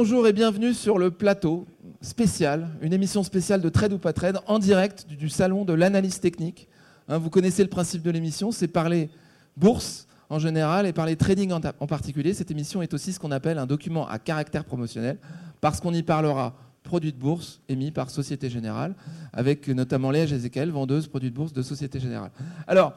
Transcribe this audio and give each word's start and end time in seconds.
Bonjour 0.00 0.28
et 0.28 0.32
bienvenue 0.32 0.74
sur 0.74 0.96
le 0.96 1.10
plateau 1.10 1.66
spécial, 2.02 2.68
une 2.82 2.92
émission 2.92 3.24
spéciale 3.24 3.60
de 3.60 3.68
Trade 3.68 3.92
ou 3.92 3.98
pas 3.98 4.12
Trade 4.12 4.38
en 4.46 4.60
direct 4.60 5.08
du, 5.08 5.28
salon 5.28 5.64
de 5.64 5.72
l'analyse 5.72 6.20
technique. 6.20 6.68
Hein, 7.08 7.18
vous 7.18 7.30
connaissez 7.30 7.64
le 7.64 7.68
principe 7.68 8.02
de 8.02 8.12
l'émission, 8.12 8.52
c'est 8.52 8.68
parler 8.68 9.10
bourse 9.56 10.06
en 10.30 10.38
général 10.38 10.86
et 10.86 10.92
parler 10.92 11.16
trading 11.16 11.50
en, 11.50 11.60
en 11.80 11.86
particulier. 11.88 12.32
Cette 12.32 12.52
émission 12.52 12.80
est 12.80 12.94
aussi 12.94 13.12
ce 13.12 13.18
qu'on 13.18 13.32
appelle 13.32 13.58
un 13.58 13.66
document 13.66 14.06
à 14.06 14.20
caractère 14.20 14.64
promotionnel 14.64 15.18
parce 15.60 15.80
qu'on 15.80 15.92
y 15.92 16.04
parlera 16.04 16.54
produits 16.84 17.12
de 17.12 17.18
bourse 17.18 17.60
émis 17.68 17.90
par 17.90 18.10
Société 18.10 18.48
Générale, 18.48 18.94
avec 19.32 19.66
notamment 19.66 20.12
Léa 20.12 20.26
Ezekiel, 20.26 20.70
vendeuse 20.70 21.08
produits 21.08 21.30
de 21.30 21.34
bourse 21.34 21.52
de 21.52 21.62
Société 21.62 21.98
Générale. 21.98 22.30
Alors, 22.68 22.92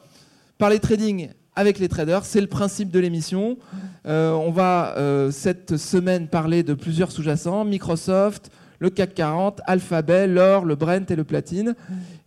parler 0.56 0.78
trading 0.78 1.30
avec 1.54 1.78
les 1.78 1.88
traders, 1.88 2.24
c'est 2.24 2.40
le 2.40 2.46
principe 2.46 2.90
de 2.90 2.98
l'émission. 2.98 3.58
Euh, 4.06 4.32
on 4.32 4.50
va 4.50 4.94
euh, 4.96 5.30
cette 5.30 5.76
semaine 5.76 6.28
parler 6.28 6.62
de 6.62 6.74
plusieurs 6.74 7.12
sous-jacents, 7.12 7.64
Microsoft, 7.64 8.50
le 8.78 8.90
CAC 8.90 9.14
40, 9.14 9.60
Alphabet, 9.66 10.26
l'or, 10.26 10.64
le 10.64 10.74
Brent 10.76 11.10
et 11.10 11.16
le 11.16 11.24
platine. 11.24 11.74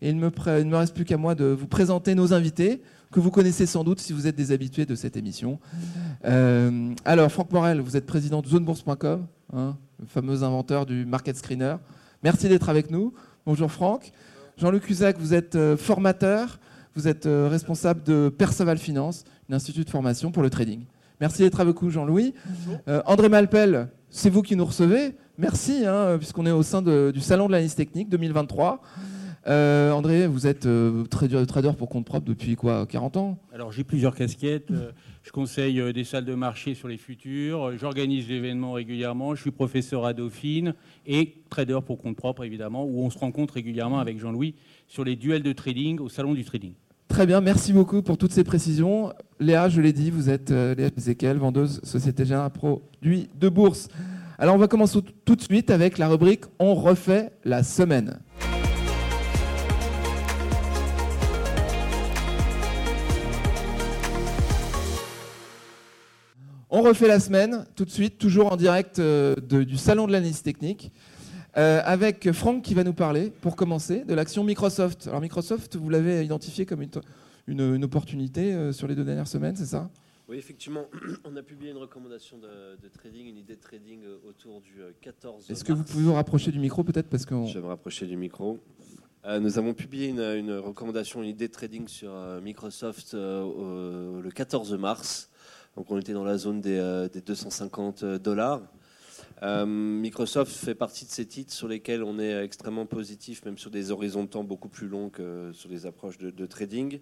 Et 0.02 0.09
il 0.09 0.17
ne 0.17 0.30
me, 0.30 0.75
reste 0.75 0.93
plus 0.93 1.05
qu'à 1.05 1.17
moi 1.17 1.33
de 1.35 1.45
vous 1.45 1.67
présenter 1.67 2.13
nos 2.13 2.33
invités, 2.33 2.81
que 3.11 3.19
vous 3.19 3.31
connaissez 3.31 3.66
sans 3.66 3.83
doute 3.83 3.99
si 3.99 4.13
vous 4.13 4.27
êtes 4.27 4.35
des 4.35 4.52
habitués 4.52 4.85
de 4.85 4.95
cette 4.95 5.17
émission. 5.17 5.59
Euh, 6.25 6.94
alors, 7.03 7.31
Franck 7.31 7.52
Morel, 7.52 7.81
vous 7.81 7.97
êtes 7.97 8.05
président 8.05 8.41
de 8.41 8.47
zonebourse.com, 8.47 9.25
hein, 9.53 9.77
le 9.99 10.05
fameux 10.05 10.44
inventeur 10.44 10.85
du 10.85 11.05
market 11.05 11.35
screener. 11.35 11.75
Merci 12.23 12.47
d'être 12.47 12.69
avec 12.69 12.91
nous. 12.91 13.13
Bonjour 13.45 13.72
Franck. 13.72 14.11
Jean-Luc 14.57 14.83
Cusac, 14.83 15.17
vous 15.19 15.33
êtes 15.33 15.57
formateur, 15.75 16.59
vous 16.95 17.07
êtes 17.07 17.25
euh, 17.25 17.47
responsable 17.49 18.03
de 18.03 18.29
Perceval 18.29 18.77
Finance, 18.77 19.23
un 19.49 19.55
institut 19.55 19.83
de 19.83 19.89
formation 19.89 20.31
pour 20.31 20.43
le 20.43 20.49
trading. 20.49 20.85
Merci 21.21 21.41
d'être 21.43 21.59
avec 21.59 21.81
nous, 21.81 21.89
Jean-Louis. 21.89 22.33
Euh, 22.88 23.01
André 23.05 23.29
Malpel, 23.29 23.89
c'est 24.09 24.29
vous 24.29 24.41
qui 24.41 24.55
nous 24.55 24.65
recevez. 24.65 25.16
Merci, 25.38 25.85
hein, 25.85 26.17
puisqu'on 26.17 26.45
est 26.45 26.51
au 26.51 26.63
sein 26.63 26.81
de- 26.81 27.11
du 27.13 27.19
Salon 27.21 27.47
de 27.47 27.51
l'analyse 27.51 27.75
technique 27.75 28.09
2023. 28.09 28.81
Euh, 29.47 29.91
André, 29.91 30.25
vous 30.27 30.47
êtes 30.47 30.66
euh, 30.66 31.03
trader, 31.05 31.45
trader 31.45 31.71
pour 31.77 31.88
compte 31.89 32.05
propre 32.05 32.25
depuis 32.25 32.55
quoi 32.55 32.85
40 32.88 33.17
ans? 33.17 33.38
Alors 33.53 33.71
j'ai 33.71 33.83
plusieurs 33.83 34.16
casquettes. 34.16 34.69
Je 35.21 35.31
conseille 35.31 35.93
des 35.93 36.03
salles 36.03 36.25
de 36.25 36.33
marché 36.33 36.73
sur 36.73 36.88
les 36.88 36.97
futurs. 36.97 37.77
J'organise 37.77 38.27
des 38.27 38.35
événements 38.35 38.71
régulièrement. 38.73 39.35
Je 39.35 39.41
suis 39.41 39.51
professeur 39.51 40.05
à 40.05 40.13
Dauphine 40.13 40.73
et 41.05 41.35
trader 41.49 41.79
pour 41.85 41.99
compte 41.99 42.16
propre 42.16 42.43
évidemment, 42.43 42.85
où 42.85 43.01
on 43.03 43.09
se 43.11 43.17
rencontre 43.19 43.53
régulièrement 43.55 43.99
avec 43.99 44.19
Jean-Louis 44.19 44.55
sur 44.88 45.03
les 45.03 45.16
duels 45.16 45.43
de 45.43 45.53
trading 45.53 45.99
au 45.99 46.09
salon 46.09 46.33
du 46.33 46.43
trading. 46.43 46.73
Très 47.16 47.25
bien, 47.25 47.39
merci 47.39 47.71
beaucoup 47.71 48.02
pour 48.02 48.17
toutes 48.17 48.33
ces 48.33 48.44
précisions. 48.44 49.13
Léa, 49.39 49.69
je 49.69 49.80
l'ai 49.80 49.94
dit, 49.94 50.11
vous 50.11 50.30
êtes 50.30 50.52
euh, 50.52 50.75
Léa 50.75 50.89
Ezekiel, 50.97 51.38
vendeuse 51.38 51.80
Société 51.85 52.25
Générale 52.25 52.49
Produits 52.52 53.30
de 53.39 53.47
Bourse. 53.47 53.88
Alors 54.38 54.53
on 54.53 54.57
va 54.57 54.67
commencer 54.67 54.99
tout- 55.23 55.35
de 55.38 55.41
suite 55.41 55.69
avec 55.72 55.97
la 55.97 56.09
rubrique 56.09 56.44
On 56.59 56.75
refait 56.75 57.31
la 57.45 57.63
semaine. 57.63 58.19
On 66.69 66.81
refait 66.81 67.07
la 67.07 67.19
semaine, 67.19 67.66
tout 67.75 67.85
de 67.85 67.89
suite, 67.91 68.17
toujours 68.17 68.52
en 68.52 68.55
direct 68.57 69.00
euh, 69.00 69.35
du 69.38 69.77
Salon 69.77 70.07
de 70.07 70.11
l'analyse 70.11 70.41
technique, 70.41 70.91
euh, 71.58 71.81
avec 71.86 72.31
Franck 72.31 72.64
qui 72.64 72.73
va 72.73 72.84
nous 72.84 72.94
parler, 72.94 73.31
pour 73.42 73.56
commencer, 73.56 74.03
de 74.03 74.14
l'action 74.14 74.44
Microsoft. 74.44 75.08
Alors 75.08 75.22
Microsoft, 75.22 75.75
vous 75.78 75.89
l'avez 75.89 76.23
identifié 76.23 76.66
comme 76.66 76.81
une, 76.81 76.90
une- 77.47 77.75
une 77.75 77.84
opportunité 77.84 78.53
euh, 78.53 78.72
sur 78.74 78.88
les 78.88 78.96
deux 78.96 79.03
dernières 79.06 79.28
semaines, 79.28 79.56
c'est 79.56 79.66
ça? 79.66 79.90
Oui, 80.28 80.38
effectivement, 80.38 80.85
on 81.24 81.35
a 81.38 81.44
publié 81.44 81.72
une 81.72 81.78
recommandation 81.78 82.38
de, 82.38 82.81
de 82.81 82.88
trading, 82.90 83.28
une 83.28 83.38
idée 83.38 83.56
de 83.56 83.62
trading 83.62 84.00
euh, 84.03 84.18
autour 84.28 84.59
du 84.62 84.81
euh, 84.81 84.91
14 85.02 85.50
Est-ce 85.50 85.63
que 85.63 85.72
vous 85.74 85.84
pouvez 85.84 86.03
vous 86.03 86.13
rapprocher 86.13 86.52
du 86.52 86.59
micro 86.59 86.84
peut-être 86.84 87.07
parce 87.09 87.25
qu'on... 87.25 87.46
Je 87.46 87.53
vais 87.59 87.62
me 87.63 87.68
rapprocher 87.69 88.06
du 88.08 88.18
micro. 88.18 88.59
Euh, 89.25 89.40
nous 89.40 89.58
avons 89.58 89.74
publié 89.74 90.08
une, 90.08 90.19
une 90.19 90.53
recommandation, 90.58 91.24
une 91.24 91.29
idée 91.29 91.47
de 91.47 91.53
trading 91.53 91.88
sur 91.88 92.09
euh, 92.12 92.41
Microsoft 92.41 93.13
euh, 93.13 94.22
le 94.22 94.29
14 94.31 94.74
mars. 94.78 95.29
Donc 95.78 95.90
on 95.91 95.97
était 96.00 96.13
dans 96.13 96.24
la 96.24 96.38
zone 96.38 96.62
des, 96.62 96.78
euh, 96.78 97.08
des 97.09 97.22
250 97.22 98.03
dollars. 98.03 98.62
Euh, 99.44 99.66
Microsoft 99.66 100.51
fait 100.51 100.75
partie 100.75 101.06
de 101.06 101.09
ces 101.09 101.25
titres 101.25 101.51
sur 101.51 101.68
lesquels 101.68 102.03
on 102.03 102.19
est 102.19 102.44
extrêmement 102.44 102.85
positif, 102.85 103.44
même 103.46 103.57
sur 103.57 103.69
des 103.69 103.91
horizons 103.91 104.23
de 104.23 104.29
temps 104.29 104.44
beaucoup 104.44 104.69
plus 104.69 104.88
longs 104.88 105.09
que 105.09 105.51
sur 105.53 105.69
les 105.69 105.85
approches 105.85 106.18
de, 106.18 106.46
trading. 106.46 107.00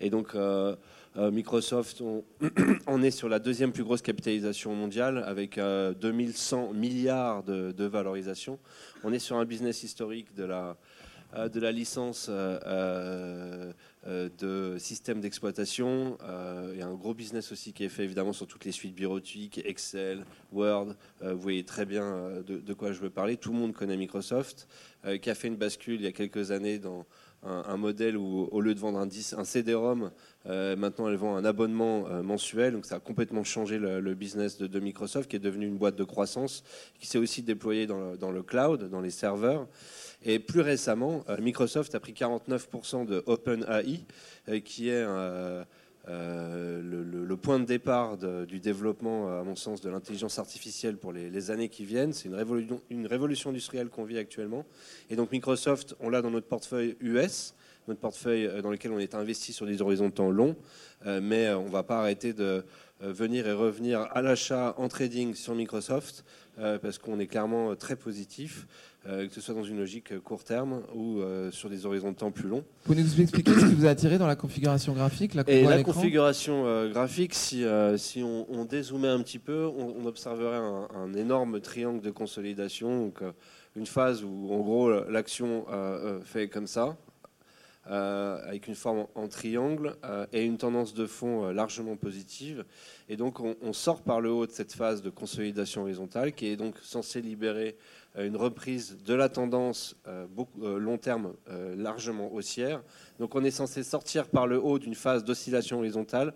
Et 0.00 0.10
donc 0.10 0.34
euh, 0.34 0.76
euh, 1.16 1.30
Microsoft, 1.30 2.02
on, 2.86 3.02
est 3.02 3.10
sur 3.12 3.28
la 3.28 3.38
deuxième 3.38 3.72
plus 3.72 3.84
grosse 3.84 4.02
capitalisation 4.02 4.74
mondiale 4.74 5.22
avec 5.26 5.58
euh, 5.58 5.94
2100 5.94 6.72
milliards 6.72 7.44
de, 7.44 7.84
valorisation. 7.84 8.58
On 9.04 9.12
est 9.12 9.20
sur 9.20 9.36
un 9.36 9.44
business 9.44 9.84
historique 9.84 10.34
de 10.34 10.44
la, 10.44 10.76
de 11.34 11.60
la 11.60 11.72
licence 11.72 12.28
euh, 12.30 12.58
euh, 12.66 13.72
euh, 14.06 14.28
de 14.38 14.78
système 14.78 15.20
d'exploitation. 15.20 16.16
Euh, 16.22 16.70
Il 16.72 16.78
y 16.78 16.82
a 16.82 16.86
un 16.86 16.94
gros 16.94 17.14
business 17.14 17.52
aussi 17.52 17.72
qui 17.72 17.84
est 17.84 17.88
fait 17.88 18.04
évidemment 18.04 18.32
sur 18.32 18.46
toutes 18.46 18.64
les 18.64 18.72
suites 18.72 18.94
bureautiques, 18.94 19.60
Excel, 19.64 20.24
Word. 20.52 20.94
Euh, 21.22 21.34
vous 21.34 21.40
voyez 21.40 21.64
très 21.64 21.86
bien 21.86 22.04
euh, 22.04 22.42
de, 22.42 22.58
de 22.58 22.74
quoi 22.74 22.92
je 22.92 23.00
veux 23.00 23.10
parler. 23.10 23.36
Tout 23.36 23.52
le 23.52 23.58
monde 23.58 23.72
connaît 23.72 23.96
Microsoft, 23.96 24.68
euh, 25.04 25.18
qui 25.18 25.30
a 25.30 25.34
fait 25.34 25.48
une 25.48 25.56
bascule 25.56 25.96
il 25.96 26.04
y 26.04 26.06
a 26.06 26.12
quelques 26.12 26.50
années 26.50 26.78
dans 26.78 27.06
un, 27.44 27.76
modèle 27.76 28.16
où 28.16 28.48
au 28.50 28.60
lieu 28.60 28.74
de 28.74 28.80
vendre 28.80 28.98
un, 28.98 29.06
10 29.06 29.34
un 29.38 29.44
CD-ROM, 29.44 30.10
euh, 30.46 30.76
maintenant 30.76 31.08
elle 31.08 31.16
vend 31.16 31.36
un 31.36 31.44
abonnement 31.44 32.06
euh, 32.08 32.22
mensuel. 32.22 32.72
Donc 32.72 32.86
ça 32.86 32.96
a 32.96 33.00
complètement 33.00 33.44
changé 33.44 33.78
le, 33.78 34.14
business 34.14 34.58
de, 34.58 34.80
Microsoft, 34.80 35.30
qui 35.30 35.36
est 35.36 35.40
devenu 35.40 35.66
une 35.66 35.76
boîte 35.76 35.96
de 35.96 36.04
croissance, 36.04 36.64
qui 36.98 37.06
s'est 37.06 37.18
aussi 37.18 37.42
déployée 37.42 37.86
dans 37.86 38.30
le, 38.30 38.42
cloud, 38.42 38.88
dans 38.90 39.00
les 39.00 39.10
serveurs. 39.10 39.66
Et 40.24 40.38
plus 40.38 40.60
récemment, 40.60 41.24
euh, 41.28 41.36
Microsoft 41.40 41.94
a 41.94 42.00
pris 42.00 42.12
49% 42.12 43.06
de 43.06 43.22
OpenAI, 43.26 44.04
qui 44.64 44.88
est 44.88 45.04
euh, 46.08 46.82
le, 46.82 47.36
point 47.36 47.58
de 47.58 47.64
départ 47.64 48.16
du 48.16 48.60
développement, 48.60 49.40
à 49.40 49.42
mon 49.42 49.56
sens, 49.56 49.80
de 49.80 49.90
l'intelligence 49.90 50.38
artificielle 50.38 50.96
pour 50.96 51.12
les, 51.12 51.50
années 51.50 51.68
qui 51.68 51.84
viennent. 51.84 52.12
C'est 52.12 52.28
une 52.90 53.06
révolution, 53.06 53.50
industrielle 53.50 53.88
qu'on 53.88 54.04
vit 54.04 54.18
actuellement. 54.18 54.64
Et 55.10 55.16
donc 55.16 55.32
Microsoft, 55.32 55.94
on 56.00 56.08
l'a 56.08 56.22
dans 56.22 56.30
notre 56.30 56.46
portefeuille 56.46 56.96
US, 57.00 57.54
notre 57.88 58.00
portefeuille 58.00 58.46
euh, 58.46 58.62
dans 58.62 58.70
lequel 58.70 58.92
on 58.92 58.98
est 58.98 59.14
investi 59.14 59.52
sur 59.52 59.66
des 59.66 59.82
horizons 59.82 60.08
de 60.08 60.14
temps 60.14 60.30
longs, 60.30 60.56
euh, 61.06 61.20
mais 61.22 61.48
euh, 61.48 61.58
on 61.58 61.64
ne 61.66 61.70
va 61.70 61.82
pas 61.82 61.98
arrêter 61.98 62.32
de 62.32 62.64
euh, 63.02 63.12
venir 63.12 63.46
et 63.46 63.52
revenir 63.52 64.08
à 64.12 64.22
l'achat 64.22 64.74
en 64.78 64.88
trading 64.88 65.34
sur 65.34 65.54
Microsoft, 65.54 66.24
euh, 66.58 66.78
parce 66.78 66.98
qu'on 66.98 67.18
est 67.18 67.26
clairement 67.26 67.72
euh, 67.72 67.74
très 67.74 67.96
positif, 67.96 68.66
euh, 68.66 68.68
que 69.04 69.34
ce 69.34 69.40
soit 69.40 69.54
dans 69.54 69.64
une 69.64 69.78
logique 69.78 70.12
euh, 70.12 70.20
court 70.20 70.44
terme 70.44 70.82
ou 70.94 71.20
euh, 71.20 71.50
sur 71.50 71.68
des 71.68 71.84
horizons 71.86 72.10
de 72.12 72.16
temps 72.16 72.30
plus 72.30 72.48
longs. 72.48 72.64
Vous 72.84 72.92
pouvez 72.92 73.02
nous 73.02 73.20
expliquer 73.20 73.52
ce 73.52 73.66
qui 73.66 73.74
vous 73.74 73.86
a 73.86 73.90
attiré 73.90 74.18
dans 74.18 74.26
la 74.26 74.36
configuration 74.36 74.92
graphique 74.94 75.34
là, 75.34 75.44
Et 75.46 75.62
la 75.64 75.82
configuration 75.82 76.66
euh, 76.66 76.90
graphique, 76.90 77.34
si, 77.34 77.64
euh, 77.64 77.96
si 77.96 78.22
on, 78.22 78.46
on 78.50 78.64
dézoomait 78.64 79.08
un 79.08 79.20
petit 79.20 79.38
peu, 79.38 79.66
on, 79.66 79.94
on 80.02 80.06
observerait 80.06 80.56
un, 80.56 80.88
un 80.94 81.14
énorme 81.14 81.60
triangle 81.60 82.00
de 82.00 82.10
consolidation. 82.10 83.06
Donc, 83.06 83.22
euh, 83.22 83.32
une 83.76 83.86
phase 83.86 84.22
où, 84.22 84.48
en 84.52 84.60
gros, 84.60 84.90
l'action 85.10 85.66
euh, 85.68 85.72
euh, 85.72 86.20
fait 86.22 86.48
comme 86.48 86.66
ça, 86.68 86.96
euh, 87.90 88.38
avec 88.46 88.68
une 88.68 88.74
forme 88.74 89.06
en, 89.14 89.28
triangle 89.28 89.96
euh, 90.04 90.26
et 90.32 90.44
une 90.44 90.56
tendance 90.56 90.94
de 90.94 91.06
fond 91.06 91.46
euh, 91.46 91.52
largement 91.52 91.96
positive. 91.96 92.64
Et 93.08 93.16
donc, 93.16 93.40
on, 93.40 93.56
on 93.60 93.72
sort 93.72 94.02
par 94.02 94.20
le 94.20 94.30
haut 94.30 94.46
de 94.46 94.52
cette 94.52 94.72
phase 94.72 95.02
de 95.02 95.10
consolidation 95.10 95.82
horizontale 95.82 96.32
qui 96.32 96.46
est 96.46 96.56
donc 96.56 96.76
censée 96.82 97.20
libérer 97.20 97.76
euh, 97.76 98.03
une 98.22 98.36
reprise 98.36 98.98
de 99.04 99.14
la 99.14 99.28
tendance 99.28 99.96
euh, 100.06 100.26
euh, 100.62 100.78
long 100.78 100.98
terme 100.98 101.34
euh, 101.48 101.74
largement 101.74 102.32
haussière. 102.32 102.82
Donc, 103.18 103.34
on 103.34 103.42
est 103.42 103.50
censé 103.50 103.82
sortir 103.82 104.28
par 104.28 104.46
le 104.46 104.60
haut 104.62 104.78
d'une 104.78 104.94
phase 104.94 105.24
d'oscillation 105.24 105.78
horizontale 105.78 106.28
euh, 106.28 106.32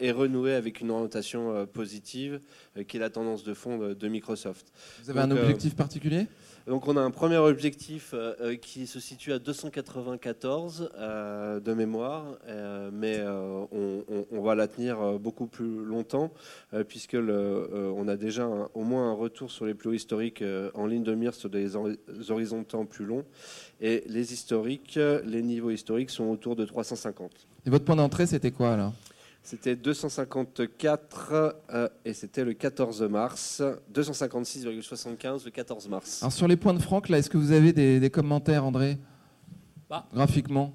et 0.00 0.10
renouer 0.10 0.54
avec 0.54 0.80
une 0.80 0.90
orientation 0.90 1.54
euh, 1.54 1.66
positive 1.66 2.40
euh, 2.76 2.82
qui 2.84 2.96
est 2.96 3.00
la 3.00 3.10
tendance 3.10 3.44
de 3.44 3.54
fond 3.54 3.78
de, 3.78 4.08
Microsoft. 4.08 4.72
Vous 5.04 5.10
avez 5.10 5.20
un 5.20 5.28
donc, 5.28 5.38
euh, 5.38 5.42
objectif 5.42 5.76
particulier? 5.76 6.26
Donc 6.66 6.86
on 6.86 6.96
a 6.98 7.00
un 7.00 7.10
premier 7.10 7.38
objectif 7.38 8.10
euh, 8.12 8.34
euh, 8.40 8.56
qui 8.56 8.86
se 8.86 9.00
situe 9.00 9.32
à 9.32 9.38
294 9.38 10.90
euh, 10.98 11.60
de 11.60 11.72
mémoire, 11.72 12.36
euh, 12.46 12.90
mais 12.92 13.16
euh, 13.18 13.64
on, 13.72 14.04
on- 14.08 14.26
on 14.30 14.40
va 14.42 14.54
la 14.54 14.66
tenir 14.68 15.00
euh, 15.00 15.18
beaucoup 15.18 15.46
plus 15.46 15.84
longtemps 15.84 16.30
euh, 16.74 16.84
puisque 16.84 17.14
le, 17.14 17.32
euh, 17.32 17.92
on 17.96 18.06
a 18.08 18.16
déjà 18.16 18.44
un- 18.44 18.68
au 18.74 18.82
moins 18.82 19.10
un 19.10 19.14
retour 19.14 19.50
sur 19.50 19.64
les 19.64 19.74
plus 19.74 19.88
hauts 19.90 19.94
historiques 19.94 20.42
euh, 20.42 20.70
en 20.74 20.86
ligne 20.86 21.04
de 21.04 21.14
mire 21.14 21.34
sur 21.34 21.48
des 21.48 21.74
hor- 21.74 21.88
horizons 22.28 22.60
de 22.60 22.66
temps 22.66 22.84
plus 22.84 23.06
longs. 23.06 23.24
Et 23.80 24.04
les 24.06 24.32
historiques, 24.32 24.96
euh, 24.96 25.22
les 25.24 25.42
niveaux 25.42 25.70
historiques 25.70 26.10
sont 26.10 26.24
autour 26.24 26.54
de 26.56 26.64
350. 26.66 27.30
Et 27.66 27.70
votre 27.70 27.84
point 27.84 27.96
d'entrée, 27.96 28.26
c'était 28.26 28.50
quoi 28.50 28.76
là 28.76 28.92
C'était 29.48 29.76
254 29.76 31.32
euh, 31.70 31.88
et 32.04 32.12
c'était 32.12 32.44
le 32.44 32.52
14 32.52 33.02
mars. 33.04 33.62
256,75 33.94 35.46
le 35.46 35.50
14 35.50 35.88
mars. 35.88 36.22
Alors 36.22 36.32
sur 36.34 36.46
les 36.46 36.56
points 36.56 36.74
de 36.74 36.80
Franck, 36.80 37.08
là, 37.08 37.16
est-ce 37.16 37.30
que 37.30 37.38
vous 37.38 37.52
avez 37.52 37.72
des, 37.72 37.98
des 37.98 38.10
commentaires, 38.10 38.66
André? 38.66 38.98
Bah. 39.88 40.06
Graphiquement 40.12 40.74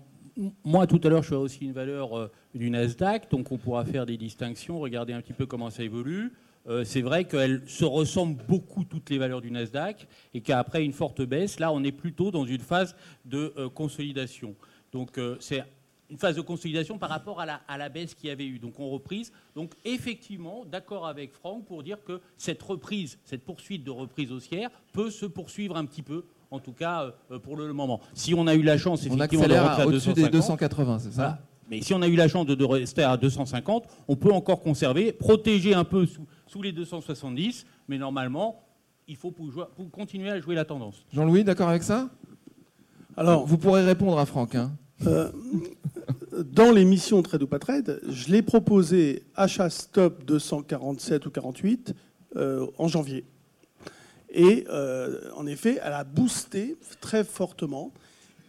Moi, 0.63 0.87
tout 0.87 0.99
à 1.03 1.09
l'heure, 1.09 1.21
je 1.21 1.27
ferai 1.27 1.39
aussi 1.39 1.65
une 1.65 1.71
valeur 1.73 2.17
euh, 2.17 2.31
du 2.55 2.71
Nasdaq, 2.71 3.29
donc 3.29 3.51
on 3.51 3.59
pourra 3.59 3.85
faire 3.85 4.07
des 4.07 4.17
distinctions, 4.17 4.79
regarder 4.79 5.13
un 5.13 5.21
petit 5.21 5.33
peu 5.33 5.45
comment 5.45 5.69
ça 5.69 5.83
évolue. 5.83 6.33
euh, 6.67 6.83
c'est 6.83 7.01
vrai 7.01 7.25
qu'elles 7.25 7.61
se 7.67 7.85
ressemblent 7.85 8.41
beaucoup 8.47 8.85
toutes 8.85 9.11
les 9.11 9.19
valeurs 9.19 9.41
du 9.41 9.51
Nasdaq 9.51 10.07
et 10.33 10.41
qu'après 10.41 10.83
une 10.83 10.93
forte 10.93 11.21
baisse, 11.21 11.59
là, 11.59 11.71
on 11.71 11.83
est 11.83 11.91
plutôt 11.91 12.31
dans 12.31 12.45
une 12.45 12.61
phase 12.61 12.95
de 13.25 13.53
euh, 13.55 13.69
consolidation. 13.69 14.55
Donc, 14.91 15.19
euh, 15.19 15.37
c'est 15.39 15.63
une 16.13 16.19
phase 16.19 16.35
de 16.35 16.41
consolidation 16.41 16.99
par 16.99 17.09
rapport 17.09 17.41
à 17.41 17.45
la, 17.47 17.61
à 17.67 17.75
la 17.75 17.89
baisse 17.89 18.13
qu'il 18.13 18.29
y 18.29 18.31
avait 18.31 18.45
eu. 18.45 18.59
Donc, 18.59 18.79
on 18.79 18.87
reprise. 18.91 19.33
Donc, 19.55 19.71
effectivement, 19.83 20.63
d'accord 20.63 21.07
avec 21.07 21.33
Franck 21.33 21.65
pour 21.65 21.81
dire 21.81 21.97
que 22.03 22.21
cette 22.37 22.61
reprise, 22.61 23.17
cette 23.25 23.43
poursuite 23.43 23.83
de 23.83 23.89
reprise 23.89 24.31
haussière 24.31 24.69
peut 24.91 25.09
se 25.09 25.25
poursuivre 25.25 25.75
un 25.75 25.85
petit 25.85 26.03
peu 26.03 26.23
en 26.51 26.59
tout 26.59 26.71
cas 26.71 27.15
pour 27.41 27.57
le 27.57 27.73
moment. 27.73 27.99
Si 28.13 28.35
on 28.35 28.45
a 28.45 28.53
eu 28.53 28.61
la 28.61 28.77
chance, 28.77 29.01
On 29.09 29.15
effectivement, 29.15 29.47
de 29.47 29.53
accélère 29.53 29.65
à 29.79 29.87
au-dessus 29.87 30.13
des 30.13 30.29
250, 30.29 30.31
280, 30.59 30.99
c'est 30.99 31.09
ça 31.09 31.15
voilà. 31.15 31.39
Mais 31.67 31.81
si 31.81 31.95
on 31.95 32.01
a 32.03 32.07
eu 32.07 32.15
la 32.15 32.27
chance 32.27 32.45
de, 32.45 32.53
de 32.53 32.63
rester 32.63 33.01
à 33.01 33.17
250, 33.17 33.87
on 34.07 34.15
peut 34.15 34.31
encore 34.31 34.61
conserver, 34.61 35.11
protéger 35.13 35.73
un 35.73 35.83
peu 35.85 36.05
sous, 36.05 36.27
sous 36.45 36.61
les 36.61 36.71
270, 36.73 37.65
mais 37.87 37.97
normalement, 37.97 38.63
il 39.07 39.15
faut 39.15 39.31
pour 39.31 39.49
jouer- 39.51 39.65
pour 39.75 39.89
continuer 39.89 40.29
à 40.29 40.39
jouer 40.39 40.53
la 40.53 40.65
tendance. 40.65 41.03
Jean-Louis, 41.11 41.43
d'accord 41.43 41.69
avec 41.69 41.81
ça? 41.81 42.09
Alors, 43.17 43.47
Vous 43.47 43.57
pourrez 43.57 43.83
répondre 43.83 44.19
à 44.19 44.27
Franck. 44.27 44.53
hein. 44.53 44.71
Euh, 45.07 45.29
dans 46.33 46.71
l'émission 46.71 47.21
Trade 47.21 47.43
ou 47.43 47.47
pas 47.47 47.59
Trade, 47.59 48.01
je 48.07 48.31
l'ai 48.31 48.41
proposé 48.41 49.23
achat 49.35 49.69
stop 49.69 50.23
247 50.25 51.25
ou 51.25 51.29
48 51.29 51.93
euh, 52.35 52.67
en 52.77 52.87
janvier. 52.87 53.25
Et 54.31 54.65
euh, 54.69 55.29
en 55.35 55.45
effet, 55.45 55.79
elle 55.83 55.93
a 55.93 56.03
boosté 56.03 56.77
très 57.01 57.23
fortement. 57.23 57.93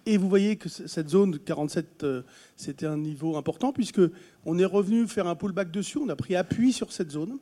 Et 0.07 0.17
vous 0.17 0.29
voyez 0.29 0.57
que 0.57 0.69
cette 0.69 1.09
zone 1.09 1.33
de 1.33 1.39
47, 1.39 2.05
euh, 2.05 2.23
c'était 2.57 2.87
un 2.87 2.97
niveau 2.97 3.37
important 3.37 3.73
puisque 3.73 4.01
on 4.45 4.59
est 4.59 4.65
revenu 4.65 5.07
faire 5.07 5.27
un 5.27 5.35
pullback 5.35 5.71
dessus. 5.71 5.99
On 5.99 6.09
a 6.09 6.17
pris 6.17 6.37
appui 6.37 6.73
sur 6.73 6.93
cette 6.93 7.11
zone 7.11 7.39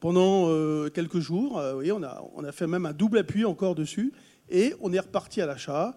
pendant 0.00 0.48
quelques 0.90 1.20
jours. 1.20 1.60
Vous 1.60 1.74
voyez, 1.74 1.92
on 1.92 2.02
a, 2.02 2.24
on 2.34 2.42
a 2.42 2.50
fait 2.50 2.66
même 2.66 2.86
un 2.86 2.92
double 2.92 3.18
appui 3.18 3.44
encore 3.44 3.74
dessus. 3.74 4.12
Et 4.50 4.74
on 4.80 4.92
est 4.92 4.98
reparti 4.98 5.40
à 5.40 5.46
l'achat. 5.46 5.94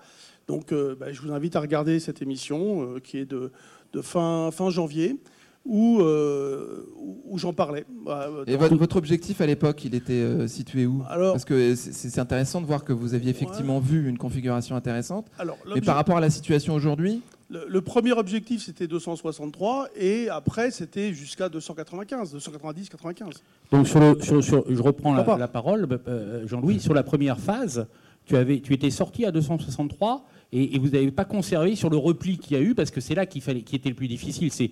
Donc, 0.48 0.72
euh, 0.72 0.96
bah, 1.00 1.12
je 1.12 1.22
vous 1.22 1.32
invite 1.32 1.56
à 1.56 1.60
regarder 1.60 2.00
cette 2.00 2.22
émission 2.22 2.84
euh, 2.96 3.00
qui 3.00 3.18
est 3.18 3.26
de, 3.26 3.52
de 3.94 4.02
fin, 4.02 4.50
fin 4.52 4.70
janvier 4.70 5.20
où, 5.66 6.00
euh, 6.02 6.84
où- 7.26 7.38
j'en 7.40 7.52
parlais. 7.52 7.86
Voilà, 8.04 8.30
Et 8.46 8.56
votre, 8.56 8.76
votre 8.76 8.98
objectif 8.98 9.42
à 9.42 9.48
l'époque, 9.48 9.84
il 9.84 9.96
était 9.96 10.14
euh, 10.14 10.48
situé 10.48 10.86
où? 10.86 11.02
Alors- 11.10 11.32
Parce 11.34 11.46
que 11.46 11.74
c'est 11.74 12.20
intéressant 12.20 12.62
de 12.62 12.68
voir 12.68 12.84
que 12.84 12.94
vous 12.94 13.16
aviez 13.16 13.32
effectivement 13.32 13.80
vu 13.80 14.08
une 14.08 14.20
configuration 14.20 14.76
intéressante. 14.76 15.26
alors, 15.40 15.58
Mais 15.74 15.82
par 15.82 15.96
rapport 15.96 16.18
à 16.18 16.22
la 16.22 16.30
situation 16.30 16.76
aujourd'hui, 16.76 17.22
le, 17.50 17.66
le 17.68 17.82
premier 17.82 18.12
objectif, 18.12 18.64
c'était 18.64 18.88
263 18.88 19.88
et 20.00 20.30
après, 20.30 20.70
c'était 20.70 21.14
jusqu'à 21.14 21.50
295, 21.50 22.32
290, 22.34 22.90
95. 22.90 23.34
Donc 23.72 23.88
sur 23.88 24.00
le, 24.00 24.22
sur- 24.22 24.44
sur- 24.44 24.66
je 24.70 24.82
reprends 24.84 25.14
la, 25.16 25.48
parole, 25.48 25.88
euh, 26.08 26.46
Jean-Louis. 26.48 26.80
Sur 26.80 26.94
la 26.94 27.04
première 27.04 27.40
phase, 27.40 27.88
tu, 28.26 28.36
avais, 28.36 28.60
tu 28.60 28.74
étais 28.74 28.90
sorti 28.92 29.26
à 29.26 29.32
263 29.32 30.26
et, 30.52 30.80
vous 30.80 30.90
n'avez 30.90 31.12
pas 31.12 31.26
conservé 31.26 31.76
sur 31.76 31.90
le 31.90 31.98
repli 31.98 32.38
qu'il 32.38 32.56
y 32.58 32.60
a 32.60 32.64
eu 32.64 32.76
parce 32.76 32.92
que 32.92 33.02
c'est 33.02 33.16
là 33.16 33.26
qui 33.26 33.40
était 33.40 33.90
le 33.90 33.96
plus 33.96 34.08
difficile. 34.08 34.52
C'est 34.52 34.72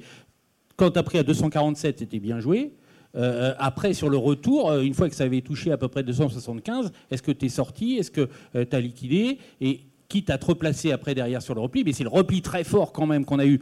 quand 0.76 0.92
tu 0.92 1.00
as 1.00 1.04
pris 1.04 1.18
à 1.18 1.24
247, 1.24 2.00
c'était 2.00 2.20
bien 2.20 2.40
joué. 2.40 2.74
Euh, 3.16 3.54
après, 3.60 3.94
sur 3.94 4.10
le 4.10 4.18
retour, 4.18 4.72
euh, 4.72 4.82
une 4.82 4.94
fois 4.94 5.08
que 5.08 5.16
ça 5.16 5.26
avait 5.26 5.42
touché 5.42 5.72
à 5.72 5.78
peu 5.78 5.88
près 5.88 6.04
275, 6.04 6.92
est-ce 7.12 7.22
que 7.22 7.32
tu 7.32 7.46
es 7.46 7.50
sorti? 7.50 7.98
Est-ce 7.98 8.12
que 8.12 8.30
tu 8.54 8.76
as 8.76 8.80
liquidé? 8.80 9.38
Et 9.62 9.82
quitte 10.08 10.30
à 10.30 10.38
te 10.38 10.46
replacer 10.46 10.92
après 10.92 11.16
derrière 11.16 11.42
sur 11.42 11.56
le 11.56 11.62
repli, 11.62 11.84
mais 11.84 11.94
c'est 11.94 12.04
le 12.04 12.10
repli 12.10 12.42
très 12.42 12.64
fort 12.64 12.92
quand 12.92 13.06
même 13.06 13.26
qu'on 13.26 13.40
a 13.40 13.46
eu, 13.46 13.60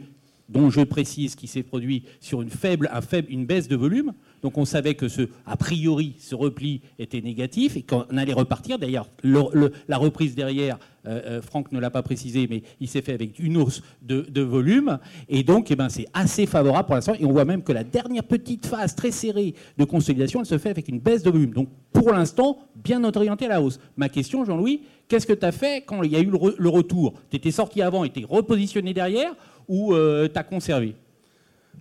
dont 0.48 0.70
je 0.70 0.80
précise 0.82 1.34
qui 1.34 1.46
s'est 1.46 1.62
produit 1.62 2.04
sur 2.20 2.42
une 2.42 2.50
faible, 2.50 2.90
faible, 3.08 3.30
une 3.30 3.46
baisse 3.46 3.68
de 3.68 3.76
volume. 3.76 4.12
Donc 4.42 4.58
on 4.58 4.64
savait 4.64 4.94
que 4.94 5.06
ce, 5.08 5.22
a 5.46 5.56
priori, 5.56 6.16
ce 6.18 6.34
repli 6.34 6.80
était 6.98 7.20
négatif 7.20 7.76
et 7.76 7.82
qu'on 7.82 8.02
allait 8.16 8.32
repartir. 8.32 8.78
D'ailleurs, 8.78 9.08
le- 9.22 9.40
le- 9.52 9.72
la 9.86 9.96
reprise 9.96 10.34
derrière, 10.34 10.78
euh, 11.06 11.20
euh, 11.26 11.42
Franck 11.42 11.70
ne 11.70 11.78
l'a 11.78 11.90
pas 11.90 12.02
précisé, 12.02 12.48
mais 12.50 12.62
il 12.80 12.88
s'est 12.88 13.02
fait 13.02 13.12
avec 13.14 13.38
une 13.38 13.56
hausse 13.56 13.82
de, 14.02 14.42
volume. 14.42 14.98
Et 15.28 15.44
donc, 15.44 15.70
eh 15.70 15.76
ben, 15.76 15.88
c'est 15.88 16.06
assez 16.12 16.46
favorable 16.46 16.86
pour 16.86 16.96
l'instant. 16.96 17.14
Et 17.18 17.24
on 17.24 17.32
voit 17.32 17.44
même 17.44 17.62
que 17.62 17.72
la 17.72 17.84
dernière 17.84 18.24
petite 18.24 18.66
phase 18.66 18.96
très 18.96 19.12
serrée 19.12 19.54
de 19.78 19.84
consolidation, 19.84 20.40
elle 20.40 20.46
se 20.46 20.58
fait 20.58 20.70
avec 20.70 20.88
une 20.88 20.98
baisse 20.98 21.22
de 21.22 21.30
volume. 21.30 21.52
Donc, 21.52 21.68
pour 21.92 22.12
l'instant, 22.12 22.58
bien 22.74 23.04
orienté 23.04 23.46
à 23.46 23.48
la 23.50 23.62
hausse. 23.62 23.78
Ma 23.96 24.08
question, 24.08 24.44
Jean-Louis, 24.44 24.82
qu'est-ce 25.06 25.26
que 25.26 25.32
tu 25.32 25.46
as 25.46 25.52
fait 25.52 25.84
quand 25.86 26.02
il 26.02 26.10
y 26.10 26.16
a 26.16 26.20
eu 26.20 26.26
le, 26.30 26.38
re- 26.38 26.54
le 26.58 26.68
retour? 26.68 27.14
Tu 27.30 27.36
étais 27.36 27.52
sorti 27.52 27.80
avant 27.80 28.02
et 28.02 28.10
tu 28.10 28.24
repositionné 28.24 28.92
derrière 28.92 29.34
ou 29.68 29.94
tu 29.94 30.38
as 30.38 30.42
conservé? 30.44 30.96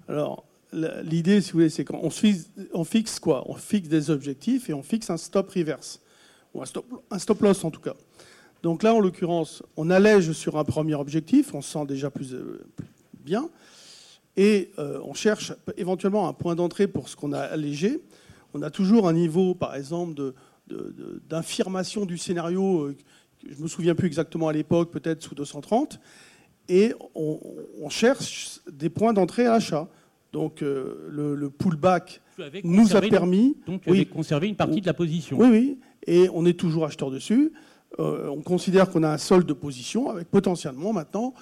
Alors, 0.08 0.46
l'idée, 0.74 1.42
si 1.42 1.52
vous 1.52 1.60
voulez, 1.60 1.70
c'est 1.70 1.86
qu'on 1.86 2.10
fixe, 2.10 3.20
quoi? 3.20 3.44
On 3.50 3.56
fixe 3.56 3.90
des 3.90 4.10
objectifs 4.10 4.70
et 4.70 4.74
on 4.74 4.84
fixe 4.84 5.10
un 5.10 5.18
stop 5.18 5.50
reverse. 5.52 6.02
Ou 6.54 6.62
un 6.62 7.20
stop, 7.20 7.42
loss, 7.42 7.64
en 7.64 7.72
tout 7.72 7.82
cas. 7.82 7.96
Donc 8.64 8.84
là, 8.84 8.94
en 8.94 9.00
l'occurrence, 9.00 9.64
on 9.78 9.90
allège 9.90 10.32
sur 10.34 10.58
un 10.58 10.64
premier 10.64 10.96
objectif, 10.96 11.54
on 11.54 11.62
se 11.62 11.72
sent 11.72 11.86
déjà 11.88 12.10
plus, 12.12 12.34
euh, 12.34 12.64
bien, 13.14 13.50
et 14.38 14.72
euh, 14.78 15.00
on 15.04 15.14
cherche 15.14 15.54
éventuellement 15.78 16.28
un 16.28 16.34
point 16.34 16.56
d'entrée 16.56 16.88
pour 16.88 17.10
ce 17.10 17.16
qu'on 17.16 17.34
a 17.34 17.40
allégé. 17.40 18.02
On 18.54 18.62
a 18.62 18.70
toujours 18.70 19.08
un 19.08 19.14
niveau, 19.14 19.56
par 19.56 19.76
exemple, 19.76 20.34
d'infirmation 21.28 22.06
du 22.06 22.18
scénario, 22.18 22.84
euh, 22.84 22.98
je 23.50 23.58
ne 23.58 23.64
me 23.64 23.68
souviens 23.68 23.96
plus 23.96 24.08
exactement 24.08 24.48
à 24.48 24.54
l'époque, 24.54 24.92
peut-être 24.92 25.24
sous 25.24 25.34
230, 25.34 26.00
et 26.70 26.94
on, 27.16 27.40
on 27.82 27.90
cherche 27.90 28.60
des 28.72 28.90
points 28.90 29.14
d'entrée 29.14 29.48
à 29.48 29.54
l'achat. 29.54 29.90
Donc 30.34 30.62
euh, 30.62 31.08
le, 31.10 31.36
le 31.36 31.50
pullback 31.50 32.22
nous 32.64 32.96
a 32.96 33.02
permis... 33.02 33.58
Donc, 33.68 33.84
Oui. 33.88 34.06
conservé 34.06 34.48
une 34.48 34.56
partie 34.56 34.82
de 34.82 34.86
la 34.86 34.94
position. 34.94 35.38
Oui, 35.40 35.48
oui, 35.52 35.80
et 36.08 36.30
on 36.34 36.46
est 36.46 36.58
toujours 36.58 36.86
acheteur 36.86 37.12
dessus. 37.12 37.52
Euh, 38.00 38.30
on 38.30 38.42
considère 38.42 38.90
qu'on 38.90 39.04
a 39.04 39.10
un 39.10 39.18
solde 39.18 39.46
de 39.46 39.52
position 39.54 40.10
avec 40.10 40.30
potentiellement 40.30 40.94
maintenant, 40.94 41.34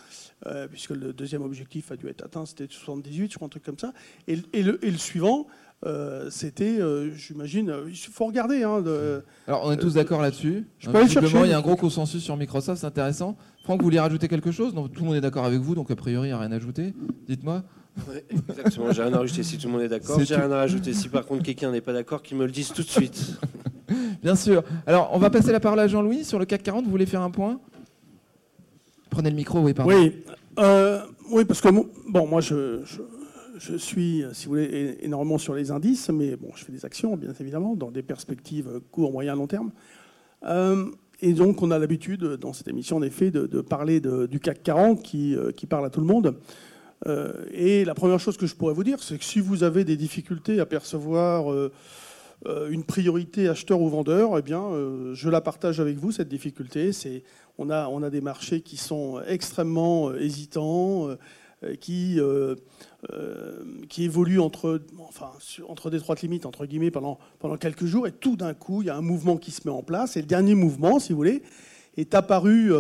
euh, 0.48 0.68
puisque 0.68 0.90
le 0.90 1.14
deuxième 1.14 1.44
objectif 1.44 1.92
a 1.92 1.96
dû 1.96 2.08
être 2.08 2.24
atteint, 2.26 2.46
c'était 2.48 2.66
78, 2.68 3.32
je 3.32 3.36
crois, 3.36 3.46
un 3.46 3.50
truc 3.50 3.62
comme 3.64 3.78
ça. 3.78 3.94
Et, 4.28 4.40
et 4.54 4.64
le, 4.64 4.84
et 4.84 4.90
le 4.90 4.98
suivant, 4.98 5.46
euh, 5.86 6.32
c'était, 6.32 6.82
euh, 6.82 7.12
j'imagine, 7.14 7.70
euh, 7.70 7.84
il 7.88 7.96
faut 7.96 8.26
regarder. 8.26 8.64
hein, 8.64 8.82
de- 8.82 9.24
alors 9.46 9.62
on 9.66 9.72
est 9.72 9.78
tous 9.78 9.94
d'accord 9.94 10.24
là-dessus. 10.24 10.66
je 10.80 10.90
peux 10.90 10.98
aller 10.98 11.08
chercher 11.08 11.38
il 11.44 11.50
y 11.52 11.54
a 11.54 11.58
un 11.58 11.62
gros 11.62 11.76
consensus 11.76 12.24
sur 12.24 12.36
Microsoft, 12.36 12.82
c'est 12.82 12.88
intéressant. 12.88 13.38
Franck, 13.64 13.82
vous 13.82 13.86
vouliez 13.86 14.00
rajouter 14.00 14.28
quelque 14.28 14.52
chose? 14.52 14.74
Donc, 14.74 14.92
Tout 14.92 15.02
le 15.02 15.06
monde 15.08 15.16
est 15.18 15.22
d'accord 15.22 15.46
avec 15.46 15.60
vous, 15.60 15.76
donc 15.76 15.92
a 15.92 15.96
priori, 15.96 16.30
il 16.30 16.32
n'y 16.32 16.36
a 16.36 16.40
rien 16.40 16.52
à 16.52 16.56
ajouter. 16.56 16.96
Dites-moi. 17.28 17.64
Ouais, 18.08 18.24
exactement, 18.30 18.92
j'ai 18.92 19.04
rien 19.04 19.14
à 19.14 19.18
rajouter 19.20 19.44
si 19.44 19.58
tout 19.58 19.68
le 19.68 19.74
monde 19.74 19.82
est 19.82 19.90
d'accord. 19.90 20.20
J'ai 20.24 20.36
rien 20.36 20.52
à 20.52 20.58
rajouter 20.58 20.94
si 20.94 21.10
par 21.10 21.26
contre 21.26 21.44
quelqu'un 21.44 21.72
n'est 21.72 21.82
pas 21.82 21.94
d'accord, 21.94 22.22
qu'il 22.22 22.38
me 22.38 22.46
le 22.46 22.52
dise 22.52 22.72
tout 22.72 22.84
de 22.84 22.88
suite. 22.88 23.40
Bien 24.24 24.36
sûr. 24.36 24.64
Alors, 24.86 25.10
on 25.14 25.18
va 25.20 25.30
passer 25.30 25.52
la 25.52 25.60
parole 25.60 25.80
à 25.80 25.88
Jean-Louis 25.88 26.24
sur 26.24 26.40
le 26.40 26.46
CAC 26.46 26.64
40. 26.64 26.86
Vous 26.86 26.92
voulez 26.92 27.06
faire 27.06 27.22
un 27.22 27.32
point? 27.32 27.60
Prenez 29.10 29.30
le 29.32 29.36
micro, 29.36 29.60
oui, 29.60 29.74
pardon. 29.74 29.92
Oui, 29.94 30.14
euh, 30.60 31.02
oui, 31.32 31.46
parce 31.46 31.62
que 31.62 31.70
bon, 31.70 32.28
moi, 32.28 32.42
je, 32.42 32.82
je, 32.86 33.02
je 33.58 33.76
suis, 33.76 34.24
euh, 34.24 34.34
si 34.34 34.46
vous 34.46 34.52
voulez, 34.54 34.98
énormément 35.02 35.38
sur 35.38 35.56
les 35.56 35.72
indices, 35.72 36.10
mais 36.10 36.36
bon, 36.36 36.50
je 36.56 36.64
fais 36.64 36.72
des 36.72 36.86
actions, 36.86 37.18
bien 37.18 37.34
évidemment, 37.40 37.76
dans 37.76 37.92
des 37.92 38.04
perspectives 38.04 38.68
euh, 38.68 38.80
court, 38.92 39.12
moyen, 39.12 39.36
long 39.36 39.48
terme. 39.48 39.72
Euh, 40.46 40.86
et 41.22 41.34
donc, 41.34 41.62
on 41.64 41.72
a 41.72 41.80
l'habitude, 41.80 42.24
dans 42.24 42.54
cette 42.54 42.68
émission, 42.68 42.98
en 42.98 43.02
effet, 43.02 43.32
de, 43.32 43.48
de 43.48 43.62
parler 43.62 44.00
de- 44.00 44.26
du 44.28 44.40
CAC 44.40 44.62
40 44.64 45.02
qui, 45.02 45.36
qui 45.58 45.66
parle 45.66 45.86
à 45.86 45.90
tout 45.90 46.00
le 46.02 46.06
monde. 46.08 46.36
Euh, 47.08 47.46
et 47.52 47.86
la 47.86 47.96
première 47.96 48.20
chose 48.20 48.38
que 48.38 48.46
je 48.46 48.56
pourrais 48.56 48.74
vous 48.74 48.84
dire, 48.84 49.02
c'est 49.02 49.18
que 49.18 49.24
si 49.24 49.40
vous 49.40 49.64
avez 49.64 49.84
des 49.84 49.98
difficultés 49.98 50.60
à 50.60 50.66
percevoir 50.66 51.52
euh, 51.52 51.72
euh, 52.46 52.70
une 52.70 52.84
priorité 52.84 53.48
acheteur 53.48 53.82
ou 53.82 53.90
vendeur, 53.90 54.38
eh 54.38 54.42
bien, 54.42 54.70
je 55.14 55.30
la 55.30 55.42
partage 55.42 55.80
avec 55.80 55.98
vous, 55.98 56.12
cette 56.12 56.30
difficulté. 56.30 56.92
C'est, 56.92 57.24
on, 57.58 57.70
a, 57.70 57.88
on 57.88 58.04
a 58.04 58.10
des 58.10 58.22
marchés 58.22 58.62
qui 58.62 58.78
sont 58.78 59.22
extrêmement 59.28 60.14
hésitants, 60.14 61.10
qui, 61.82 62.20
qui 63.90 64.04
évoluent 64.06 64.40
entre, 64.40 64.82
enfin, 65.00 65.32
entre 65.68 65.90
d'étroites 65.90 66.22
limites, 66.22 66.46
entre 66.46 66.66
guillemets, 66.66 66.92
pendant, 66.92 67.20
pendant 67.40 67.58
quelques 67.58 67.86
jours, 67.86 68.08
et 68.08 68.14
tout 68.14 68.38
d'un 68.38 68.54
coup, 68.54 68.82
il 68.82 68.86
y 68.86 68.90
a 68.90 68.96
un 68.96 69.02
mouvement 69.02 69.36
qui 69.36 69.52
se 69.52 69.62
met 69.66 69.74
en 69.74 69.84
place. 69.84 70.16
Et 70.16 70.22
le 70.22 70.28
dernier 70.28 70.56
mouvement, 70.56 71.00
si 71.00 71.12
vous 71.12 71.18
voulez, 71.18 71.44
est 71.98 72.16
apparu 72.16 72.72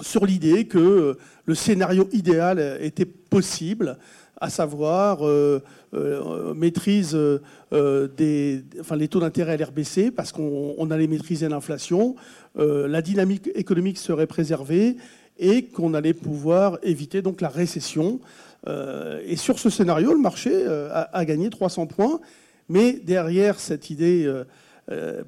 sur 0.00 0.26
l'idée 0.26 0.66
que 0.66 0.78
euh, 0.78 1.14
le 1.46 1.54
scénario 1.54 2.08
idéal 2.12 2.58
euh, 2.58 2.78
était 2.80 3.06
possible, 3.06 3.98
à 4.38 4.50
savoir 4.50 5.26
euh, 5.26 5.60
maîtrise 6.54 7.16
des, 7.72 8.64
enfin, 8.80 8.96
les 8.96 9.08
taux 9.08 9.20
d'intérêt 9.20 9.54
à 9.54 9.56
l'RBC, 9.56 10.10
parce 10.10 10.30
qu'on 10.30 10.74
on 10.76 10.90
allait 10.90 11.06
maîtriser 11.06 11.48
l'inflation, 11.48 12.16
la 12.54 13.00
dynamique 13.00 13.48
économique 13.54 13.96
serait 13.96 14.26
préservée 14.26 14.98
et 15.38 15.64
qu'on 15.64 15.94
allait 15.94 16.12
pouvoir 16.12 16.78
éviter 16.82 17.22
donc 17.22 17.40
la 17.40 17.48
récession. 17.48 18.20
Et 18.66 19.36
sur 19.36 19.58
ce 19.58 19.70
scénario, 19.70 20.12
le 20.12 20.20
marché 20.20 20.66
a, 20.92 21.24
gagné 21.24 21.48
300 21.48 21.86
points, 21.86 22.20
mais 22.68 22.92
derrière 22.92 23.58
cette 23.58 23.88
idée 23.88 24.30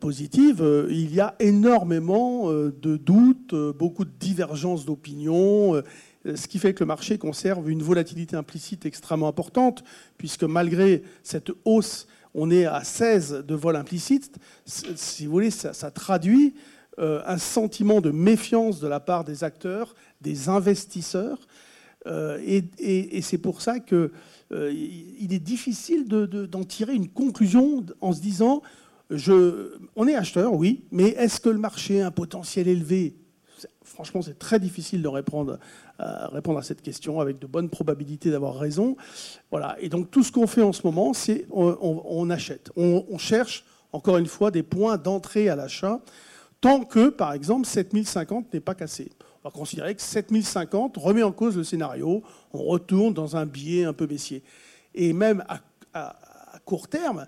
positive, 0.01 0.63
euh, 0.63 0.87
il 0.91 1.13
y 1.13 1.21
a 1.21 1.35
énormément 1.41 2.51
euh, 2.51 2.73
de 2.81 2.97
doutes, 2.97 3.55
euh, 3.55 3.73
beaucoup 3.73 4.05
de 4.05 4.13
divergences 4.21 4.85
d'opinion, 4.85 5.75
euh, 5.75 5.83
ce 6.37 6.47
qui 6.47 6.59
fait 6.59 6.75
que 6.75 6.81
le 6.81 6.87
marché 6.87 7.19
conserve 7.19 7.69
une 7.71 7.83
volatilité 7.83 8.37
implicite 8.37 8.87
extrêmement 8.87 9.29
importante, 9.29 9.85
puisque 10.17 10.45
malgré 10.45 11.03
cette 11.23 11.51
hausse, 11.65 12.07
on 12.35 12.51
est 12.51 12.67
à 12.67 12.85
16 12.85 13.45
de 13.47 13.55
vol 13.55 13.77
implicite. 13.77 14.37
Si 14.65 15.27
vous 15.27 15.33
voulez, 15.33 15.51
ça, 15.51 15.73
traduit 15.91 16.55
euh, 16.99 17.23
un 17.27 17.39
sentiment 17.39 18.01
de 18.01 18.11
méfiance 18.11 18.81
de 18.81 18.89
la 18.89 19.01
part 19.01 19.25
des 19.25 19.45
acteurs, 19.45 19.95
des 20.21 20.49
investisseurs. 20.49 21.39
Euh, 22.07 22.39
et, 22.79 23.23
c'est 23.23 23.39
pour 23.39 23.61
ça 23.61 23.81
qu'il 23.81 24.11
euh, 24.53 24.71
est 24.71 25.43
difficile 25.43 26.07
d'en 26.07 26.65
tirer 26.65 26.95
une 26.95 27.09
conclusion 27.09 27.85
en 28.01 28.13
se 28.13 28.21
disant 28.21 28.63
on 29.11 30.07
est 30.07 30.15
acheteur, 30.15 30.53
oui, 30.53 30.85
mais 30.91 31.09
est-ce 31.11 31.41
que 31.41 31.49
le 31.49 31.59
marché 31.59 32.03
a 32.03 32.09
un 32.09 32.11
potentiel 32.11 32.69
élevé? 32.69 33.17
Franchement, 33.83 34.23
c'est 34.23 34.39
très 34.39 34.61
difficile 34.61 35.03
de 35.03 35.09
répondre, 35.09 35.59
à 35.99 36.29
répondre 36.29 36.59
à 36.59 36.63
cette 36.63 36.83
question 36.83 37.21
avec 37.21 37.39
de 37.39 37.47
bonnes 37.47 37.71
probabilités 37.71 38.31
d'avoir 38.31 38.57
raison. 38.57 38.97
Voilà. 39.51 39.77
Et 39.81 39.89
donc, 39.89 40.11
tout 40.11 40.23
ce 40.23 40.31
qu'on 40.31 40.47
fait 40.47 40.63
en 40.63 40.73
ce 40.73 40.83
moment, 40.85 41.15
c'est 41.15 41.47
on, 41.51 42.31
achète. 42.31 42.71
On, 42.77 43.19
cherche, 43.19 43.65
encore 43.93 44.19
une 44.19 44.27
fois, 44.27 44.51
des 44.51 44.63
points 44.63 44.99
d'entrée 44.99 45.49
à 45.49 45.57
l'achat, 45.57 46.01
tant 46.61 46.85
que, 46.85 47.09
par 47.09 47.33
exemple, 47.33 47.67
7050 47.67 48.53
n'est 48.53 48.61
pas 48.61 48.75
cassé. 48.75 49.11
On 49.43 49.49
va 49.49 49.53
considérer 49.53 49.95
que 49.95 50.03
7050 50.03 50.97
remet 50.99 51.23
en 51.23 51.33
cause 51.33 51.57
le 51.57 51.65
scénario, 51.65 52.23
on 52.53 52.63
retourne 52.63 53.15
dans 53.15 53.37
un 53.37 53.47
biais 53.47 53.85
un 53.85 53.95
peu 53.95 54.07
baissier. 54.07 54.43
Et 54.95 55.13
même 55.13 55.45
à 55.49 55.61
court 56.65 56.89
terme, 56.89 57.27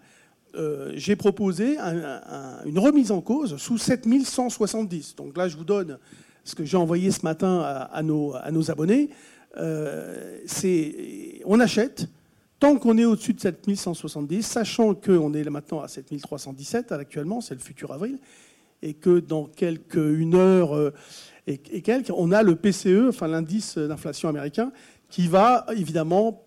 euh, 0.55 0.93
j'ai 0.95 1.17
proposé 1.17 1.77
une 2.67 2.79
remise 2.79 3.11
en 3.13 3.21
cause 3.21 3.57
sous 3.57 3.79
7170. 3.79 5.17
Donc 5.17 5.37
là, 5.37 5.49
je 5.49 5.57
vous 5.57 5.65
donne 5.65 5.99
ce 6.45 6.55
que 6.55 6.65
j'ai 6.65 6.77
envoyé 6.77 7.11
ce 7.11 7.23
matin 7.23 7.61
à, 7.93 8.03
nos, 8.03 8.35
abonnés. 8.71 9.11
Euh, 9.57 10.39
on 11.45 11.61
achète 11.61 12.09
tant 12.59 12.77
qu'on 12.77 12.99
est 12.99 13.05
au-dessus 13.05 13.33
de 13.33 13.41
7170, 13.41 14.43
sachant 14.43 14.95
qu'on 14.95 15.33
est 15.33 15.49
maintenant 15.49 15.81
à 15.81 15.89
7317 15.89 16.93
actuellement, 16.93 17.41
c'est 17.41 17.55
le 17.55 17.61
futur 17.61 17.91
avril, 17.93 18.19
et 18.83 18.95
que 18.95 19.19
dans 19.19 19.47
quelques 19.47 19.95
une 19.97 20.35
heure 20.35 20.77
euh, 20.77 20.93
et, 21.47 21.59
quelques, 21.59 22.13
on 22.15 22.33
a 22.33 22.43
le 22.43 22.55
PCE, 22.55 23.09
enfin 23.09 23.27
l'indice 23.27 23.79
d'inflation 23.79 24.29
américain, 24.29 24.73
qui 25.09 25.27
va 25.27 25.67
évidemment 25.75 26.45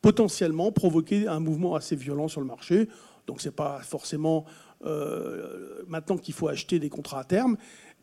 potentiellement 0.00 0.70
provoquer 0.72 1.26
un 1.26 1.40
mouvement 1.40 1.74
assez 1.74 1.96
violent 1.96 2.28
sur 2.28 2.40
le 2.40 2.46
marché. 2.46 2.88
Donc 3.28 3.42
ce 3.42 3.48
n'est 3.48 3.54
pas 3.54 3.80
forcément 3.82 4.46
euh, 4.84 5.82
maintenant 5.86 6.16
qu'il 6.16 6.34
faut 6.34 6.48
acheter 6.48 6.78
des 6.78 6.88
contrats 6.88 7.20
à 7.20 7.24
terme, 7.24 7.56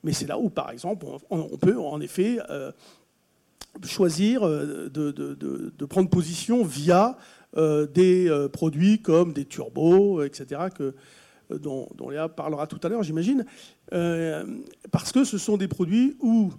mais 0.03 0.13
c'est 0.13 0.27
là 0.27 0.37
où, 0.37 0.49
par 0.49 0.69
exemple, 0.69 1.07
on, 1.31 1.57
peut 1.57 1.77
en 1.77 1.99
effet 1.99 2.37
euh, 2.49 2.71
choisir 3.83 4.43
euh, 4.43 4.87
de, 4.89 5.85
prendre 5.85 6.09
position 6.09 6.63
via 6.63 7.17
des 7.57 8.47
produits 8.51 9.01
comme 9.01 9.31
des 9.31 9.45
turbos, 9.45 10.21
etc., 10.23 10.63
que, 10.75 10.93
dont, 11.49 11.87
dont, 11.95 12.09
Léa 12.09 12.27
parlera 12.27 12.67
tout 12.67 12.79
à 12.83 12.89
l'heure, 12.89 13.01
j'imagine, 13.01 13.45
parce 14.91 15.13
que 15.13 15.23
ce 15.23 15.37
sont 15.37 15.55
des 15.55 15.69
produits 15.69 16.17
où 16.19 16.51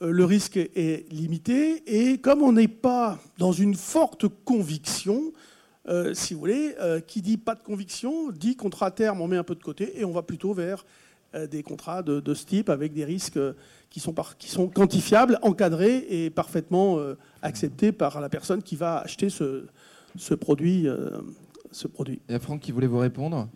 le 0.00 0.24
risque 0.24 0.56
est 0.56 1.12
limité, 1.12 1.82
et 1.88 2.18
comme 2.18 2.42
on 2.42 2.52
n'est 2.52 2.68
pas 2.68 3.18
dans 3.38 3.50
une 3.50 3.74
forte 3.74 4.28
conviction, 4.44 5.32
euh, 5.88 6.14
si 6.14 6.32
vous 6.32 6.40
voulez, 6.40 6.74
euh, 6.80 7.00
qui 7.00 7.20
dit 7.20 7.36
pas 7.36 7.54
de 7.54 7.62
conviction, 7.62 8.30
dit 8.30 8.56
contrat 8.56 8.86
à 8.86 8.90
terme, 8.90 9.20
on 9.20 9.28
met 9.28 9.36
un 9.36 9.44
peu 9.44 9.54
de 9.54 9.62
côté 9.62 10.00
et 10.00 10.04
on 10.04 10.12
va 10.12 10.22
plutôt 10.22 10.54
vers 10.54 10.86
euh, 11.34 11.46
des 11.46 11.62
contrats 11.62 12.02
de, 12.02 12.34
ce 12.34 12.46
type 12.46 12.70
avec 12.70 12.94
des 12.94 13.04
risques 13.04 13.38
qui 13.90 14.00
sont, 14.00 14.14
qui 14.38 14.48
sont 14.48 14.68
quantifiables, 14.68 15.38
encadrés 15.42 16.06
et 16.08 16.30
parfaitement 16.30 16.98
acceptés 17.42 17.92
par 17.92 18.20
la 18.20 18.28
personne 18.28 18.62
qui 18.62 18.76
va 18.76 18.98
acheter 18.98 19.28
ce, 19.28 19.66
ce 20.16 20.34
produit. 20.34 20.86
ce 21.70 21.86
produit. 21.86 22.20
Il 22.28 22.32
y 22.32 22.34
a 22.34 22.40
Franck 22.40 22.60
qui 22.60 22.72
voulait 22.72 22.86
vous 22.86 22.98
répondre. 22.98 23.48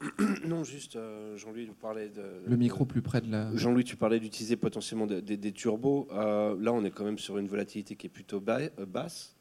Non, 0.46 0.62
juste, 0.62 0.98
Jean-Louis, 1.36 1.70
parlait 1.80 2.08
de. 2.08 2.22
Le 2.46 2.56
micro 2.56 2.84
plus 2.84 3.02
près 3.02 3.20
de 3.20 3.30
la. 3.30 3.54
Jean-Louis, 3.56 3.84
tu 3.84 3.96
parlais 3.96 4.20
d'utiliser 4.20 4.56
potentiellement 4.56 5.06
des 5.06 5.52
turbos. 5.52 6.06
là, 6.12 6.72
on 6.72 6.84
est 6.84 6.90
quand 6.90 7.04
même 7.04 7.18
sur 7.18 7.36
une 7.36 7.48
volatilité 7.48 7.96
qui 7.96 8.06
est 8.06 8.10
plutôt 8.10 8.40
basse. 8.40 9.36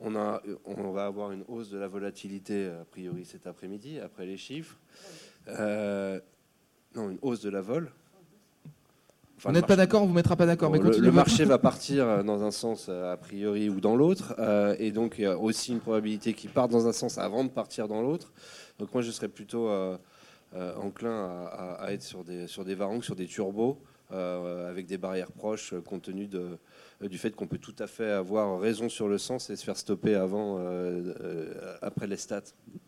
On, 0.00 0.16
a, 0.16 0.42
on 0.64 0.90
va 0.92 1.04
avoir 1.04 1.30
une 1.30 1.44
hausse 1.46 1.68
de 1.70 1.78
la 1.78 1.86
volatilité, 1.86 2.68
a 2.68 2.84
priori, 2.84 3.24
cet 3.26 3.46
après-midi, 3.46 4.00
après 4.00 4.24
les 4.24 4.38
chiffres. 4.38 4.78
Euh, 5.48 6.20
non, 6.94 7.10
une 7.10 7.18
hausse 7.22 7.40
de 7.40 7.50
la 7.50 7.60
vol. 7.60 7.90
vous 9.38 9.52
n'êtes 9.52 9.66
pas 9.66 9.76
d'accord, 9.76 10.02
on 10.02 10.06
vous 10.06 10.14
mettra 10.14 10.36
pas 10.36 10.46
d'accord. 10.46 10.70
mais 10.70 10.78
le, 10.78 11.12
marché 11.12 11.44
va 11.44 11.58
partir 11.58 12.06
euh, 12.06 12.22
dans 12.22 12.42
un 12.42 12.50
sens 12.50 12.86
euh, 12.88 13.12
a 13.12 13.16
priori 13.16 13.68
ou 13.68 13.80
dans 13.80 13.94
l'autre, 13.94 14.34
et 14.78 14.90
donc 14.90 15.16
il 15.18 15.22
y 15.22 15.26
a 15.26 15.38
aussi 15.38 15.72
une 15.72 15.80
probabilité 15.80 16.34
qu'il 16.34 16.50
parte 16.50 16.70
dans 16.70 16.86
un 16.86 16.92
sens 16.92 17.18
avant 17.18 17.44
de 17.44 17.50
partir 17.50 17.86
dans 17.86 18.02
l'autre. 18.02 18.32
Donc 18.78 18.92
moi 18.92 19.02
je 19.02 19.10
serais 19.10 19.28
plutôt 19.28 19.70
enclin 20.54 21.46
à, 21.78 21.92
être 21.92 22.02
sur 22.02 22.24
des 22.24 22.46
sur 22.46 22.64
des 22.64 22.74
varangues, 22.74 23.04
sur 23.04 23.16
des 23.16 23.26
turbos, 23.26 23.78
avec 24.12 24.86
des 24.86 24.98
barrières 24.98 25.32
proches, 25.32 25.74
compte 25.84 26.02
tenu 26.02 26.26
de, 26.26 26.58
euh, 27.02 27.08
du 27.08 27.18
fait 27.18 27.34
qu'on 27.34 27.46
peut 27.46 27.58
tout 27.58 27.74
à 27.78 27.86
fait 27.86 28.10
avoir 28.10 28.60
raison 28.60 28.88
sur 28.88 29.08
le 29.08 29.18
sens 29.18 29.50
et 29.50 29.56
se 29.56 29.64
faire 29.64 29.76
stopper 29.76 30.14
avant, 30.14 30.58
euh, 30.58 31.14
euh, 31.20 31.76
après 31.82 32.06
les 32.06 32.16
stats. 32.16 32.42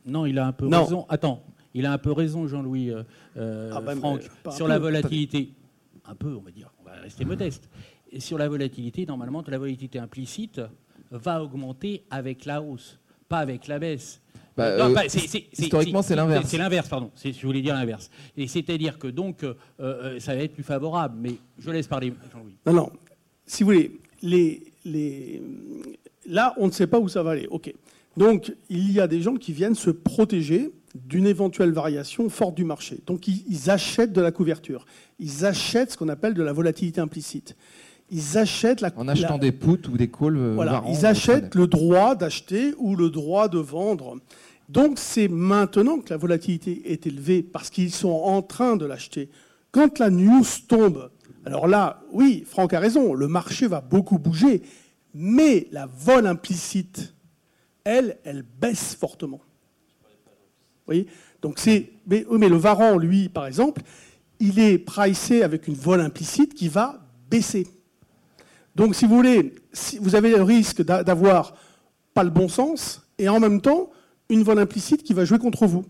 Non, 0.04 0.26
il 0.26 0.38
a 0.38 0.46
un 0.46 0.52
peu 0.52 0.66
raison. 0.66 1.06
Attends, 1.08 1.44
il 1.74 1.86
a 1.86 1.92
un 1.92 1.98
peu 1.98 2.12
raison, 2.12 2.46
Jean-Louis 2.46 2.92
ah 2.92 3.80
bah, 3.80 3.96
Franck, 3.96 4.22
sur 4.50 4.68
la 4.68 4.78
volatilité. 4.78 5.52
Un 6.04 6.14
peu, 6.14 6.34
on 6.34 6.40
va 6.40 6.50
dire. 6.50 6.72
On 6.80 6.84
va 6.84 6.92
rester 6.92 7.24
modeste. 7.24 7.68
Et 8.10 8.20
sur 8.20 8.36
la 8.36 8.48
volatilité, 8.48 9.06
normalement, 9.06 9.42
la 9.46 9.58
volatilité 9.58 9.98
implicite 9.98 10.60
va 11.10 11.42
augmenter 11.42 12.04
avec 12.10 12.44
la 12.44 12.60
hausse, 12.60 12.98
pas 13.28 13.38
avec 13.38 13.68
la 13.68 13.78
baisse. 13.78 14.21
Bah, 14.56 15.04
historiquement, 15.58 16.02
c'est 16.02 16.16
l'inverse. 16.16 16.46
C'est 16.48 16.58
l'inverse, 16.58 16.88
pardon. 16.88 17.10
Je 17.22 17.46
voulais 17.46 17.62
dire 17.62 17.74
l'inverse. 17.74 18.10
Et 18.36 18.46
c'est-à-dire 18.46 18.98
que 18.98 19.08
donc, 19.08 19.44
ça 19.78 20.34
va 20.34 20.42
être 20.42 20.54
plus 20.54 20.62
favorable. 20.62 21.16
Mais 21.20 21.34
je 21.58 21.70
laisse 21.70 21.86
parler 21.86 22.12
Jean-Louis. 22.32 22.56
Non, 22.66 22.72
non. 22.72 22.90
Si 23.46 23.62
vous 23.64 23.70
voulez, 23.70 24.00
les, 24.22 25.42
là, 26.26 26.54
on 26.58 26.66
ne 26.66 26.72
sait 26.72 26.86
pas 26.86 26.98
où 26.98 27.08
ça 27.08 27.22
va 27.22 27.30
aller. 27.32 27.46
OK. 27.50 27.72
Donc, 28.16 28.54
il 28.68 28.92
y 28.92 29.00
a 29.00 29.06
des 29.06 29.22
gens 29.22 29.36
qui 29.36 29.52
viennent 29.52 29.74
se 29.74 29.90
protéger 29.90 30.72
d'une 30.94 31.26
éventuelle 31.26 31.72
variation 31.72 32.28
forte 32.28 32.54
du 32.54 32.64
marché. 32.64 33.00
Donc, 33.06 33.26
ils, 33.26 33.70
achètent 33.70 34.12
de 34.12 34.20
la 34.20 34.30
couverture. 34.30 34.84
Ils 35.18 35.46
achètent 35.46 35.92
ce 35.92 35.96
qu'on 35.96 36.10
appelle 36.10 36.34
de 36.34 36.42
la 36.42 36.52
volatilité 36.52 37.00
implicite. 37.00 37.56
Ils 38.12 38.38
achètent 38.38 38.80
la 38.80 38.92
en 38.96 39.08
achetant 39.08 39.38
des 39.38 39.50
puts 39.50 39.88
ou 39.88 39.96
des 39.96 40.08
calls. 40.08 40.36
Euh, 40.36 40.54
voilà, 40.54 40.84
ils 40.86 41.06
achètent 41.06 41.54
le 41.54 41.66
droit 41.66 42.14
d'acheter 42.14 42.74
ou 42.78 42.94
le 42.94 43.10
droit 43.10 43.48
de 43.48 43.58
vendre. 43.58 44.18
Donc, 44.68 44.98
c'est 44.98 45.28
maintenant 45.28 45.98
que 45.98 46.10
la 46.10 46.18
volatilité 46.18 46.92
est 46.92 47.06
élevée 47.06 47.42
parce 47.42 47.70
qu'ils 47.70 47.90
sont 47.90 48.08
en 48.10 48.42
train 48.42 48.76
de 48.76 48.86
l'acheter. 48.86 49.30
Quand 49.72 49.98
la 49.98 50.10
news 50.10 50.44
tombe 50.68 51.10
alors 51.44 51.66
là, 51.66 52.02
oui, 52.12 52.44
Franck 52.46 52.72
a 52.72 52.80
raison, 52.80 53.14
le 53.14 53.26
marché 53.26 53.66
va 53.66 53.80
beaucoup 53.80 54.18
bouger, 54.18 54.62
mais 55.14 55.66
la 55.72 55.86
vol 55.86 56.26
implicite, 56.26 57.14
elle, 57.84 58.18
elle 58.24 58.42
baisse 58.42 58.94
fortement. 58.94 59.40
Vous 60.02 60.86
voyez? 60.86 61.06
Donc 61.40 61.58
c'est, 61.58 61.90
mais, 62.06 62.24
mais 62.30 62.48
le 62.48 62.56
varan, 62.56 62.96
lui, 62.96 63.28
par 63.28 63.46
exemple, 63.46 63.82
il 64.38 64.60
est 64.60 64.78
pricé 64.78 65.42
avec 65.42 65.66
une 65.66 65.74
vol 65.74 66.00
implicite 66.00 66.54
qui 66.54 66.68
va 66.68 67.00
baisser. 67.28 67.66
Donc, 68.74 68.94
si 68.94 69.06
vous 69.06 69.14
voulez, 69.14 69.54
si 69.72 69.98
vous 69.98 70.14
avez 70.14 70.30
le 70.30 70.42
risque 70.42 70.82
d'avoir 70.82 71.54
pas 72.14 72.24
le 72.24 72.30
bon 72.30 72.48
sens 72.48 73.02
et 73.18 73.28
en 73.28 73.40
même 73.40 73.60
temps 73.60 73.90
une 74.28 74.42
vol 74.42 74.58
implicite 74.58 75.02
qui 75.02 75.12
va 75.12 75.24
jouer 75.24 75.38
contre 75.38 75.66
vous. 75.66 75.84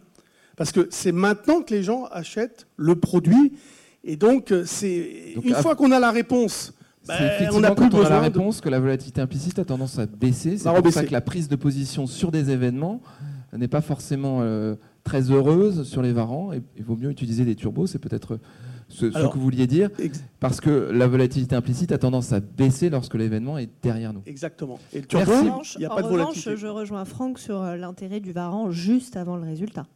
Parce 0.56 0.72
que 0.72 0.88
c'est 0.90 1.12
maintenant 1.12 1.62
que 1.62 1.72
les 1.72 1.82
gens 1.82 2.04
achètent 2.06 2.66
le 2.76 2.96
produit 2.96 3.52
et 4.04 4.16
donc, 4.16 4.50
euh, 4.50 4.64
c'est 4.66 5.34
une 5.42 5.54
fois 5.54 5.76
qu'on 5.76 5.92
a 5.92 6.00
la 6.00 6.10
réponse, 6.10 6.74
ben, 7.06 7.14
on 7.52 7.62
a 7.62 7.74
plus 7.74 7.88
quand 7.88 7.94
on 7.98 8.04
a 8.04 8.08
la 8.08 8.20
réponse 8.20 8.60
que 8.60 8.68
la 8.68 8.80
volatilité 8.80 9.20
implicite 9.20 9.58
a 9.58 9.64
tendance 9.64 9.98
à 9.98 10.06
baisser. 10.06 10.58
C'est 10.58 10.68
pour 10.68 10.92
ça 10.92 11.04
que 11.04 11.12
la 11.12 11.20
prise 11.20 11.48
de 11.48 11.56
position 11.56 12.06
sur 12.06 12.30
des 12.30 12.50
événements 12.50 13.00
n'est 13.52 13.68
pas 13.68 13.80
forcément 13.80 14.38
euh, 14.40 14.74
très 15.04 15.30
heureuse 15.30 15.84
sur 15.84 16.02
les 16.02 16.12
varants. 16.12 16.50
il 16.52 16.84
vaut 16.84 16.96
mieux 16.96 17.10
utiliser 17.10 17.44
des 17.44 17.54
turbos, 17.54 17.86
c'est 17.86 17.98
peut-être 17.98 18.38
ce, 18.92 19.06
que 19.06 19.34
vous 19.34 19.40
vouliez 19.40 19.66
dire, 19.66 19.90
parce 20.40 20.60
que 20.60 20.90
la 20.92 21.06
volatilité 21.06 21.56
implicite 21.56 21.92
a 21.92 21.98
tendance 21.98 22.32
à 22.32 22.40
baisser 22.40 22.90
lorsque 22.90 23.14
l'événement 23.14 23.58
est 23.58 23.70
derrière 23.82 24.12
nous. 24.12 24.22
Exactement. 24.26 24.78
Et 24.92 25.00
le 25.00 25.06
turbo, 25.06 25.32
il 25.74 25.78
n'y 25.78 25.84
a 25.84 25.88
pas 25.88 26.02
de 26.02 26.08
volatilité. 26.08 26.56
je 26.56 26.66
rejoins 26.66 27.04
Franck 27.04 27.38
sur 27.38 27.62
euh, 27.62 27.76
l'intérêt 27.76 28.20
du 28.20 28.32
varan 28.32 28.70
juste 28.70 29.16
avant 29.16 29.36
le 29.36 29.44
résultat. 29.44 29.86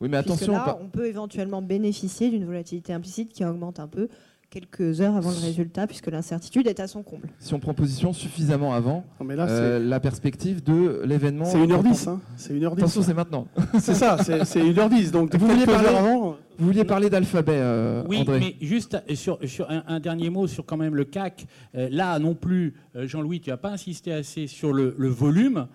Oui, 0.00 0.08
mais 0.08 0.18
attention. 0.18 0.52
Là, 0.52 0.78
on 0.80 0.88
peut 0.88 1.06
éventuellement 1.06 1.62
bénéficier 1.62 2.30
d'une 2.30 2.44
volatilité 2.44 2.92
implicite 2.92 3.32
qui 3.32 3.44
augmente 3.44 3.80
un 3.80 3.88
peu 3.88 4.08
quelques 4.50 5.00
heures 5.00 5.16
avant 5.16 5.30
le 5.30 5.38
résultat, 5.38 5.86
puisque 5.86 6.06
l'incertitude 6.06 6.66
est 6.66 6.80
à 6.80 6.86
son 6.86 7.02
comble. 7.02 7.28
Si 7.38 7.54
on 7.54 7.58
prend 7.58 7.74
position 7.74 8.12
suffisamment 8.12 8.74
avant, 8.74 9.04
euh, 9.20 9.78
la 9.78 10.00
perspective 10.00 10.62
de 10.62 11.02
l'événement. 11.04 11.44
C'est 11.44 11.58
1h10. 11.58 12.08
Hein. 12.08 12.20
C'est 12.36 12.54
1h10. 12.54 12.72
Attention, 12.72 13.02
c'est 13.02 13.14
maintenant. 13.14 13.48
c'est 13.78 13.94
ça, 13.94 14.18
c'est 14.22 14.62
1h10. 14.62 15.10
Donc 15.10 15.34
vous 15.34 15.46
vouliez 15.46 15.66
parler, 15.66 15.88
avant... 15.88 16.36
vous 16.58 16.66
vouliez 16.66 16.84
parler 16.84 17.10
d'alphabet, 17.10 17.56
euh, 17.56 18.04
Oui, 18.08 18.24
mais 18.28 18.56
juste 18.60 18.96
sur, 19.14 19.38
sur 19.44 19.68
un, 19.70 20.00
dernier 20.00 20.30
mot 20.30 20.46
sur 20.46 20.64
quand 20.64 20.76
même 20.76 20.94
le 20.94 21.04
CAC. 21.04 21.46
Euh, 21.74 21.88
là 21.90 22.18
non 22.18 22.34
plus, 22.34 22.74
Jean-Louis, 22.94 23.40
tu 23.40 23.50
n'as 23.50 23.56
pas 23.56 23.70
insisté 23.70 24.12
assez 24.12 24.46
sur 24.46 24.72
le, 24.72 24.94
le 24.96 25.08
volume. 25.08 25.66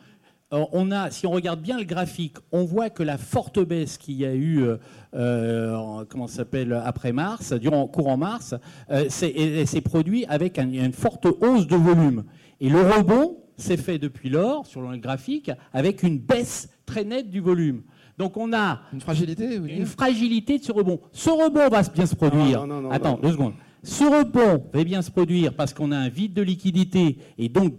Euh, 0.54 0.66
on 0.72 0.92
a, 0.92 1.10
si 1.12 1.26
on 1.28 1.32
regarde 1.32 1.62
bien 1.62 1.78
le 1.78 1.84
graphique, 1.86 2.38
on 2.52 2.64
voit 2.66 2.90
que 2.90 3.04
la 3.04 3.18
forte 3.18 3.60
baisse 3.60 3.98
qu'il 3.98 4.16
y 4.16 4.26
a 4.26 4.34
eu, 4.34 4.62
euh, 4.64 4.78
euh, 5.16 6.06
comment 6.10 6.28
s'appelle, 6.28 6.74
après 6.86 7.12
mars, 7.12 7.54
durant 7.54 7.88
courant 7.88 8.18
mars, 8.18 8.56
euh, 8.92 9.08
s'est 9.10 9.82
produit 9.82 10.26
avec 10.28 10.60
un- 10.60 10.70
une 10.72 10.94
forte 10.94 11.26
hausse 11.26 11.68
de 11.68 11.76
volume. 11.76 12.24
Et 12.60 12.70
le 12.70 12.82
rebond 12.82 13.38
s'est 13.58 13.78
fait 13.78 13.98
depuis 14.00 14.30
lors, 14.30 14.66
sur 14.66 14.82
le 14.82 14.98
graphique, 14.98 15.52
avec 15.74 16.04
une 16.04 16.20
baisse 16.20 16.70
très 16.86 17.04
nette 17.04 17.30
du 17.30 17.40
volume. 17.40 17.84
Donc 18.18 18.38
on 18.38 18.54
a 18.54 18.82
Une 18.94 19.02
fragilité 19.02 19.56
une 19.56 19.86
fragilité 19.86 20.60
de 20.60 20.64
ce 20.64 20.72
rebond. 20.72 21.00
Ce 21.12 21.30
rebond 21.30 21.70
va 21.70 21.82
bien 21.84 22.06
se 22.06 22.16
produire. 22.16 22.62
Non, 22.62 22.68
non, 22.68 22.76
non, 22.76 22.82
non, 22.90 22.92
Attends, 22.92 23.20
deux 23.22 23.32
secondes. 23.32 23.54
Ce 23.84 24.04
rebond 24.04 24.64
va 24.72 24.84
bien 24.84 25.02
se 25.02 25.10
produire 25.10 25.56
parce 25.56 25.74
qu'on 25.74 25.92
a 25.92 25.98
un 25.98 26.10
vide 26.10 26.34
de 26.34 26.44
liquidité 26.44 27.18
et 27.40 27.50
donc 27.50 27.74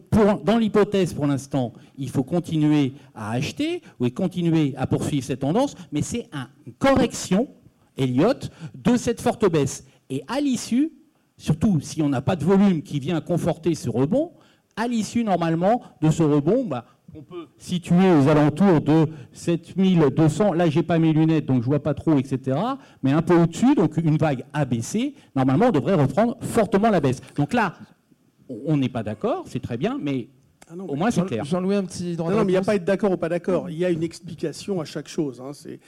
dans 0.44 0.58
l'hypothèse 0.58 1.14
pour 1.14 1.26
l'instant, 1.26 1.72
il 1.96 2.08
faut 2.10 2.24
continuer 2.24 2.94
à 3.14 3.30
acheter 3.30 3.82
ou 4.00 4.08
continuer 4.10 4.74
à 4.76 4.88
poursuivre 4.88 5.24
cette 5.24 5.40
tendance, 5.40 5.76
mais 5.92 6.02
c'est 6.02 6.28
un- 6.32 6.48
une 6.66 6.72
correction, 6.72 7.48
Elliott, 7.96 8.50
de 8.74 8.96
cette 8.96 9.20
forte 9.20 9.48
baisse. 9.48 9.86
Et 10.10 10.24
à 10.26 10.40
l'issue, 10.40 10.90
surtout 11.36 11.78
si 11.80 12.02
on 12.02 12.08
n'a 12.08 12.20
pas 12.20 12.34
de 12.34 12.44
volume 12.44 12.82
qui 12.82 12.98
vient 12.98 13.20
conforter 13.20 13.76
ce 13.76 13.88
rebond, 13.88 14.32
à 14.74 14.88
l'issue 14.88 15.22
normalement 15.22 15.82
de 16.00 16.10
ce 16.10 16.22
rebond, 16.24 16.64
bah, 16.64 16.84
on 17.14 17.22
peut 17.22 17.46
situer 17.58 18.10
aux 18.12 18.28
alentours 18.28 18.80
de 18.80 19.06
7200. 19.32 20.54
Là, 20.54 20.68
j'ai 20.70 20.82
pas 20.82 20.98
mes 20.98 21.12
lunettes, 21.12 21.46
donc 21.46 21.62
je 21.62 21.66
vois 21.66 21.82
pas 21.82 21.94
trop, 21.94 22.18
etc. 22.18 22.58
Mais 23.02 23.12
un 23.12 23.22
peu 23.22 23.34
au-dessus, 23.34 23.74
donc 23.74 23.96
une 23.98 24.16
vague 24.16 24.44
ABC, 24.52 25.14
normalement, 25.36 25.66
on 25.66 25.72
devrait 25.72 25.94
reprendre 25.94 26.36
fortement 26.40 26.90
la 26.90 27.00
baisse. 27.00 27.20
Donc 27.36 27.52
là, 27.52 27.74
on 28.48 28.76
n'est 28.76 28.88
pas 28.88 29.02
d'accord, 29.02 29.44
c'est 29.46 29.60
très 29.60 29.76
bien, 29.76 29.98
mais 30.00 30.28
Ah 30.70 30.76
non, 30.76 30.86
au 30.86 30.94
moins 30.94 31.10
c'est 31.10 31.24
clair. 31.26 31.44
Jean-Louis, 31.44 31.74
un 31.76 31.84
petit 31.84 32.16
droit 32.16 32.30
Non, 32.30 32.36
de 32.36 32.40
non, 32.40 32.46
mais 32.46 32.52
il 32.52 32.54
n'y 32.54 32.58
a 32.58 32.62
pas 32.62 32.72
à 32.72 32.76
être 32.76 32.84
d'accord 32.84 33.12
ou 33.12 33.16
pas 33.18 33.28
d'accord. 33.28 33.68
Il 33.68 33.76
y 33.76 33.84
a 33.84 33.90
une 33.90 34.02
explication 34.02 34.80
à 34.80 34.84
chaque 34.84 35.08
chose. 35.08 35.40
hein. 35.40 35.52
C'est, 35.52 35.80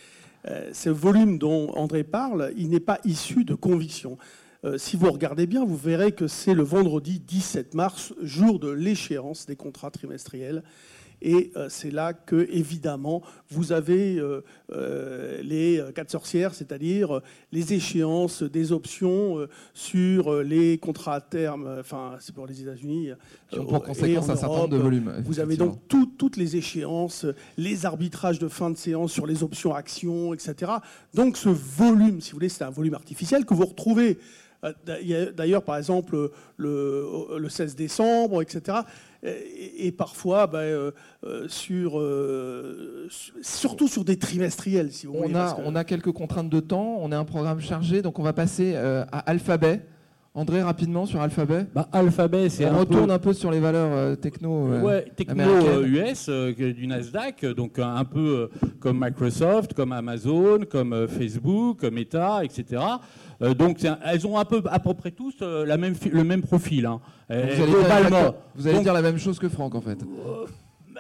euh, 0.47 0.71
ce 0.75 0.91
volume 0.91 1.39
dont 1.39 1.71
André 1.75 2.05
parle, 2.05 2.53
il 2.57 2.69
n'est 2.69 2.81
pas 2.81 2.99
issu 3.05 3.45
de 3.45 3.55
conviction. 3.55 4.19
Euh, 4.67 4.77
si 4.79 4.97
vous 4.97 5.11
regardez 5.11 5.47
bien, 5.47 5.65
vous 5.65 5.77
verrez 5.77 6.13
que 6.13 6.27
c'est 6.27 6.55
le 6.55 6.63
vendredi 6.63 7.19
17 7.21 7.75
mars, 7.75 8.13
jour 8.23 8.59
de 8.59 8.69
l'échéance 8.71 9.47
des 9.47 9.57
contrats 9.57 9.91
trimestriels. 9.91 10.63
Et 11.27 11.53
euh, 11.57 11.69
c'est 11.71 11.91
là 11.91 12.13
que, 12.13 12.47
évidemment, 12.53 13.23
vous 13.49 13.73
avez 13.73 14.19
euh, 14.19 14.43
euh, 14.73 15.41
les 15.43 15.83
quatre 15.95 16.11
sorcières, 16.11 16.55
c'est-à-dire 16.55 17.21
les 17.51 17.73
échéances 17.73 18.43
des 18.43 18.73
options 18.73 19.39
sur 19.73 20.43
les 20.43 20.77
contrats 20.79 21.15
à 21.15 21.21
terme, 21.23 21.77
enfin, 21.81 22.17
c'est 22.21 22.35
pour 22.35 22.47
les 22.47 22.61
États-Unis. 22.61 23.09
Qui 23.51 23.59
ont 23.59 23.65
pour 23.65 23.83
conséquence 23.83 24.29
en 24.29 24.33
un 24.33 24.37
certain 24.37 24.55
nombre 24.57 24.69
de 24.69 24.77
volumes. 24.77 25.13
vous 25.25 25.41
avez 25.41 25.57
donc 25.57 25.79
tout- 25.89 26.13
toutes 26.19 26.37
les 26.37 26.57
échéances, 26.57 27.25
les 27.57 27.87
arbitrages 27.87 28.39
de 28.39 28.49
fin 28.49 28.71
de 28.71 28.77
séance 28.77 29.11
sur 29.13 29.27
les 29.27 29.43
options 29.43 29.75
actions, 29.75 30.35
etc. 30.35 30.73
Donc 31.15 31.39
ce 31.39 31.49
volume, 31.49 32.21
si 32.21 32.33
vous 32.33 32.37
voulez, 32.37 32.49
c'est 32.51 32.65
un 32.65 32.71
volume 32.71 32.95
artificiel 32.95 33.47
que 33.47 33.55
vous 33.55 33.65
retrouvez 33.65 34.19
D'ailleurs, 35.37 35.63
par 35.63 35.77
exemple, 35.77 36.31
le, 36.57 37.05
le 37.39 37.49
16 37.49 37.77
décembre, 37.77 38.43
etc. 38.43 38.79
Et, 39.23 39.87
et 39.87 39.93
parfois, 39.93 40.47
ben, 40.47 40.59
euh, 40.59 40.91
euh, 41.25 41.47
sur, 41.49 41.99
euh, 41.99 43.07
sur- 43.09 43.35
surtout 43.43 43.89
sur 43.89 44.05
des 44.05 44.19
trimestriels, 44.19 44.93
si 44.93 45.07
vous 45.07 45.15
voulez. 45.15 45.33
On 45.33 45.39
a, 45.39 45.53
que- 45.53 45.61
on 45.65 45.75
a 45.75 45.85
quelques 45.85 46.13
contraintes 46.13 46.51
de 46.51 46.61
temps, 46.61 46.99
on 47.01 47.11
a 47.13 47.17
un 47.19 47.25
programme 47.25 47.61
chargé, 47.61 48.03
donc 48.03 48.19
on 48.19 48.23
va 48.23 48.33
passer 48.33 48.73
euh, 48.75 49.05
à 49.13 49.19
Alphabet. 49.21 49.81
André, 50.37 50.61
rapidement 50.63 51.07
sur 51.07 51.21
Alphabet. 51.21 51.65
Bah, 51.73 51.89
Alphabet, 51.93 52.49
c'est 52.49 52.67
On 52.67 52.71
un 52.75 52.79
retourne 52.81 53.07
peu... 53.07 53.13
un 53.13 53.19
peu 53.21 53.33
sur 53.33 53.53
les 53.53 53.61
valeurs 53.61 53.93
euh, 53.93 54.15
techno. 54.17 54.67
euh, 54.73 54.83
Ouais, 54.83 55.05
techno 55.15 55.45
euh, 55.49 55.87
US 55.87 56.27
euh, 56.29 56.53
du 56.53 56.89
Nasdaq, 56.89 57.45
euh, 57.45 57.55
donc 57.55 57.79
un, 57.79 57.95
un 57.95 58.05
peu 58.05 58.51
euh, 58.53 58.69
comme 58.81 58.99
Microsoft, 59.01 59.75
comme 59.75 59.93
Amazon, 59.93 60.59
comme 60.69 60.93
euh, 60.93 61.07
Facebook, 61.07 61.79
comme 61.83 61.95
Meta, 61.95 62.45
etc. 62.45 62.83
Euh, 63.45 63.55
donc 63.55 63.79
elles 64.05 64.27
ont 64.27 64.39
un 64.39 64.45
peu 64.45 64.63
à 64.71 64.79
peu 64.81 64.95
près 64.95 65.11
tous 65.11 65.35
euh, 65.43 65.65
la 65.67 65.77
même 65.77 65.95
fi- 65.95 66.09
le 66.11 66.25
même 66.25 66.43
profil. 66.43 66.87
hein. 66.87 67.01
Euh, 67.31 67.47
vous 67.55 67.63
allez, 67.63 67.71
dire, 67.73 67.81
globalement. 67.81 68.35
vous 68.57 68.67
allez 68.67 68.75
Donc, 68.77 68.85
dire 68.85 68.95
la 68.95 69.03
même 69.03 69.19
chose 69.19 69.39
que 69.39 69.49
Franck 69.49 69.75
en 69.75 69.81
fait. 69.81 69.99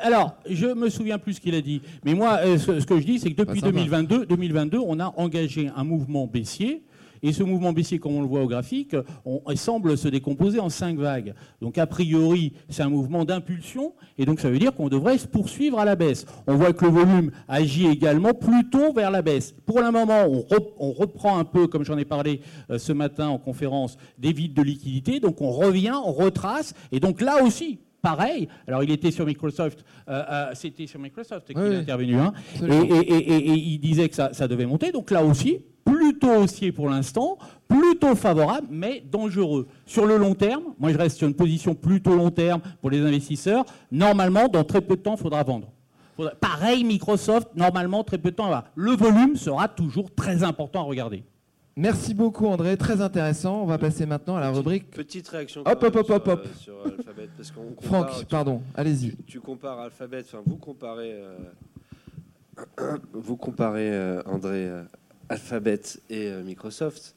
alors, 0.02 0.36
je 0.48 0.66
me 0.66 0.88
souviens 0.90 1.18
plus 1.18 1.34
ce 1.34 1.40
qu'il 1.40 1.54
a 1.54 1.60
dit, 1.60 1.80
mais 2.04 2.14
moi, 2.14 2.40
ce, 2.58 2.80
ce 2.80 2.86
que 2.86 2.98
je 3.00 3.04
dis, 3.06 3.18
c'est 3.18 3.30
que 3.30 3.36
depuis 3.36 3.60
Bah, 3.60 3.66
ça 3.68 3.72
va. 3.72 3.80
2022, 3.80 4.26
2022, 4.26 4.78
on 4.84 4.98
a 5.00 5.12
engagé 5.16 5.70
un 5.74 5.84
mouvement 5.84 6.26
baissier. 6.26 6.82
Et 7.26 7.32
ce 7.32 7.42
mouvement 7.42 7.72
baissier, 7.72 7.98
comme 7.98 8.14
on 8.16 8.20
le 8.20 8.26
voit 8.28 8.42
au 8.42 8.46
graphique, 8.46 8.94
on, 9.24 9.40
semble 9.56 9.96
se 9.96 10.08
décomposer 10.08 10.60
en 10.60 10.68
cinq 10.68 10.98
vagues. 10.98 11.32
Donc, 11.62 11.78
a 11.78 11.86
priori, 11.86 12.52
c'est 12.68 12.82
un 12.82 12.90
mouvement 12.90 13.24
d'impulsion, 13.24 13.94
et 14.18 14.26
donc 14.26 14.40
ça 14.40 14.50
veut 14.50 14.58
dire 14.58 14.74
qu'on 14.74 14.90
devrait 14.90 15.16
se 15.16 15.26
poursuivre 15.26 15.78
à 15.78 15.86
la 15.86 15.96
baisse. 15.96 16.26
On 16.46 16.54
voit 16.56 16.74
que 16.74 16.84
le 16.84 16.90
volume 16.90 17.30
agit 17.48 17.86
également 17.86 18.34
plutôt 18.34 18.92
vers 18.92 19.10
la 19.10 19.22
baisse. 19.22 19.54
Pour 19.64 19.80
le 19.80 19.90
moment, 19.90 20.24
on, 20.28 20.40
rep- 20.40 20.74
on 20.78 20.92
reprend 20.92 21.38
un 21.38 21.44
peu, 21.44 21.66
comme 21.66 21.82
j'en 21.82 21.96
ai 21.96 22.04
parlé 22.04 22.42
euh, 22.70 22.78
ce 22.78 22.92
matin 22.92 23.28
en 23.28 23.38
conférence, 23.38 23.96
des 24.18 24.32
vides 24.34 24.52
de 24.52 24.62
liquidité. 24.62 25.18
Donc, 25.18 25.40
on 25.40 25.50
revient, 25.50 25.94
on 26.04 26.12
retrace, 26.12 26.74
et 26.92 27.00
donc 27.00 27.22
là 27.22 27.42
aussi, 27.42 27.78
pareil. 28.02 28.48
Alors, 28.68 28.82
il 28.84 28.90
était 28.90 29.10
sur 29.10 29.24
Microsoft, 29.24 29.82
euh, 30.10 30.22
euh, 30.30 30.50
c'était 30.52 30.86
sur 30.86 31.00
Microsoft 31.00 31.46
qu'il 31.46 31.56
Oui, 31.58 31.70
est 31.74 31.76
intervenu, 31.78 32.16
hein, 32.16 32.34
et, 32.56 32.64
Absolument. 32.64 32.96
et- 32.96 32.98
et- 32.98 33.32
et- 33.32 33.48
et 33.50 33.54
il 33.54 33.78
disait 33.78 34.10
que 34.10 34.14
ça, 34.14 34.34
ça 34.34 34.46
devait 34.46 34.66
monter. 34.66 34.92
Donc 34.92 35.10
là 35.10 35.24
aussi, 35.24 35.60
plutôt 36.04 36.34
haussier 36.42 36.70
pour 36.72 36.88
l'instant, 36.90 37.38
plutôt 37.68 38.14
favorable, 38.14 38.66
mais 38.70 39.02
dangereux. 39.10 39.66
Sur 39.86 40.06
le 40.06 40.16
long 40.18 40.34
terme, 40.34 40.64
moi 40.78 40.92
je 40.92 40.98
reste 40.98 41.16
sur 41.16 41.26
une 41.26 41.34
position 41.34 41.74
plutôt 41.74 42.14
long 42.14 42.30
terme 42.30 42.60
pour 42.80 42.90
les 42.90 43.00
investisseurs. 43.00 43.64
Normalement, 43.90 44.48
dans 44.48 44.64
très 44.64 44.80
peu 44.82 44.96
de 44.96 45.00
temps, 45.02 45.14
il 45.16 45.20
faudra 45.22 45.42
vendre. 45.42 45.68
Faudra- 46.16 46.34
Pareil, 46.34 46.84
Microsoft, 46.84 47.48
normalement, 47.56 48.04
très 48.04 48.18
peu 48.18 48.30
de 48.30 48.36
temps. 48.36 48.50
Le 48.74 48.92
volume 48.92 49.36
sera 49.36 49.66
toujours 49.68 50.14
très 50.14 50.42
important 50.42 50.80
à 50.80 50.84
regarder. 50.84 51.24
Merci 51.76 52.14
beaucoup 52.14 52.46
André, 52.46 52.76
très 52.76 53.00
intéressant. 53.00 53.62
On 53.62 53.66
va 53.66 53.78
passer 53.78 54.06
maintenant 54.06 54.36
à 54.36 54.40
la 54.40 54.50
rubrique. 54.50 54.90
Petite 54.92 55.26
réaction 55.26 55.62
Hop, 55.62 55.78
quand 55.80 55.92
même 55.92 56.04
hop, 56.08 56.10
hop, 56.10 56.16
sur, 56.22 56.32
hop, 56.32 56.46
euh, 56.46 56.58
sur 56.60 56.74
Alphabet, 56.98 57.28
parce 57.36 57.50
qu'on 57.50 57.62
compare- 57.72 58.08
Franck, 58.10 58.18
tu- 58.20 58.26
pardon, 58.26 58.62
allez-y. 58.76 59.16
tu, 59.16 59.22
tu 59.24 59.40
compares 59.40 59.80
Alphabet, 59.80 60.20
enfin 60.24 60.38
vous 60.46 60.56
comparez, 60.56 61.12
euh, 61.14 62.96
vous 63.12 63.36
comparez 63.36 63.90
euh, 63.90 64.22
André 64.26 64.68
Alphabet 65.28 65.80
et 66.10 66.28
euh, 66.28 66.42
Microsoft. 66.42 67.14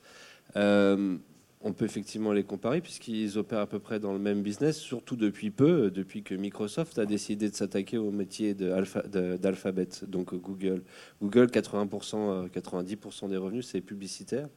Euh, 0.55 1.17
on 1.61 1.73
peut 1.73 1.85
effectivement 1.85 2.33
les 2.33 2.43
comparer 2.43 2.81
puisqu'ils 2.81 3.37
opèrent 3.37 3.59
à 3.59 3.67
peu 3.67 3.79
près 3.79 3.99
dans 3.99 4.13
le 4.13 4.19
même 4.19 4.41
business, 4.41 4.77
surtout 4.77 5.15
depuis 5.15 5.49
peu, 5.49 5.85
euh, 5.85 5.91
depuis 5.91 6.23
que 6.23 6.35
Microsoft 6.35 6.99
a 6.99 7.05
décidé 7.05 7.49
de 7.49 7.55
s'attaquer 7.55 7.97
au 7.97 8.11
métier 8.11 8.53
d'Alphabet, 8.53 9.89
donc 10.07 10.33
Google. 10.35 10.83
Google, 11.21 11.47
80%, 11.47 12.45
euh, 12.45 12.47
90% 12.47 13.29
des 13.29 13.37
revenus, 13.37 13.67
c'est 13.67 13.81
publicitaire 13.81 14.49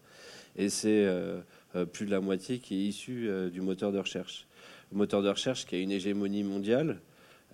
et 0.56 0.68
c'est 0.68 1.06
plus 1.92 2.06
de 2.06 2.10
la 2.10 2.20
moitié 2.20 2.58
qui 2.58 2.74
est 2.74 2.88
issu 2.88 3.28
euh, 3.28 3.50
du 3.50 3.60
moteur 3.60 3.92
de 3.92 3.98
recherche. 3.98 4.46
Le 4.90 4.98
moteur 4.98 5.22
de 5.22 5.28
recherche 5.28 5.64
qui 5.64 5.76
a 5.76 5.78
une 5.78 5.92
hégémonie 5.92 6.42
mondiale, 6.42 7.00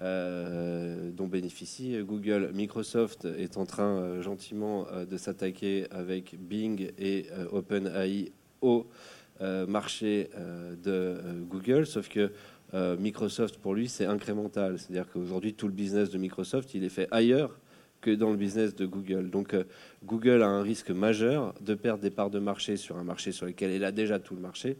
euh, 0.02 1.10
dont 1.10 1.26
bénéficie 1.26 1.96
Google. 2.02 2.50
Microsoft 2.54 3.24
est 3.24 3.56
en 3.56 3.64
train 3.64 3.98
euh, 3.98 4.22
gentiment 4.22 4.86
euh, 4.92 5.06
de 5.06 5.16
s'attaquer 5.16 5.86
avec 5.90 6.36
Bing 6.38 6.90
et 6.98 7.26
OpenAI 7.52 8.32
au 8.60 8.86
marché 9.68 10.30
de 10.82 11.18
Google, 11.50 11.86
sauf 11.86 12.08
que 12.08 12.30
Microsoft, 12.98 13.58
pour 13.58 13.74
lui, 13.74 13.86
c'est 13.86 14.06
incrémental. 14.06 14.78
C'est-à-dire 14.78 15.06
qu'aujourd'hui, 15.12 15.52
tout 15.52 15.66
le 15.66 15.74
business 15.74 16.08
de 16.08 16.16
Microsoft, 16.16 16.72
il 16.74 16.84
est 16.84 16.88
fait 16.88 17.06
ailleurs 17.10 17.58
que 18.00 18.10
dans 18.10 18.30
le 18.30 18.36
business 18.36 18.74
de 18.74 18.86
Google. 18.86 19.28
Donc 19.30 19.54
Google 20.04 20.42
a 20.42 20.48
un 20.48 20.62
risque 20.62 20.90
majeur 20.90 21.54
de 21.60 21.74
perdre 21.74 22.02
des 22.02 22.10
parts 22.10 22.30
de 22.30 22.38
marché 22.38 22.76
sur 22.78 22.96
un 22.96 23.04
marché 23.04 23.30
sur 23.32 23.44
lequel 23.46 23.72
il 23.72 23.84
a 23.84 23.92
déjà 23.92 24.18
tout 24.18 24.34
le 24.34 24.40
marché. 24.40 24.78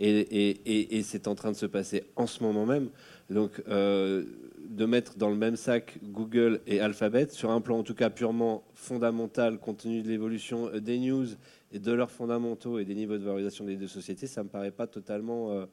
Et, 0.00 0.58
et- 0.98 1.02
c'est 1.02 1.28
en 1.28 1.34
train 1.36 1.52
de 1.52 1.56
se 1.56 1.66
passer 1.66 2.02
en 2.16 2.26
ce 2.26 2.42
moment 2.42 2.66
même. 2.66 2.88
Donc 3.30 3.62
de 4.72 4.86
mettre 4.86 5.16
dans 5.18 5.28
le 5.28 5.36
même 5.36 5.56
sac 5.56 5.98
Google 6.02 6.60
et 6.66 6.80
Alphabet, 6.80 7.28
sur 7.30 7.50
un 7.50 7.60
plan 7.60 7.78
en 7.78 7.82
tout 7.82 7.94
cas 7.94 8.10
purement 8.10 8.62
fondamental, 8.74 9.58
compte 9.58 9.78
tenu 9.78 10.02
de 10.02 10.08
l'évolution 10.08 10.68
euh, 10.72 10.80
des 10.80 10.98
news 10.98 11.26
et 11.72 11.78
de 11.78 11.92
leurs 11.92 12.10
fondamentaux 12.10 12.78
et 12.78 12.84
des 12.84 12.94
niveaux 12.94 13.18
de 13.18 13.22
valorisation 13.24 13.64
des 13.64 13.76
deux 13.76 13.88
sociétés, 13.88 14.26
ça 14.26 14.42
me 14.42 14.48
paraît 14.48 14.70
pas 14.70 14.86
totalement 14.86 15.50
euh, 15.52 15.66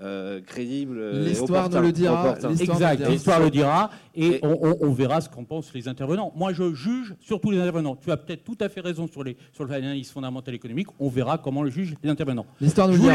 euh, 0.00 0.40
crédible. 0.40 1.10
L'histoire 1.24 1.68
nous 1.68 1.80
le 1.82 1.92
dira. 1.92 2.36
Exact, 2.50 2.90
le 2.92 2.96
dira. 2.96 3.10
l'histoire 3.10 3.40
le 3.40 3.50
dira, 3.50 3.90
et, 4.14 4.26
Et- 4.26 4.40
on, 4.44 4.58
on- 4.62 4.76
on 4.80 4.92
verra 4.92 5.20
ce 5.20 5.28
qu'en 5.28 5.44
pensent 5.44 5.72
les 5.74 5.88
intervenants. 5.88 6.32
Moi, 6.36 6.52
je 6.52 6.72
juge 6.72 7.14
surtout 7.20 7.50
les 7.50 7.58
intervenants. 7.58 7.96
Tu 7.96 8.10
as 8.10 8.16
peut-être 8.16 8.44
tout 8.44 8.56
à 8.60 8.68
fait 8.68 8.80
raison 8.80 9.08
sur, 9.08 9.24
les, 9.24 9.36
sur 9.52 9.66
l'analyse 9.66 10.10
fondamentale 10.10 10.54
économique. 10.54 10.86
On 11.00 11.08
verra 11.08 11.36
comment 11.38 11.62
le 11.62 11.70
jugent 11.70 11.94
les 12.02 12.10
intervenants. 12.10 12.46
L'histoire 12.60 12.86
nous 12.88 12.94
le 12.94 13.00
dira. 13.00 13.14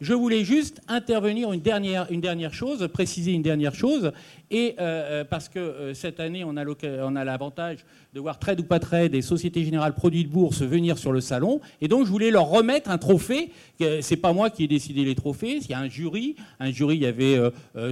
Je 0.00 0.14
voulais 0.14 0.44
juste 0.44 0.80
intervenir 0.86 1.52
une 1.52 1.60
dernière, 1.60 2.54
chose, 2.54 2.86
préciser 2.92 3.32
une 3.32 3.42
dernière 3.42 3.74
chose, 3.74 4.12
euh, 4.52 4.72
euh, 4.78 5.24
parce 5.24 5.48
que 5.48 5.58
euh, 5.58 5.94
cette 5.94 6.20
année, 6.20 6.44
on 6.44 6.56
a 6.56 7.24
l'avantage 7.24 7.78
de 8.14 8.20
voir 8.20 8.38
Trade 8.38 8.60
ou 8.60 8.62
pas 8.62 8.78
Trade 8.78 9.14
et 9.14 9.22
Société 9.22 9.64
Générale 9.64 9.94
Produits 9.94 10.24
de 10.24 10.30
Bourse 10.30 10.62
venir 10.62 10.98
sur 10.98 11.10
le 11.10 11.20
salon, 11.20 11.60
et 11.80 11.88
donc 11.88 12.06
je 12.06 12.12
voulais 12.12 12.30
leur 12.30 12.46
remettre 12.46 12.90
un 12.90 12.98
trophée. 12.98 13.50
C'est 14.00 14.16
pas 14.16 14.32
moi 14.32 14.50
qui 14.50 14.64
ai 14.64 14.68
décidé 14.68 15.04
les 15.04 15.16
trophées, 15.16 15.56
il 15.56 15.70
y 15.70 15.74
a 15.74 15.80
un 15.80 15.88
jury. 15.88 16.36
Un 16.60 16.70
jury, 16.70 16.96
il 16.96 17.02
y 17.02 17.06
avait 17.06 17.36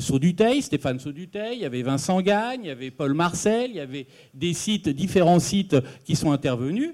Sauduteil, 0.00 0.62
Stéphane 0.62 1.00
Sauduteil, 1.00 1.56
il 1.56 1.62
y 1.62 1.64
avait 1.64 1.82
Vincent 1.82 2.20
Gagne, 2.20 2.60
il 2.62 2.68
y 2.68 2.70
avait 2.70 2.90
Paul 2.90 3.14
Marcel, 3.14 3.70
il 3.70 3.76
y 3.76 3.80
avait 3.80 4.06
des 4.32 4.52
sites, 4.52 4.88
différents 4.88 5.40
sites 5.40 5.76
qui 6.04 6.16
sont 6.16 6.32
intervenus 6.32 6.92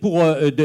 pour 0.00 0.22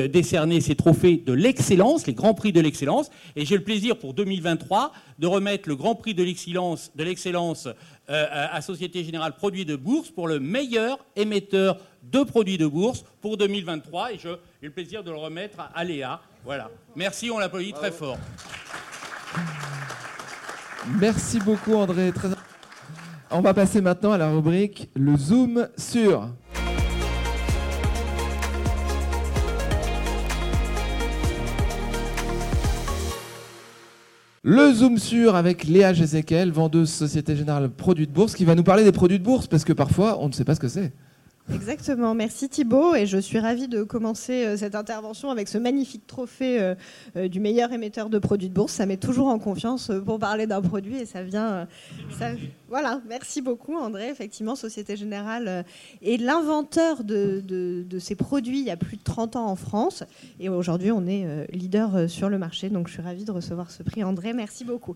décerner 0.10 0.62
ces 0.62 0.76
trophées 0.76 1.18
de 1.18 1.34
l'excellence, 1.34 2.08
les 2.08 2.14
grands 2.14 2.34
prix 2.34 2.52
de 2.52 2.62
l'excellence. 2.62 3.10
Et 3.36 3.46
j'ai 3.46 3.56
le 3.56 3.64
plaisir 3.64 3.98
pour 3.98 4.14
2023 4.14 4.92
de 5.20 5.28
remettre 5.28 5.70
le 5.70 5.76
Grand 5.76 5.96
Prix 5.96 6.14
de 6.14 6.24
l'excellence, 6.24 6.92
de 6.96 7.04
l'excellence 7.04 7.68
euh, 8.10 8.26
à 8.30 8.62
Société 8.62 9.04
Générale 9.04 9.36
Produits 9.36 9.66
de 9.66 9.76
Bourse 9.76 10.10
pour 10.10 10.28
le 10.28 10.40
meilleur 10.40 10.98
émetteur 11.16 11.78
de 12.04 12.24
produits 12.24 12.58
de 12.58 12.66
bourse 12.68 13.06
pour 13.22 13.38
2023. 13.38 14.14
Et 14.14 14.20
j'ai 14.20 14.30
le 14.62 14.72
plaisir 14.72 15.04
de 15.04 15.12
le 15.12 15.18
remettre 15.18 15.58
à 15.74 15.84
Léa. 15.84 16.20
Voilà. 16.44 16.72
Merci, 16.96 17.30
on 17.30 17.38
l'applaudit 17.38 17.74
très 17.74 17.92
fort. 17.92 18.18
Merci 21.00 21.40
beaucoup 21.40 21.76
André. 21.76 22.12
On 23.30 23.42
va 23.42 23.54
passer 23.54 23.80
maintenant 23.80 24.12
à 24.12 24.18
la 24.18 24.30
rubrique 24.30 24.90
Le 24.96 25.16
Zoom 25.16 25.70
sur. 25.78 26.28
Le 34.44 34.74
Zoom 34.74 34.98
sur 34.98 35.36
avec 35.36 35.66
Léa 35.66 35.94
Jézéquel, 35.94 36.52
vendeuse 36.52 36.90
Société 36.90 37.36
Générale 37.36 37.70
Produits 37.70 38.08
de 38.08 38.12
Bourse, 38.12 38.34
qui 38.34 38.44
va 38.44 38.56
nous 38.56 38.64
parler 38.64 38.84
des 38.84 38.92
produits 38.92 39.20
de 39.20 39.24
bourse, 39.24 39.46
parce 39.46 39.64
que 39.64 39.72
parfois, 39.72 40.18
on 40.20 40.30
ne 40.30 40.34
sait 40.34 40.44
pas 40.44 40.56
ce 40.56 40.60
que 40.60 40.68
c'est. 40.68 40.94
Exactement, 41.54 42.14
merci 42.14 42.48
Thibault 42.50 42.96
et 42.96 43.06
je 43.06 43.18
suis 43.18 43.40
ravie 43.40 43.68
de 43.68 43.84
commencer 43.84 44.46
euh, 44.46 44.58
cette 44.58 44.74
intervention 44.74 45.32
avec 45.32 45.48
ce 45.48 45.58
magnifique 45.58 46.08
trophée 46.08 46.62
euh, 46.62 46.76
euh, 47.18 47.28
du 47.28 47.40
meilleur 47.40 47.74
émetteur 47.74 48.10
de 48.10 48.20
produits 48.20 48.50
de 48.50 48.54
bourse. 48.54 48.74
Ça 48.74 48.86
met 48.86 48.98
toujours 48.98 49.28
en 49.28 49.38
confiance 49.38 49.92
pour 50.06 50.18
parler 50.18 50.48
d'un 50.48 50.62
produit 50.62 50.98
et 50.98 51.06
ça 51.06 51.24
vient... 51.24 51.68
Voilà, 52.70 53.02
merci 53.08 53.42
beaucoup 53.42 53.76
André. 53.76 54.10
Effectivement, 54.10 54.56
Société 54.56 54.96
Générale 54.96 55.66
est 56.02 56.16
l'inventeur 56.16 57.04
de, 57.04 57.44
de, 57.46 58.00
ces 58.00 58.16
produits 58.16 58.60
il 58.60 58.66
y 58.66 58.72
a 58.72 58.78
plus 58.78 58.96
de 58.96 59.04
30 59.04 59.36
ans 59.36 59.48
en 59.48 59.58
France 59.58 60.04
et 60.40 60.48
aujourd'hui 60.48 60.92
on 60.92 61.06
est 61.06 61.52
leader 61.52 62.10
sur 62.10 62.30
le 62.30 62.38
marché. 62.38 62.70
Donc 62.70 62.88
je 62.88 62.94
suis 62.94 63.02
ravie 63.02 63.26
de 63.26 63.32
recevoir 63.32 63.72
ce 63.72 63.84
prix 63.84 64.04
André, 64.04 64.32
merci 64.32 64.64
beaucoup. 64.64 64.96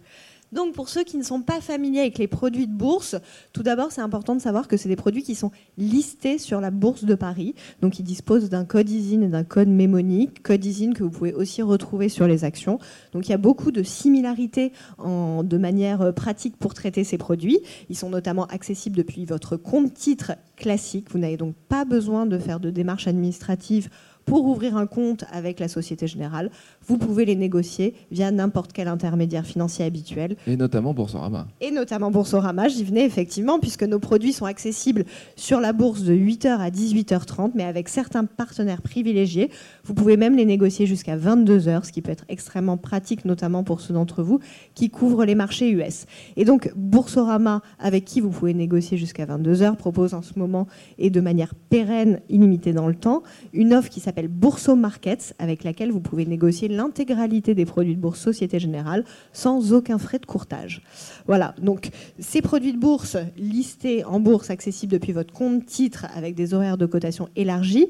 Donc 0.55 0.73
pour 0.73 0.87
ceux 0.87 1.03
qui 1.03 1.17
ne 1.17 1.23
sont 1.23 1.41
pas 1.41 1.59
familiers 1.59 1.99
avec 1.99 2.17
les 2.17 2.27
produits 2.27 2.65
de 2.65 2.73
bourse, 2.73 3.17
tout 3.51 3.61
d'abord 3.61 3.91
c'est 3.91 4.01
important 4.01 4.35
de 4.35 4.41
savoir 4.41 4.69
que 4.69 4.77
c'est 4.77 4.87
des 4.87 4.95
produits 4.95 5.21
qui 5.21 5.35
sont 5.35 5.51
listés 5.77 6.37
sur 6.37 6.61
la 6.61 6.71
bourse 6.71 7.03
de 7.03 7.13
Paris. 7.13 7.55
Donc 7.81 7.99
ils 7.99 8.03
disposent 8.03 8.49
d'un 8.49 8.63
code 8.63 8.89
ISIN 8.89 9.21
et 9.21 9.27
d'un 9.27 9.43
code 9.43 9.67
mémonique, 9.67 10.41
code 10.43 10.63
ISIN 10.63 10.93
que 10.93 11.03
vous 11.03 11.09
pouvez 11.09 11.33
aussi 11.33 11.61
retrouver 11.61 12.07
sur 12.07 12.25
les 12.25 12.45
actions. 12.45 12.79
Donc 13.11 13.27
il 13.27 13.31
y 13.31 13.33
a 13.35 13.37
beaucoup 13.37 13.71
de 13.71 13.83
similarités 13.83 14.71
en, 14.97 15.43
de 15.43 15.57
manière 15.57 16.01
euh, 16.01 16.11
pratique 16.13 16.55
pour 16.55 16.73
traiter 16.73 17.03
ces 17.03 17.17
produits. 17.17 17.59
Ils 17.89 17.97
sont 17.97 18.09
notamment 18.09 18.45
accessibles 18.45 18.95
depuis 18.95 19.25
votre 19.25 19.57
compte 19.57 19.93
titre 19.93 20.31
classique. 20.55 21.11
Vous 21.11 21.19
n'avez 21.19 21.35
donc 21.35 21.53
pas 21.67 21.83
besoin 21.83 22.25
de 22.25 22.39
faire 22.39 22.61
de 22.61 22.69
démarches 22.69 23.07
administratives 23.07 23.89
pour 24.25 24.45
ouvrir 24.45 24.75
un 24.77 24.87
compte 24.87 25.25
avec 25.31 25.59
la 25.59 25.67
Société 25.67 26.07
Générale, 26.07 26.49
vous 26.87 26.97
pouvez 26.97 27.25
les 27.25 27.35
négocier 27.35 27.93
via 28.11 28.31
n'importe 28.31 28.73
quel 28.73 28.87
intermédiaire 28.87 29.45
financier 29.45 29.85
habituel. 29.85 30.35
Et 30.47 30.57
notamment 30.57 30.93
Boursorama. 30.93 31.47
Et 31.61 31.71
notamment 31.71 32.11
Boursorama, 32.11 32.67
j'y 32.67 32.83
venais 32.83 33.05
effectivement, 33.05 33.59
puisque 33.59 33.83
nos 33.83 33.99
produits 33.99 34.33
sont 34.33 34.45
accessibles 34.45 35.05
sur 35.35 35.59
la 35.59 35.73
bourse 35.73 36.03
de 36.03 36.13
8h 36.13 36.57
à 36.57 36.69
18h30, 36.69 37.51
mais 37.55 37.63
avec 37.63 37.89
certains 37.89 38.25
partenaires 38.25 38.81
privilégiés. 38.81 39.51
Vous 39.83 39.93
pouvez 39.93 40.17
même 40.17 40.35
les 40.35 40.45
négocier 40.45 40.85
jusqu'à 40.85 41.17
22h, 41.17 41.83
ce 41.83 41.91
qui 41.91 42.01
peut 42.01 42.11
être 42.11 42.25
extrêmement 42.29 42.77
pratique, 42.77 43.25
notamment 43.25 43.63
pour 43.63 43.81
ceux 43.81 43.93
d'entre 43.93 44.23
vous 44.23 44.39
qui 44.73 44.89
couvrent 44.89 45.25
les 45.25 45.35
marchés 45.35 45.69
US. 45.69 46.05
Et 46.35 46.45
donc 46.45 46.71
Boursorama, 46.75 47.61
avec 47.79 48.05
qui 48.05 48.21
vous 48.21 48.29
pouvez 48.29 48.53
négocier 48.53 48.97
jusqu'à 48.97 49.25
22h, 49.25 49.75
propose 49.75 50.13
en 50.13 50.21
ce 50.21 50.37
moment 50.39 50.67
et 50.97 51.09
de 51.09 51.21
manière 51.21 51.53
pérenne, 51.55 52.21
illimitée 52.29 52.73
dans 52.73 52.87
le 52.87 52.95
temps, 52.95 53.23
une 53.53 53.73
offre 53.73 53.89
qui 53.89 53.99
s'appelle 53.99 54.14
s'appelle 54.15 54.27
Bourso 54.29 54.77
Markets, 54.77 55.35
avec 55.39 55.65
laquelle 55.65 55.91
vous 55.91 55.99
pouvez 55.99 56.25
négocier 56.25 56.69
l'intégralité 56.69 57.53
des 57.53 57.65
produits 57.65 57.97
de 57.97 57.99
bourse 57.99 58.21
Société 58.21 58.59
Générale 58.59 59.03
sans 59.33 59.73
aucun 59.73 59.97
frais 59.97 60.19
de 60.19 60.25
courtage. 60.25 60.81
Voilà, 61.27 61.53
donc 61.61 61.89
ces 62.17 62.41
produits 62.41 62.71
de 62.71 62.77
bourse 62.77 63.17
listés 63.37 64.05
en 64.05 64.21
bourse, 64.21 64.51
accessibles 64.51 64.93
depuis 64.93 65.11
votre 65.11 65.33
compte 65.33 65.65
titre 65.65 66.05
avec 66.15 66.33
des 66.33 66.53
horaires 66.53 66.77
de 66.77 66.85
cotation 66.85 67.27
élargis. 67.35 67.87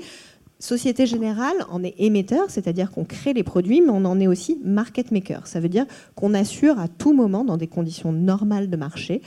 Société 0.58 1.06
Générale 1.06 1.58
en 1.70 1.84
est 1.84 1.94
émetteur, 2.00 2.50
c'est-à-dire 2.50 2.90
qu'on 2.90 3.06
crée 3.06 3.34
les 3.34 3.44
produits, 3.44 3.82
mais 3.82 3.92
on 3.92 4.06
en 4.06 4.20
est 4.20 4.26
aussi 4.26 4.60
market 4.64 5.12
maker. 5.12 5.46
Ça 5.46 5.60
veut 5.60 5.70
dire 5.70 5.86
qu'on 6.16 6.34
assure 6.34 6.80
à 6.80 6.88
tout 6.88 7.14
moment, 7.14 7.46
dans 7.46 7.58
des 7.58 7.68
conditions 7.68 8.12
normales 8.12 8.72
de 8.72 8.78
marché, 8.78 9.22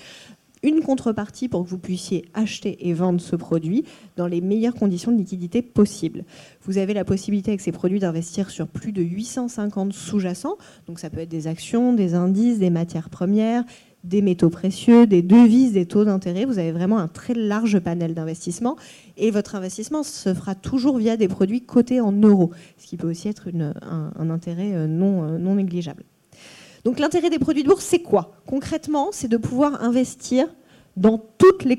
une 0.62 0.80
contrepartie 0.80 1.48
pour 1.48 1.64
que 1.64 1.68
vous 1.68 1.78
puissiez 1.78 2.24
acheter 2.34 2.88
et 2.88 2.92
vendre 2.92 3.20
ce 3.20 3.36
produit 3.36 3.84
dans 4.16 4.26
les 4.26 4.40
meilleures 4.40 4.74
conditions 4.74 5.12
de 5.12 5.18
liquidité 5.18 5.62
possibles. 5.62 6.24
Vous 6.62 6.78
avez 6.78 6.94
la 6.94 7.04
possibilité 7.04 7.50
avec 7.50 7.60
ces 7.60 7.72
produits 7.72 8.00
d'investir 8.00 8.50
sur 8.50 8.66
plus 8.68 8.92
de 8.92 9.02
850 9.02 9.92
sous-jacents, 9.92 10.56
donc 10.86 10.98
ça 10.98 11.10
peut 11.10 11.20
être 11.20 11.28
des 11.28 11.46
actions, 11.46 11.92
des 11.92 12.14
indices, 12.14 12.58
des 12.58 12.70
matières 12.70 13.10
premières, 13.10 13.64
des 14.04 14.22
métaux 14.22 14.50
précieux, 14.50 15.06
des 15.06 15.22
devises, 15.22 15.72
des 15.72 15.86
taux 15.86 16.04
d'intérêt. 16.04 16.44
Vous 16.44 16.58
avez 16.58 16.72
vraiment 16.72 16.98
un 16.98 17.08
très 17.08 17.34
large 17.34 17.78
panel 17.80 18.14
d'investissement 18.14 18.76
et 19.16 19.30
votre 19.30 19.54
investissement 19.54 20.02
se 20.02 20.32
fera 20.34 20.54
toujours 20.54 20.98
via 20.98 21.16
des 21.16 21.28
produits 21.28 21.62
cotés 21.62 22.00
en 22.00 22.12
euros, 22.12 22.50
ce 22.76 22.86
qui 22.86 22.96
peut 22.96 23.10
aussi 23.10 23.28
être 23.28 23.48
un, 23.54 24.30
intérêt 24.30 24.74
euh, 24.74 24.86
euh, 24.86 25.38
non 25.38 25.54
négligeable. 25.56 26.04
Donc 26.84 26.98
l'intérêt 26.98 27.30
des 27.30 27.38
produits 27.38 27.62
de 27.62 27.68
bourse, 27.68 27.84
c'est 27.84 28.02
quoi? 28.02 28.32
Concrètement, 28.46 29.08
c'est 29.12 29.28
de 29.28 29.36
pouvoir 29.36 29.82
investir 29.82 30.48
dans 30.96 31.18
toutes, 31.38 31.64
les 31.64 31.76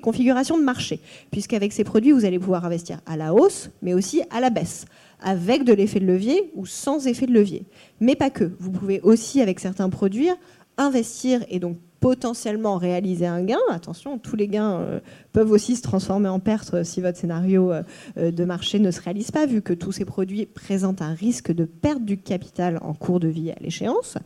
configurations 0.00 0.58
de 0.58 0.62
marché, 0.62 1.00
puisqu'avec 1.30 1.72
ces 1.72 1.84
produits, 1.84 2.12
vous 2.12 2.24
allez 2.24 2.38
pouvoir 2.38 2.64
investir 2.64 3.00
à 3.06 3.16
la 3.16 3.32
hausse, 3.32 3.70
mais 3.82 3.94
aussi 3.94 4.22
à 4.30 4.40
la 4.40 4.50
baisse, 4.50 4.84
avec 5.20 5.64
de 5.64 5.72
l'effet 5.72 6.00
de 6.00 6.06
levier 6.06 6.50
ou 6.54 6.66
sans 6.66 7.06
effet 7.06 7.26
de 7.26 7.32
levier. 7.32 7.64
Mais 7.98 8.16
pas 8.16 8.30
que. 8.30 8.52
Vous 8.58 8.70
pouvez 8.70 9.00
aussi, 9.00 9.40
avec 9.40 9.58
certains 9.58 9.88
produits, 9.88 10.28
investir 10.76 11.44
et 11.48 11.58
donc 11.58 11.78
potentiellement 12.00 12.78
réaliser 12.78 13.26
un 13.26 13.42
gain. 13.42 13.58
Attention, 13.70 14.18
tous 14.18 14.34
les 14.34 14.48
gains 14.48 14.80
euh, 14.80 15.00
peuvent 15.32 15.52
aussi 15.52 15.76
se 15.76 15.82
transformer 15.82 16.28
en 16.28 16.40
perte 16.40 16.72
euh, 16.72 16.84
si 16.84 17.02
votre 17.02 17.18
scénario 17.18 17.72
euh, 17.72 18.30
de 18.30 18.44
marché 18.44 18.78
ne 18.78 18.90
se 18.90 19.02
réalise 19.02 19.30
pas, 19.30 19.44
vu 19.44 19.60
que 19.60 19.74
tous 19.74 19.92
ces 19.92 20.06
produits 20.06 20.46
présentent 20.46 21.02
un 21.02 21.12
risque 21.12 21.52
de 21.52 21.66
perte 21.66 22.02
du 22.02 22.16
capital 22.16 22.78
en 22.82 22.94
cours 22.94 23.20
de 23.20 23.28
vie 23.28 23.50
à 23.50 23.56
l'échéance. 23.60 24.16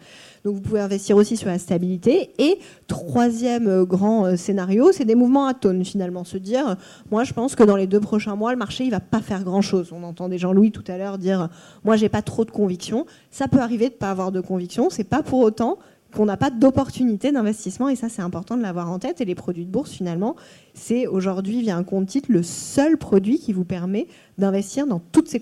Donc 0.44 0.54
vous 0.54 0.60
pouvez 0.60 0.80
investir 0.80 1.16
aussi 1.16 1.36
sur 1.36 1.48
la 1.48 1.58
stabilité. 1.58 2.30
Et 2.38 2.58
troisième 2.86 3.84
grand 3.84 4.36
scénario, 4.36 4.92
c'est 4.92 5.04
des 5.04 5.14
mouvements 5.14 5.46
à 5.46 5.54
tonnes 5.54 5.84
finalement. 5.84 6.22
Se 6.24 6.36
dire, 6.36 6.76
moi 7.10 7.24
je 7.24 7.32
pense 7.32 7.56
que 7.56 7.64
dans 7.64 7.76
les 7.76 7.86
deux 7.86 8.00
prochains 8.00 8.36
mois, 8.36 8.52
le 8.52 8.58
marché 8.58 8.84
il 8.84 8.90
va 8.90 9.00
pas 9.00 9.20
faire 9.20 9.42
grand-chose. 9.42 9.90
On 9.92 10.02
entendait 10.02 10.38
Jean-Louis 10.38 10.70
tout 10.70 10.84
à 10.86 10.98
l'heure 10.98 11.18
dire, 11.18 11.48
moi 11.82 11.96
j'ai 11.96 12.10
pas 12.10 12.22
trop 12.22 12.44
de 12.44 12.50
conviction. 12.50 13.06
Ça 13.30 13.48
peut 13.48 13.60
arriver 13.60 13.88
de 13.88 13.94
pas 13.94 14.10
avoir 14.10 14.32
de 14.32 14.40
conviction. 14.40 14.90
C'est 14.90 15.04
pas 15.04 15.22
pour 15.22 15.40
autant 15.40 15.78
qu'on 16.14 16.26
n'a 16.26 16.36
pas 16.36 16.50
d'opportunité 16.50 17.32
d'investissement 17.32 17.88
et 17.88 17.96
ça 17.96 18.08
c'est 18.08 18.22
important 18.22 18.56
de 18.56 18.62
l'avoir 18.62 18.90
en 18.90 18.98
tête 18.98 19.20
et 19.20 19.24
les 19.24 19.34
produits 19.34 19.66
de 19.66 19.70
bourse 19.70 19.90
finalement 19.90 20.36
c'est 20.74 21.06
aujourd'hui 21.06 21.60
via 21.60 21.76
un 21.76 21.84
compte 21.84 22.06
titre 22.06 22.30
le 22.30 22.42
seul 22.42 22.96
produit 22.96 23.38
qui 23.38 23.52
vous 23.52 23.64
permet 23.64 24.06
d'investir 24.38 24.86
dans 24.86 25.00
toutes 25.00 25.28
ces, 25.28 25.40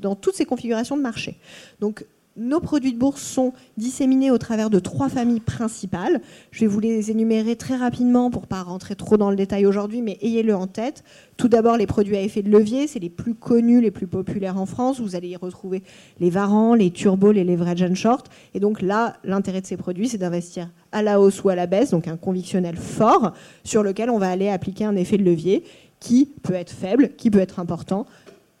dans 0.00 0.14
toutes 0.14 0.34
ces 0.34 0.44
configurations 0.44 0.96
de 0.96 1.02
marché. 1.02 1.38
Donc 1.80 2.06
nos 2.36 2.60
produits 2.60 2.92
de 2.92 2.98
bourse 2.98 3.22
sont 3.22 3.52
disséminés 3.76 4.30
au 4.30 4.38
travers 4.38 4.70
de 4.70 4.78
trois 4.78 5.08
familles 5.08 5.40
principales. 5.40 6.20
Je 6.50 6.60
vais 6.60 6.66
vous 6.66 6.80
les 6.80 7.10
énumérer 7.10 7.56
très 7.56 7.76
rapidement 7.76 8.30
pour 8.30 8.42
ne 8.42 8.46
pas 8.46 8.62
rentrer 8.62 8.96
trop 8.96 9.16
dans 9.16 9.30
le 9.30 9.36
détail 9.36 9.66
aujourd'hui, 9.66 10.02
mais 10.02 10.18
ayez-le 10.20 10.54
en 10.54 10.66
tête. 10.66 11.04
Tout 11.36 11.48
d'abord, 11.48 11.76
les 11.76 11.86
produits 11.86 12.16
à 12.16 12.20
effet 12.20 12.42
de 12.42 12.50
levier, 12.50 12.86
c'est 12.86 12.98
les 12.98 13.10
plus 13.10 13.34
connus, 13.34 13.80
les 13.80 13.90
plus 13.90 14.06
populaires 14.06 14.58
en 14.58 14.66
France. 14.66 15.00
Vous 15.00 15.14
allez 15.14 15.28
y 15.28 15.36
retrouver 15.36 15.82
les 16.18 16.30
varans, 16.30 16.74
les 16.74 16.90
turbos, 16.90 17.32
les 17.32 17.44
leverage 17.44 17.94
short. 17.94 18.28
Et 18.54 18.60
donc 18.60 18.82
là, 18.82 19.16
l'intérêt 19.22 19.60
de 19.60 19.66
ces 19.66 19.76
produits, 19.76 20.08
c'est 20.08 20.18
d'investir 20.18 20.68
à 20.90 21.02
la 21.02 21.20
hausse 21.20 21.42
ou 21.44 21.48
à 21.50 21.54
la 21.54 21.66
baisse, 21.66 21.90
donc 21.90 22.08
un 22.08 22.16
convictionnel 22.16 22.76
fort 22.76 23.32
sur 23.62 23.82
lequel 23.82 24.10
on 24.10 24.18
va 24.18 24.30
aller 24.30 24.48
appliquer 24.48 24.84
un 24.84 24.96
effet 24.96 25.18
de 25.18 25.24
levier 25.24 25.64
qui 26.00 26.26
peut 26.42 26.54
être 26.54 26.70
faible, 26.70 27.10
qui 27.16 27.30
peut 27.30 27.38
être 27.38 27.60
important, 27.60 28.06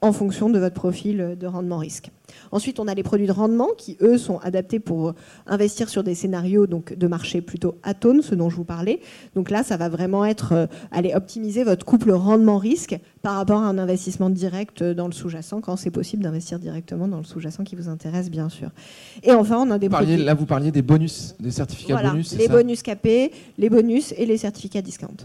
en 0.00 0.12
fonction 0.12 0.50
de 0.50 0.58
votre 0.58 0.74
profil 0.74 1.36
de 1.38 1.46
rendement 1.46 1.78
risque. 1.78 2.10
Ensuite, 2.52 2.80
on 2.80 2.88
a 2.88 2.94
les 2.94 3.02
produits 3.02 3.26
de 3.26 3.32
rendement 3.32 3.68
qui, 3.76 3.96
eux, 4.00 4.18
sont 4.18 4.38
adaptés 4.38 4.78
pour 4.78 5.14
investir 5.46 5.88
sur 5.88 6.02
des 6.02 6.14
scénarios 6.14 6.66
donc, 6.66 6.94
de 6.94 7.06
marché 7.06 7.40
plutôt 7.40 7.76
atone, 7.82 8.22
ce 8.22 8.34
dont 8.34 8.50
je 8.50 8.56
vous 8.56 8.64
parlais. 8.64 9.00
Donc 9.34 9.50
là, 9.50 9.62
ça 9.62 9.76
va 9.76 9.88
vraiment 9.88 10.24
être 10.24 10.52
euh, 10.52 10.66
aller 10.90 11.14
optimiser 11.14 11.64
votre 11.64 11.84
couple 11.84 12.12
rendement-risque 12.12 12.98
par 13.22 13.36
rapport 13.36 13.60
à 13.60 13.66
un 13.66 13.78
investissement 13.78 14.30
direct 14.30 14.82
dans 14.82 15.06
le 15.06 15.12
sous-jacent, 15.12 15.60
quand 15.60 15.76
c'est 15.76 15.90
possible 15.90 16.22
d'investir 16.22 16.58
directement 16.58 17.08
dans 17.08 17.18
le 17.18 17.24
sous-jacent 17.24 17.64
qui 17.64 17.76
vous 17.76 17.88
intéresse, 17.88 18.30
bien 18.30 18.48
sûr. 18.48 18.70
Et 19.22 19.32
enfin, 19.32 19.58
on 19.58 19.70
a 19.70 19.78
des 19.78 19.88
produits... 19.88 20.16
Là, 20.16 20.34
vous 20.34 20.46
parliez 20.46 20.70
des 20.70 20.82
bonus, 20.82 21.34
des 21.40 21.50
certificats 21.50 22.02
bonus. 22.02 22.36
Les 22.36 22.48
bonus 22.48 22.82
capés, 22.82 23.32
les 23.58 23.70
bonus 23.70 24.12
et 24.16 24.26
les 24.26 24.36
certificats 24.36 24.82
discount. 24.82 25.16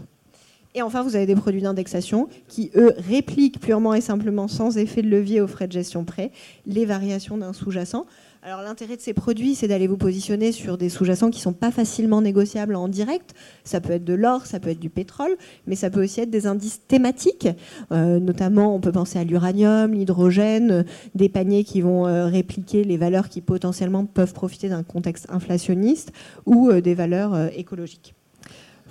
Et 0.74 0.82
enfin, 0.82 1.02
vous 1.02 1.16
avez 1.16 1.26
des 1.26 1.34
produits 1.34 1.62
d'indexation 1.62 2.28
qui, 2.46 2.70
eux, 2.76 2.94
répliquent 2.96 3.58
purement 3.58 3.92
et 3.92 4.00
simplement, 4.00 4.46
sans 4.46 4.78
effet 4.78 5.02
de 5.02 5.08
levier 5.08 5.40
aux 5.40 5.48
frais 5.48 5.66
de 5.66 5.72
gestion 5.72 6.04
prêt, 6.04 6.30
les 6.64 6.84
variations 6.84 7.36
d'un 7.36 7.52
sous-jacent. 7.52 8.06
Alors 8.42 8.62
l'intérêt 8.62 8.96
de 8.96 9.02
ces 9.02 9.12
produits, 9.12 9.54
c'est 9.54 9.68
d'aller 9.68 9.86
vous 9.86 9.98
positionner 9.98 10.52
sur 10.52 10.78
des 10.78 10.88
sous-jacents 10.88 11.28
qui 11.28 11.40
ne 11.40 11.42
sont 11.42 11.52
pas 11.52 11.70
facilement 11.70 12.22
négociables 12.22 12.74
en 12.74 12.88
direct. 12.88 13.34
Ça 13.64 13.80
peut 13.80 13.92
être 13.92 14.04
de 14.04 14.14
l'or, 14.14 14.46
ça 14.46 14.60
peut 14.60 14.70
être 14.70 14.80
du 14.80 14.88
pétrole, 14.88 15.36
mais 15.66 15.74
ça 15.74 15.90
peut 15.90 16.02
aussi 16.04 16.20
être 16.20 16.30
des 16.30 16.46
indices 16.46 16.80
thématiques. 16.86 17.48
Euh, 17.92 18.18
notamment, 18.18 18.74
on 18.74 18.80
peut 18.80 18.92
penser 18.92 19.18
à 19.18 19.24
l'uranium, 19.24 19.92
l'hydrogène, 19.92 20.86
des 21.14 21.28
paniers 21.28 21.64
qui 21.64 21.82
vont 21.82 22.06
euh, 22.06 22.26
répliquer 22.26 22.84
les 22.84 22.96
valeurs 22.96 23.28
qui 23.28 23.42
potentiellement 23.42 24.06
peuvent 24.06 24.32
profiter 24.32 24.70
d'un 24.70 24.84
contexte 24.84 25.26
inflationniste 25.28 26.12
ou 26.46 26.70
euh, 26.70 26.80
des 26.80 26.94
valeurs 26.94 27.36
écologiques. 27.58 28.14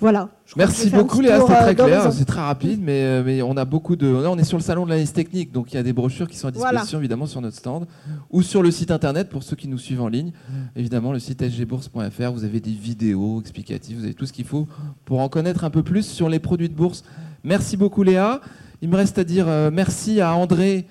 Voilà. 0.00 0.30
Merci 0.56 0.90
beaucoup 0.90 1.20
Léa, 1.20 1.40
c'était 1.40 1.54
très 1.54 1.74
clair, 1.74 2.12
c'est 2.12 2.24
très 2.24 2.40
rapide, 2.40 2.80
mais, 2.82 3.22
mais, 3.22 3.42
on 3.42 3.56
a 3.56 3.64
beaucoup 3.64 3.96
de... 3.96 4.06
Là, 4.08 4.30
on 4.30 4.38
est 4.38 4.44
sur 4.44 4.56
le 4.56 4.62
salon 4.62 4.84
de 4.84 4.90
l'analyse 4.90 5.12
technique, 5.12 5.52
donc 5.52 5.72
il 5.72 5.76
y 5.76 5.78
a 5.78 5.82
des 5.82 5.92
brochures 5.92 6.26
qui 6.26 6.36
sont 6.36 6.48
à 6.48 6.50
disposition 6.50 6.98
évidemment 6.98 7.26
sur 7.26 7.40
notre 7.40 7.56
stand 7.56 7.86
ou 8.30 8.42
sur 8.42 8.62
le 8.62 8.70
site 8.70 8.90
internet 8.90 9.28
pour 9.28 9.42
ceux 9.42 9.56
qui 9.56 9.68
nous 9.68 9.78
suivent 9.78 10.02
en 10.02 10.08
ligne. 10.08 10.32
Évidemment, 10.74 11.12
le 11.12 11.18
site 11.18 11.48
sgbourse.fr, 11.48 12.32
vous 12.32 12.44
avez 12.44 12.60
des 12.60 12.72
vidéos 12.72 13.40
explicatives, 13.40 13.98
vous 13.98 14.04
avez 14.04 14.14
tout 14.14 14.26
ce 14.26 14.32
qu'il 14.32 14.46
faut 14.46 14.66
pour 15.04 15.20
en 15.20 15.28
connaître 15.28 15.64
un 15.64 15.70
peu 15.70 15.82
plus 15.82 16.06
sur 16.06 16.28
les 16.28 16.38
produits 16.38 16.68
de 16.68 16.74
bourse. 16.74 17.04
Merci 17.44 17.76
beaucoup 17.76 18.02
Léa. 18.02 18.40
Il 18.82 18.88
me 18.88 18.96
reste 18.96 19.18
à 19.18 19.24
dire 19.24 19.46
euh, 19.48 19.70
merci 19.72 20.20
à 20.20 20.34
André, 20.34 20.86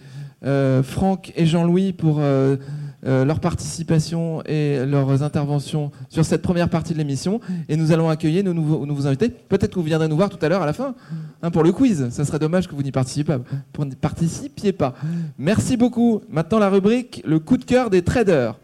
euh, 0.45 0.83
Franck 0.83 1.33
et 1.35 1.45
Jean-Louis 1.45 1.93
pour... 1.93 2.17
Euh, 2.19 2.57
euh, 3.05 3.23
leur 3.25 3.39
participation 3.39 4.43
et 4.45 4.85
leurs 4.85 5.23
interventions 5.23 5.91
sur 6.09 6.25
cette 6.25 6.41
première 6.41 6.69
partie 6.69 6.93
de 6.93 6.97
l'émission. 6.97 7.39
Et 7.69 7.77
nous 7.77 7.91
allons 7.91 8.09
accueillir 8.09 8.43
nos 8.43 8.53
nouveaux, 8.53 8.85
nouveaux 8.85 9.07
invités. 9.07 9.29
Peut-être 9.29 9.71
que 9.71 9.79
vous 9.79 9.85
viendrez 9.85 10.07
nous 10.07 10.17
voir 10.17 10.29
tout 10.29 10.43
à 10.43 10.49
l'heure 10.49 10.61
à 10.61 10.65
la 10.65 10.73
fin 10.73 10.95
hein, 11.41 11.51
pour 11.51 11.63
le 11.63 11.71
quiz. 11.71 12.09
Ça 12.09 12.25
serait 12.25 12.39
dommage 12.39 12.67
que 12.67 12.75
vous 12.75 12.83
n'y 12.83 12.91
participiez 12.91 13.23
pas. 13.23 13.39
Pour 13.71 13.85
participiez 14.01 14.73
pas. 14.73 14.95
Merci 15.37 15.77
beaucoup. 15.77 16.21
Maintenant 16.29 16.59
la 16.59 16.69
rubrique 16.69 17.21
le 17.25 17.39
coup 17.39 17.57
de 17.57 17.65
cœur 17.65 17.89
des 17.89 18.01
traders. 18.01 18.55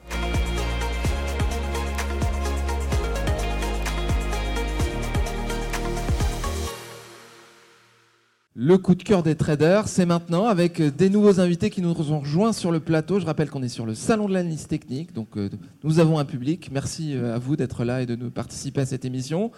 Le 8.57 8.77
coup 8.77 8.95
de 8.95 9.03
cœur 9.03 9.21
des 9.21 9.35
traders, 9.35 9.89
c'est 9.89 10.05
maintenant 10.05 10.45
avec 10.45 10.79
euh, 10.79 10.89
des 10.89 11.09
nouveaux 11.09 11.41
invités 11.41 11.69
qui 11.69 11.81
nous 11.81 11.89
ont 11.89 12.19
rejoints 12.21 12.53
sur 12.53 12.71
le 12.71 12.79
plateau. 12.79 13.19
Je 13.19 13.25
rappelle 13.25 13.49
qu'on 13.49 13.61
est 13.61 13.67
sur 13.67 13.85
le 13.85 13.95
salon 13.95 14.29
de 14.29 14.33
l'analyse 14.33 14.67
technique, 14.67 15.11
donc 15.11 15.35
euh, 15.35 15.49
nous 15.83 15.99
avons 15.99 16.19
un 16.19 16.23
public. 16.23 16.69
Merci 16.71 17.17
euh, 17.17 17.35
à 17.35 17.37
vous 17.37 17.57
d'être 17.57 17.83
là 17.83 18.01
et 18.01 18.05
de 18.05 18.15
nous 18.15 18.31
participer 18.31 18.79
à 18.79 18.85
cette 18.85 19.03
émission. 19.03 19.51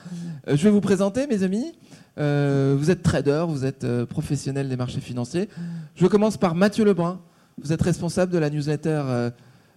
je 0.47 0.55
vais 0.63 0.71
vous 0.71 0.81
présenter, 0.81 1.27
mes 1.27 1.43
amis. 1.43 1.73
vous 2.17 2.89
êtes 2.89 3.03
trader, 3.03 3.45
vous 3.47 3.65
êtes 3.65 3.85
professionnel 4.05 4.67
des 4.67 4.75
marchés 4.75 4.99
financiers. 4.99 5.47
Je 5.93 6.07
commence 6.07 6.37
par 6.37 6.55
Mathieu 6.55 6.83
Lebrun. 6.83 7.21
Vous 7.61 7.73
êtes 7.73 7.81
responsable 7.83 8.31
de 8.31 8.39
la 8.39 8.49
newsletter 8.49 9.29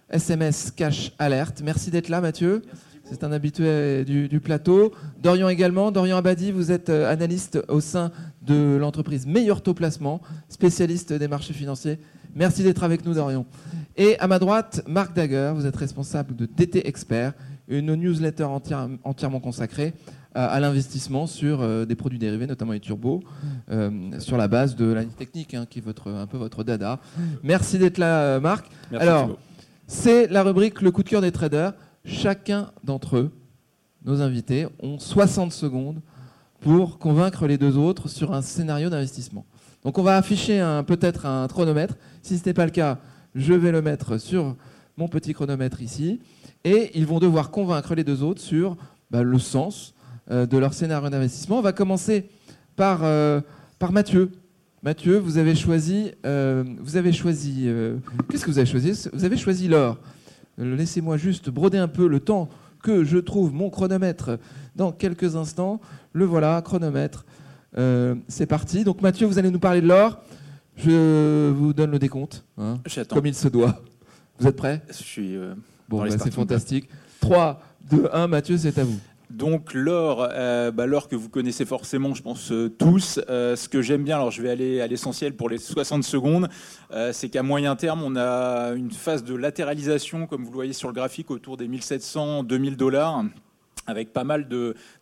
SMS 0.09 0.71
Cash 0.71 1.11
Alert. 1.19 1.61
Merci 1.63 1.91
d'être 1.91 2.09
là, 2.09 2.21
Mathieu. 2.21 2.63
C'est 3.11 3.25
un 3.25 3.33
habitué 3.33 4.05
du, 4.05 4.39
plateau. 4.39 4.93
Dorian 5.21 5.49
également. 5.49 5.91
Dorian 5.91 6.15
Abadi, 6.15 6.53
vous 6.53 6.71
êtes 6.71 6.89
euh, 6.89 7.11
analyste 7.11 7.61
au 7.67 7.81
sein 7.81 8.09
de 8.41 8.77
l'entreprise 8.79 9.27
Meilleur 9.27 9.61
Taux 9.61 9.73
Placement, 9.73 10.21
spécialiste 10.47 11.11
des 11.11 11.27
marchés 11.27 11.53
financiers. 11.53 11.99
Merci 12.35 12.63
d'être 12.63 12.85
avec 12.85 13.05
nous, 13.05 13.13
Dorian. 13.13 13.45
Et 13.97 14.17
à 14.19 14.27
ma 14.27 14.39
droite, 14.39 14.81
Marc 14.87 15.13
Dagger, 15.13 15.51
vous 15.53 15.65
êtes 15.65 15.75
responsable 15.75 16.37
de 16.37 16.45
DT 16.45 16.87
Expert, 16.87 17.33
une 17.67 17.93
newsletter 17.95 18.45
entièrement 19.03 19.41
consacrée 19.41 19.93
à, 20.33 20.57
l'investissement 20.61 21.27
sur 21.27 21.61
euh, 21.61 21.83
des 21.83 21.95
produits 21.95 22.17
dérivés, 22.17 22.47
notamment 22.47 22.71
les 22.71 22.79
turbos, 22.79 23.21
euh, 23.69 23.91
sur 24.19 24.37
la 24.37 24.47
base 24.47 24.77
de 24.77 24.85
l'analyse 24.85 25.15
technique, 25.15 25.53
hein, 25.53 25.65
qui 25.69 25.79
est 25.79 25.81
votre, 25.81 26.09
un 26.09 26.27
peu 26.27 26.37
votre 26.37 26.63
dada. 26.63 27.01
Merci 27.43 27.77
d'être 27.77 27.97
là, 27.97 28.39
Marc. 28.39 28.67
Merci, 28.89 29.05
Alors, 29.05 29.37
c'est 29.85 30.27
la 30.27 30.43
rubrique 30.43 30.81
Le 30.81 30.91
coup 30.91 31.03
de 31.03 31.09
cœur 31.09 31.19
des 31.19 31.33
traders. 31.33 31.73
Chacun 32.03 32.71
d'entre 32.83 33.17
eux, 33.17 33.31
nos 34.05 34.21
invités, 34.21 34.67
ont 34.81 34.99
60 34.99 35.51
secondes 35.51 36.01
pour 36.59 36.99
convaincre 36.99 37.47
les 37.47 37.57
deux 37.57 37.77
autres 37.77 38.07
sur 38.07 38.33
un 38.33 38.41
scénario 38.41 38.89
d'investissement. 38.89 39.45
Donc 39.83 39.97
on 39.97 40.03
va 40.03 40.17
afficher 40.17 40.59
peut-être 40.85 41.25
un 41.25 41.47
chronomètre. 41.47 41.95
Si 42.21 42.37
ce 42.37 42.45
n'est 42.45 42.53
pas 42.53 42.65
le 42.65 42.71
cas, 42.71 42.99
je 43.33 43.53
vais 43.53 43.71
le 43.71 43.81
mettre 43.81 44.17
sur 44.17 44.55
mon 44.97 45.07
petit 45.07 45.33
chronomètre 45.33 45.81
ici. 45.81 46.19
Et 46.63 46.91
ils 46.93 47.05
vont 47.05 47.19
devoir 47.19 47.49
convaincre 47.49 47.95
les 47.95 48.03
deux 48.03 48.21
autres 48.23 48.41
sur 48.41 48.77
bah, 49.09 49.23
le 49.23 49.39
sens 49.39 49.93
euh, 50.29 50.45
de 50.45 50.57
leur 50.57 50.73
scénario 50.73 51.09
d'investissement. 51.09 51.57
On 51.57 51.61
va 51.61 51.73
commencer 51.73 52.29
par, 52.75 52.99
euh, 53.03 53.41
par 53.79 53.91
Mathieu. 53.91 54.31
Mathieu, 54.83 55.17
vous 55.17 55.37
avez 55.37 55.55
choisi... 55.55 56.11
Euh, 56.25 56.63
vous 56.79 56.97
avez 56.97 57.13
choisi 57.13 57.67
Qu'est-ce 58.29 58.45
que 58.45 58.51
vous 58.51 58.59
avez 58.59 58.69
choisi? 58.69 59.09
Vous 59.13 59.25
avez 59.25 59.37
choisi 59.37 59.67
l'or. 59.67 59.97
Laissez-moi 60.61 61.17
juste 61.17 61.49
broder 61.49 61.77
un 61.77 61.87
peu 61.87 62.07
le 62.07 62.19
temps 62.19 62.49
que 62.83 63.03
je 63.03 63.17
trouve 63.17 63.53
mon 63.53 63.69
chronomètre 63.69 64.37
dans 64.75 64.91
quelques 64.91 65.35
instants. 65.35 65.81
Le 66.13 66.25
voilà, 66.25 66.61
chronomètre. 66.61 67.25
Euh, 67.77 68.15
c'est 68.27 68.45
parti. 68.45 68.83
Donc 68.83 69.01
Mathieu, 69.01 69.27
vous 69.27 69.39
allez 69.39 69.51
nous 69.51 69.59
parler 69.59 69.81
de 69.81 69.87
l'or. 69.87 70.21
Je 70.75 71.49
vous 71.49 71.73
donne 71.73 71.91
le 71.91 71.99
décompte, 71.99 72.45
hein, 72.57 72.79
comme 73.09 73.25
il 73.25 73.35
se 73.35 73.47
doit. 73.47 73.81
Vous 74.39 74.47
êtes 74.47 74.55
prêt 74.55 74.81
Je 74.87 74.93
suis. 74.93 75.35
Euh, 75.35 75.53
bon, 75.87 76.01
bah, 76.01 76.09
c'est 76.09 76.33
fantastique. 76.33 76.89
3, 77.19 77.61
2, 77.91 78.09
1, 78.11 78.27
Mathieu, 78.27 78.57
c'est 78.57 78.77
à 78.79 78.83
vous. 78.83 78.99
Donc 79.31 79.73
l'or, 79.73 80.27
euh, 80.29 80.71
bah, 80.71 80.85
l'or 80.85 81.07
que 81.07 81.15
vous 81.15 81.29
connaissez 81.29 81.65
forcément, 81.65 82.13
je 82.13 82.21
pense 82.21 82.51
euh, 82.51 82.69
tous. 82.69 83.19
Euh, 83.29 83.55
ce 83.55 83.69
que 83.69 83.81
j'aime 83.81 84.03
bien, 84.03 84.17
alors 84.17 84.31
je 84.31 84.41
vais 84.41 84.49
aller 84.49 84.81
à 84.81 84.87
l'essentiel 84.87 85.35
pour 85.35 85.49
les 85.49 85.57
60 85.57 86.03
secondes, 86.03 86.49
c'est 87.11 87.29
qu'à 87.29 87.43
moyen 87.43 87.75
terme, 87.75 88.03
on 88.03 88.15
a 88.15 88.73
une 88.73 88.91
phase 88.91 89.23
de 89.23 89.33
latéralisation, 89.33 90.27
comme 90.27 90.43
vous 90.43 90.51
le 90.51 90.55
voyez 90.55 90.73
sur 90.73 90.89
le 90.89 90.93
graphique, 90.93 91.31
autour 91.31 91.55
des 91.57 91.67
1700-2000 91.67 92.75
dollars 92.75 93.23
avec 93.87 94.13
pas 94.13 94.23
mal 94.23 94.47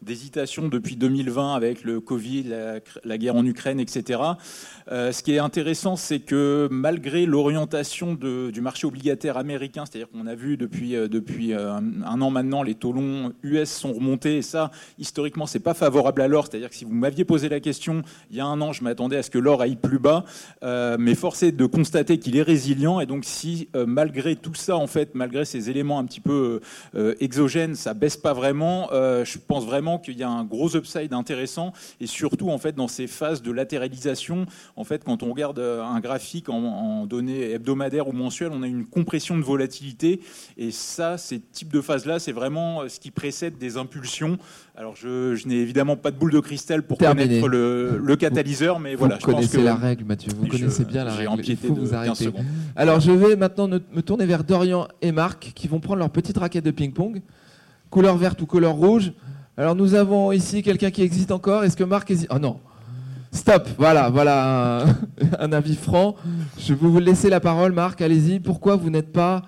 d'hésitations 0.01 0.69
depuis 0.69 0.95
2020 0.95 1.53
avec 1.53 1.83
le 1.83 1.99
Covid, 1.99 2.45
la, 3.03 3.17
guerre 3.17 3.35
en 3.35 3.45
Ukraine, 3.45 3.79
etc. 3.79 4.21
Euh, 4.91 5.11
ce 5.11 5.21
qui 5.21 5.33
est 5.33 5.39
intéressant, 5.39 5.95
c'est 5.97 6.19
que 6.19 6.69
malgré 6.71 7.25
l'orientation 7.25 8.13
du 8.13 8.61
marché 8.61 8.87
obligataire 8.87 9.37
américain, 9.37 9.83
c'est-à-dire 9.85 10.09
qu'on 10.09 10.27
a 10.27 10.35
vu 10.35 10.55
depuis, 10.55 10.95
euh, 10.95 11.07
depuis 11.07 11.53
euh, 11.53 11.73
un, 11.73 12.21
an 12.21 12.29
maintenant, 12.29 12.63
les 12.63 12.75
taux 12.75 12.93
longs 12.93 13.33
US 13.43 13.69
sont 13.69 13.93
remontés, 13.93 14.37
et 14.37 14.41
ça, 14.41 14.71
historiquement, 14.97 15.45
c'est 15.45 15.59
pas 15.59 15.73
favorable 15.73 16.21
à 16.21 16.27
l'or. 16.27 16.47
C'est-à-dire 16.49 16.69
que 16.69 16.75
si 16.75 16.85
vous 16.85 16.93
m'aviez 16.93 17.25
posé 17.25 17.49
la 17.49 17.59
question 17.59 18.01
il 18.31 18.37
y 18.37 18.39
a 18.39 18.45
un 18.45 18.61
an, 18.61 18.71
je 18.71 18.83
m'attendais 18.83 19.17
à 19.17 19.23
ce 19.23 19.29
que 19.29 19.39
l'or 19.39 19.61
aille 19.61 19.75
plus 19.75 19.99
bas, 19.99 20.23
mais 20.61 21.15
force 21.15 21.43
est 21.43 21.51
de 21.51 21.65
constater 21.65 22.17
qu'il 22.17 22.37
est 22.37 22.41
résilient, 22.41 22.99
et 22.99 23.05
donc 23.05 23.25
si 23.25 23.69
malgré 23.73 24.35
tout 24.35 24.53
ça, 24.53 24.77
en 24.77 24.87
fait, 24.87 25.15
malgré 25.15 25.45
ces 25.45 25.69
éléments 25.69 25.99
un 25.99 26.05
petit 26.05 26.21
peu 26.21 26.61
exogènes, 27.19 27.75
ça 27.75 27.93
baisse 27.93 28.17
pas 28.17 28.33
vraiment, 28.33 28.68
euh, 28.91 29.25
je 29.25 29.37
pense 29.37 29.65
vraiment 29.65 29.99
qu'il 29.99 30.17
y 30.17 30.23
a 30.23 30.29
un 30.29 30.43
gros 30.43 30.75
upside 30.75 31.13
intéressant 31.13 31.73
et 31.99 32.07
surtout 32.07 32.49
en 32.49 32.57
fait 32.57 32.75
dans 32.75 32.87
ces 32.87 33.07
phases 33.07 33.41
de 33.41 33.51
latéralisation, 33.51 34.45
en 34.75 34.83
fait 34.83 35.03
quand 35.03 35.23
on 35.23 35.31
regarde 35.31 35.59
euh, 35.59 35.83
un 35.83 35.99
graphique 35.99 36.49
en, 36.49 37.05
données 37.05 37.51
hebdomadaires 37.51 38.07
ou 38.07 38.11
mensuelles, 38.11 38.51
on 38.53 38.63
a 38.63 38.67
une 38.67 38.85
compression 38.85 39.37
de 39.37 39.43
volatilité 39.43 40.21
et 40.57 40.71
ça, 40.71 41.17
ces 41.17 41.39
types 41.39 41.71
de 41.71 41.81
phases-là, 41.81 42.19
c'est 42.19 42.31
vraiment 42.31 42.81
euh, 42.81 42.89
ce 42.89 42.99
qui 42.99 43.11
précède 43.11 43.57
des 43.57 43.77
impulsions. 43.77 44.37
Alors 44.75 44.95
je, 44.95 45.45
n'ai 45.47 45.55
évidemment 45.55 45.97
pas 45.97 46.11
de 46.11 46.17
boule 46.17 46.31
de 46.31 46.39
cristal 46.39 46.83
pour 46.83 46.97
connaître 46.97 47.47
le, 47.47 48.15
catalyseur, 48.15 48.79
mais 48.79 48.95
voilà. 48.95 49.15
Vous 49.15 49.31
connaissez 49.31 49.61
la 49.61 49.75
règle, 49.75 50.05
Mathieu. 50.05 50.31
Vous 50.37 50.47
connaissez 50.47 50.85
bien 50.85 51.03
la 51.03 51.13
règle. 51.13 51.41
Il 51.45 51.57
faut 51.57 51.73
vous 51.73 51.93
arrêter. 51.93 52.29
Alors 52.75 52.99
je 52.99 53.11
vais 53.11 53.35
maintenant 53.35 53.67
me 53.67 54.01
tourner 54.01 54.25
vers 54.25 54.43
Dorian 54.43 54.87
et 55.01 55.11
Marc 55.11 55.51
qui 55.53 55.67
vont 55.67 55.79
prendre 55.79 55.99
leur 55.99 56.09
petite 56.09 56.37
raquette 56.37 56.65
de 56.65 56.71
ping-pong 56.71 57.21
couleur 57.89 58.17
verte 58.17 58.41
ou 58.41 58.45
couleur 58.45 58.73
rouge. 58.73 59.13
Alors 59.57 59.75
nous 59.75 59.93
avons 59.93 60.31
ici 60.31 60.63
quelqu'un 60.63 60.91
qui 60.91 61.01
existe 61.01 61.31
encore. 61.31 61.63
Est-ce 61.63 61.75
que 61.75 61.83
Marc 61.83 62.09
hésite 62.11 62.29
Oh 62.31 62.39
non. 62.39 62.59
Stop. 63.31 63.67
Voilà, 63.77 64.09
voilà 64.09 64.85
un, 65.39 65.51
avis 65.51 65.75
franc. 65.75 66.15
Je 66.57 66.73
vais 66.73 66.87
vous 66.87 66.99
laisser 66.99 67.29
la 67.29 67.39
parole, 67.39 67.73
Marc. 67.73 68.01
Allez-y. 68.01 68.39
Pourquoi 68.39 68.75
vous 68.75 68.89
n'êtes 68.89 69.11
pas 69.11 69.43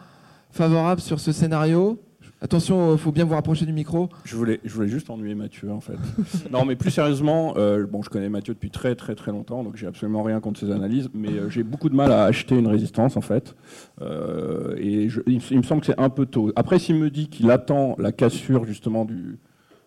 favorable 0.51 1.01
sur 1.01 1.19
ce 1.19 1.31
scénario? 1.31 1.99
Attention, 2.43 2.93
il 2.93 2.97
faut 2.97 3.11
bien 3.11 3.23
vous 3.23 3.35
rapprocher 3.35 3.67
du 3.67 3.71
micro. 3.71 4.09
Je 4.23 4.35
voulais, 4.35 4.59
je 4.63 4.73
voulais 4.73 4.87
juste 4.87 5.11
ennuyer 5.11 5.35
Mathieu, 5.35 5.71
en 5.71 5.79
fait. 5.79 5.97
non, 6.51 6.65
mais 6.65 6.75
plus 6.75 6.89
sérieusement, 6.89 7.53
euh, 7.57 7.85
bon, 7.85 8.01
je 8.01 8.09
connais 8.09 8.29
Mathieu 8.29 8.55
depuis 8.55 8.71
très 8.71 8.95
très 8.95 9.13
très 9.13 9.31
longtemps, 9.31 9.63
donc 9.63 9.75
j'ai 9.75 9.85
absolument 9.85 10.23
rien 10.23 10.39
contre 10.39 10.59
ses 10.59 10.71
analyses, 10.71 11.07
mais 11.13 11.29
euh, 11.29 11.49
j'ai 11.51 11.61
beaucoup 11.61 11.87
de 11.87 11.95
mal 11.95 12.11
à 12.11 12.23
acheter 12.23 12.57
une 12.57 12.65
résistance, 12.65 13.15
en 13.15 13.21
fait. 13.21 13.55
Euh, 14.01 14.75
et 14.79 15.07
il, 15.27 15.57
me 15.57 15.63
semble 15.63 15.81
que 15.81 15.85
c'est 15.85 15.99
un 15.99 16.09
peu 16.09 16.25
tôt. 16.25 16.51
Après, 16.55 16.79
s'il 16.79 16.95
me 16.95 17.11
dit 17.11 17.29
qu'il 17.29 17.51
attend 17.51 17.95
la 17.99 18.11
cassure, 18.11 18.65
justement, 18.65 19.05
de 19.05 19.37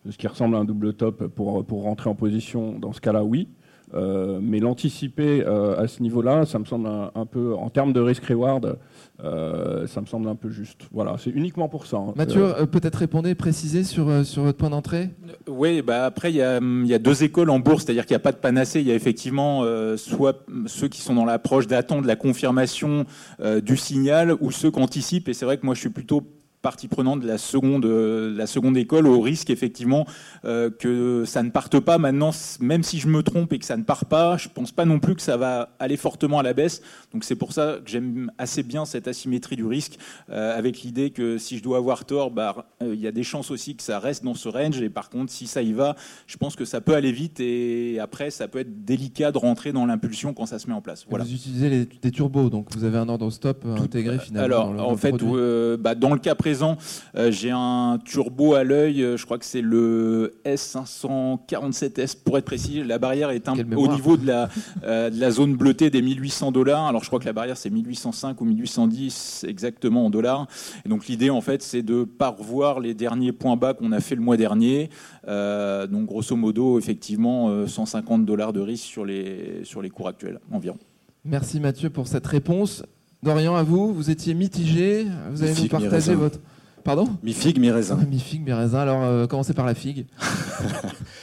ce 0.09 0.17
qui 0.17 0.29
ressemble 0.29 0.55
à 0.55 0.61
un 0.61 0.65
double 0.65 0.95
top 0.95 1.27
pour, 1.27 1.65
pour 1.67 1.83
rentrer 1.83 2.09
en 2.09 2.15
position, 2.15 2.79
dans 2.79 2.93
ce 2.93 3.01
cas-là, 3.01 3.25
oui. 3.25 3.49
Euh, 3.95 4.41
mais 4.43 4.59
l'anticiper 4.59 5.45
euh, 5.47 5.81
à 5.81 5.87
ce 5.87 6.03
niveau-là, 6.03 6.47
ça 6.47 6.59
me 6.59 6.65
semble 6.65 6.89
un, 6.89 7.13
un 7.15 7.27
peu, 7.27 7.55
en 7.55 7.71
termes 7.71 7.93
de 7.93 8.01
risk-reward, 8.01 8.77
euh, 9.23 9.87
ça 9.87 10.01
me 10.01 10.07
semble 10.07 10.29
un 10.29 10.35
peu 10.35 10.51
juste. 10.51 10.81
Voilà, 10.93 11.15
c'est 11.19 11.31
uniquement 11.31 11.69
pour 11.69 11.87
ça. 11.87 11.99
hein. 11.99 12.13
Mathieu, 12.17 12.45
peut-être 12.73 12.97
répondez, 12.97 13.37
précisez 13.37 13.85
sur, 13.85 14.27
sur 14.27 14.43
votre 14.43 14.59
point 14.59 14.71
d'entrée. 14.71 15.11
Oui, 15.49 15.81
bah 15.81 16.07
après, 16.07 16.33
il 16.33 16.37
y, 16.37 16.43
a, 16.43 16.59
il 16.61 16.87
y 16.87 16.95
a 16.95 16.99
deux 16.99 17.23
écoles 17.23 17.51
en 17.51 17.61
bourse, 17.61 17.85
c'est-à-dire 17.85 18.05
qu'il 18.05 18.15
n'y 18.15 18.21
a 18.21 18.25
pas 18.25 18.33
de 18.33 18.39
panacée. 18.39 18.81
Il 18.81 18.87
y 18.89 18.91
a 18.91 18.95
effectivement 18.97 19.63
euh, 19.63 19.97
soit 19.97 20.45
ceux 20.67 20.89
qui 20.89 21.01
sont 21.01 21.15
dans 21.15 21.25
l'approche 21.25 21.69
d'attendre 21.69 22.07
la 22.07 22.17
confirmation 22.17 23.05
euh, 23.41 23.61
du 23.61 23.77
signal 23.77 24.35
ou 24.41 24.51
ceux 24.51 24.73
qui 24.73 24.81
anticipent. 24.81 25.29
Et 25.29 25.35
c'est 25.35 25.45
vrai 25.45 25.57
que 25.59 25.65
moi, 25.67 25.77
je 25.77 25.81
suis 25.81 25.91
plutôt 25.91 26.25
partie 26.65 26.89
prenante 26.89 27.21
de 27.21 27.27
la 27.29 27.37
seconde, 27.39 27.85
euh, 27.85 28.35
la 28.35 28.47
seconde 28.47 28.77
école, 28.79 29.07
au 29.07 29.21
risque 29.21 29.51
effectivement 29.51 30.07
euh, 30.47 30.71
que 30.71 31.25
ça 31.27 31.43
ne 31.43 31.51
parte 31.51 31.79
pas. 31.79 31.99
Maintenant, 31.99 32.31
même 32.61 32.83
si 32.83 32.99
je 32.99 33.07
me 33.07 33.23
trompe 33.23 33.53
et 33.53 33.59
que 33.59 33.67
ça 33.67 33.77
ne 33.77 33.83
part 33.85 34.07
pas, 34.07 34.39
je 34.39 34.49
pense 34.49 34.73
pas 34.73 34.87
non 34.87 34.99
plus 34.99 35.15
que 35.15 35.21
ça 35.23 35.37
va 35.37 35.77
aller 35.79 35.99
fortement 35.99 36.39
à 36.39 36.43
la 36.43 36.55
baisse. 36.55 36.81
Donc 37.13 37.23
c'est 37.25 37.37
pour 37.37 37.53
ça 37.53 37.77
que 37.85 37.91
j'aime 37.91 38.33
assez 38.39 38.63
bien 38.63 38.87
cette 38.87 39.07
asymétrie 39.09 39.57
du 39.57 39.67
risque, 39.67 39.99
euh, 40.31 40.59
avec 40.59 40.81
l'idée 40.83 41.11
que 41.11 41.37
si 41.37 41.59
je 41.59 41.63
dois 41.63 41.77
avoir 41.77 42.07
tort, 42.07 42.31
bah, 42.31 42.67
euh, 42.83 42.95
il 42.95 43.01
y 43.01 43.07
a 43.07 43.13
des 43.13 43.23
chances 43.25 43.51
aussi 43.51 43.77
que 43.77 43.83
ça 43.83 43.99
reste 43.99 44.25
dans 44.25 44.35
ce 44.35 44.49
range. 44.49 44.81
Et 44.81 44.89
par 44.89 45.11
contre, 45.11 45.31
si 45.31 45.47
ça 45.47 45.61
y 45.61 45.75
va, 45.75 45.97
je 46.27 46.39
pense 46.39 46.57
que 46.57 46.65
ça 46.65 46.81
peut 46.81 46.95
aller 46.95 47.13
vite 47.13 47.41
et 47.41 47.99
après, 48.01 48.31
ça 48.31 48.49
peut 48.49 48.61
être 48.61 48.85
délicat 48.87 49.33
de 49.33 49.39
rentrer 49.39 49.73
dans 49.73 49.85
l'impulsion 49.85 50.33
quand 50.33 50.47
ça 50.47 50.59
se 50.59 50.67
met 50.67 50.73
en 50.75 50.81
place. 50.81 51.05
Voilà. 51.11 51.25
Vous 51.25 51.35
utilisez 51.35 51.69
les- 51.69 51.85
des 51.85 52.11
turbos, 52.11 52.49
donc 52.49 52.75
vous 52.75 52.85
avez 52.85 52.97
un 52.97 53.09
ordre 53.11 53.29
stop 53.31 53.67
intégré 53.79 54.19
finalement. 54.19 54.45
Alors, 54.47 54.65
dans 54.67 54.73
le- 54.73 54.79
dans 54.79 54.91
en 54.91 54.97
fait, 54.97 55.77
bah, 55.83 55.95
dans 55.95 56.13
le 56.15 56.21
cas 56.21 56.35
présent, 56.35 56.54
euh, 56.63 57.31
j'ai 57.31 57.51
un 57.51 57.99
turbo 58.05 58.55
à 58.55 58.65
l'œil. 58.65 59.03
euh, 59.03 59.17
Je 59.17 59.25
crois 59.25 59.39
que 59.39 59.45
c'est 59.45 59.61
le 59.63 60.35
S547S 60.45 62.17
pour 62.23 62.39
être 62.39 62.45
précis. 62.45 62.83
La 62.85 62.99
barrière 62.99 63.31
est 63.31 63.49
un, 63.49 63.55
au 63.77 63.89
niveau 63.89 64.17
de 64.17 64.27
la, 64.27 64.49
euh, 64.85 65.11
de 65.11 65.19
la 65.19 65.31
zone 65.31 65.55
bleutée 65.57 65.91
des 65.91 66.03
1800 66.03 66.53
dollars. 66.53 66.87
Alors, 66.87 67.03
je 67.03 67.09
crois 67.09 67.19
que 67.21 67.25
la 67.25 67.33
barrière 67.33 67.57
c'est 67.57 67.71
1805 67.71 68.41
ou 68.41 68.45
1810 68.45 69.45
exactement 69.49 70.07
en 70.07 70.11
dollars. 70.11 70.47
Et 70.85 70.89
donc, 70.89 71.07
l'idée 71.07 71.31
en 71.31 71.41
fait, 71.41 71.63
c'est 71.63 71.83
de 71.83 72.05
pas 72.05 72.29
revoir 72.29 72.81
les 72.81 72.95
derniers 72.95 73.33
points 73.33 73.57
bas 73.57 73.75
qu'on 73.75 73.93
a 73.93 74.01
fait 74.01 74.15
le 74.15 74.23
mois 74.23 74.37
dernier. 74.37 74.91
Euh, 75.29 75.87
donc, 75.87 76.07
grosso 76.07 76.37
modo, 76.37 76.79
effectivement, 76.79 77.49
euh, 77.49 77.67
150 77.67 78.25
dollars 78.25 78.53
de 78.53 78.61
risque 78.61 78.85
sur 78.85 79.05
les 79.05 79.61
sur 79.65 79.83
les 79.83 79.91
cours 79.91 80.09
actuels 80.09 80.41
environ. 80.51 80.79
Merci 81.25 81.59
Mathieu 81.61 81.91
pour 81.91 82.07
cette 82.07 82.27
réponse. 82.27 82.83
Dorian, 83.25 83.57
à 83.57 83.63
vous, 83.63 83.95
vous 83.95 84.11
étiez 84.11 84.35
mitigé. 84.35 85.07
Vous 85.31 85.43
allez 85.43 85.55
nous 85.55 85.69
partager 85.69 86.15
votre. 86.15 86.39
Pardon 86.85 87.09
Mi 87.23 87.33
figue, 87.33 87.59
mi 87.59 87.71
raisin. 87.71 87.97
Mi 88.11 88.19
figue, 88.19 88.45
mi 88.45 88.53
raisin. 88.53 88.81
Alors, 88.81 89.03
euh, 89.03 89.27
commencez 89.27 89.55
par 89.55 89.65
la 89.65 89.75
figue. 89.75 90.05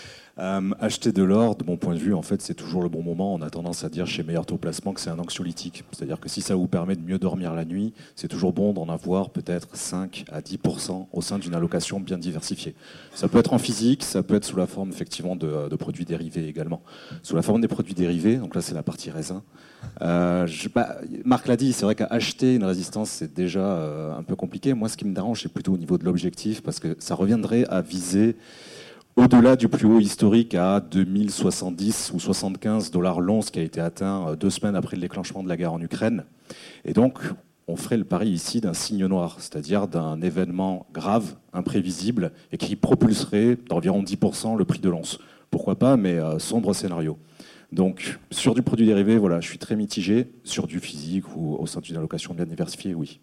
Euh, 0.41 0.71
acheter 0.79 1.11
de 1.11 1.21
l'or, 1.21 1.55
de 1.55 1.63
mon 1.63 1.77
point 1.77 1.93
de 1.93 1.99
vue, 1.99 2.15
en 2.15 2.23
fait, 2.23 2.41
c'est 2.41 2.55
toujours 2.55 2.81
le 2.81 2.89
bon 2.89 3.03
moment. 3.03 3.35
On 3.35 3.41
a 3.43 3.51
tendance 3.51 3.83
à 3.83 3.89
dire 3.89 4.07
chez 4.07 4.23
Meilleur 4.23 4.47
Taux 4.47 4.57
Placement 4.57 4.91
que 4.91 4.99
c'est 4.99 5.11
un 5.11 5.19
anxiolytique. 5.19 5.83
C'est-à-dire 5.91 6.19
que 6.19 6.29
si 6.29 6.41
ça 6.41 6.55
vous 6.55 6.67
permet 6.67 6.95
de 6.95 7.01
mieux 7.01 7.19
dormir 7.19 7.53
la 7.53 7.63
nuit, 7.63 7.93
c'est 8.15 8.27
toujours 8.27 8.51
bon 8.51 8.73
d'en 8.73 8.89
avoir 8.89 9.29
peut-être 9.29 9.67
5 9.73 10.25
à 10.31 10.41
10% 10.41 11.05
au 11.11 11.21
sein 11.21 11.37
d'une 11.37 11.53
allocation 11.53 11.99
bien 11.99 12.17
diversifiée. 12.17 12.73
Ça 13.13 13.27
peut 13.27 13.37
être 13.37 13.53
en 13.53 13.59
physique, 13.59 14.03
ça 14.03 14.23
peut 14.23 14.33
être 14.33 14.45
sous 14.45 14.57
la 14.57 14.65
forme 14.65 14.89
effectivement 14.89 15.35
de, 15.35 15.75
produits 15.75 16.05
dérivés 16.05 16.47
également. 16.47 16.81
Sous 17.21 17.35
la 17.35 17.43
forme 17.43 17.61
des 17.61 17.67
produits 17.67 17.93
dérivés, 17.93 18.37
donc 18.37 18.55
là 18.55 18.61
c'est 18.61 18.73
la 18.73 18.83
partie 18.83 19.11
raisin. 19.11 19.43
Euh, 20.01 20.47
bah, 20.73 20.97
Marc 21.23 21.47
l'a 21.47 21.57
dit, 21.57 21.71
c'est 21.71 21.85
vrai 21.85 21.93
qu'acheter 21.93 22.55
une 22.55 22.63
résistance 22.63 23.11
c'est 23.11 23.31
déjà 23.31 23.59
euh, 23.59 24.17
un 24.17 24.23
peu 24.23 24.35
compliqué. 24.35 24.73
Moi, 24.73 24.89
ce 24.89 24.97
qui 24.97 25.05
me 25.05 25.13
dérange, 25.13 25.43
c'est 25.43 25.53
plutôt 25.53 25.73
au 25.73 25.77
niveau 25.77 25.99
de 25.99 26.05
l'objectif 26.05 26.63
parce 26.63 26.79
que 26.79 26.95
ça 26.99 27.13
reviendrait 27.13 27.65
à 27.69 27.81
viser 27.81 28.35
au-delà 29.15 29.55
du 29.55 29.67
plus 29.67 29.85
haut 29.85 29.99
historique 29.99 30.55
à 30.55 30.79
2070 30.79 32.11
ou 32.13 32.19
75 32.19 32.91
dollars 32.91 33.19
l'once 33.19 33.51
qui 33.51 33.59
a 33.59 33.63
été 33.63 33.81
atteint 33.81 34.29
euh, 34.29 34.35
deux 34.35 34.49
semaines 34.49 34.75
après 34.75 34.95
le 34.95 35.01
déclenchement 35.01 35.43
de 35.43 35.49
la 35.49 35.57
guerre 35.57 35.73
en 35.73 35.81
Ukraine. 35.81 36.25
Et 36.85 36.93
donc, 36.93 37.19
on 37.67 37.75
ferait 37.75 37.97
le 37.97 38.03
pari 38.03 38.29
ici 38.29 38.61
d'un 38.61 38.73
signe 38.73 39.05
noir, 39.05 39.37
c'est-à-dire 39.39 39.87
d'un 39.87 40.21
événement 40.21 40.87
grave, 40.93 41.35
imprévisible, 41.53 42.31
et 42.51 42.57
qui 42.57 42.75
propulserait 42.75 43.57
d'environ 43.69 44.03
10% 44.03 44.57
le 44.57 44.65
prix 44.65 44.79
de 44.79 44.89
l'once. 44.89 45.19
Pourquoi 45.49 45.77
pas, 45.77 45.97
mais 45.97 46.17
euh, 46.19 46.39
sombre 46.39 46.73
scénario. 46.73 47.17
Donc, 47.71 48.19
sur 48.31 48.53
du 48.53 48.61
produit 48.61 48.85
dérivé, 48.85 49.17
voilà, 49.17 49.39
je 49.39 49.47
suis 49.47 49.57
très 49.57 49.75
mitigé. 49.75 50.31
Sur 50.43 50.67
du 50.67 50.79
physique 50.79 51.35
ou 51.35 51.55
au 51.55 51.67
sein 51.67 51.79
d'une 51.79 51.97
allocation 51.97 52.33
bien 52.33 52.45
diversifiée, 52.45 52.93
oui. 52.93 53.19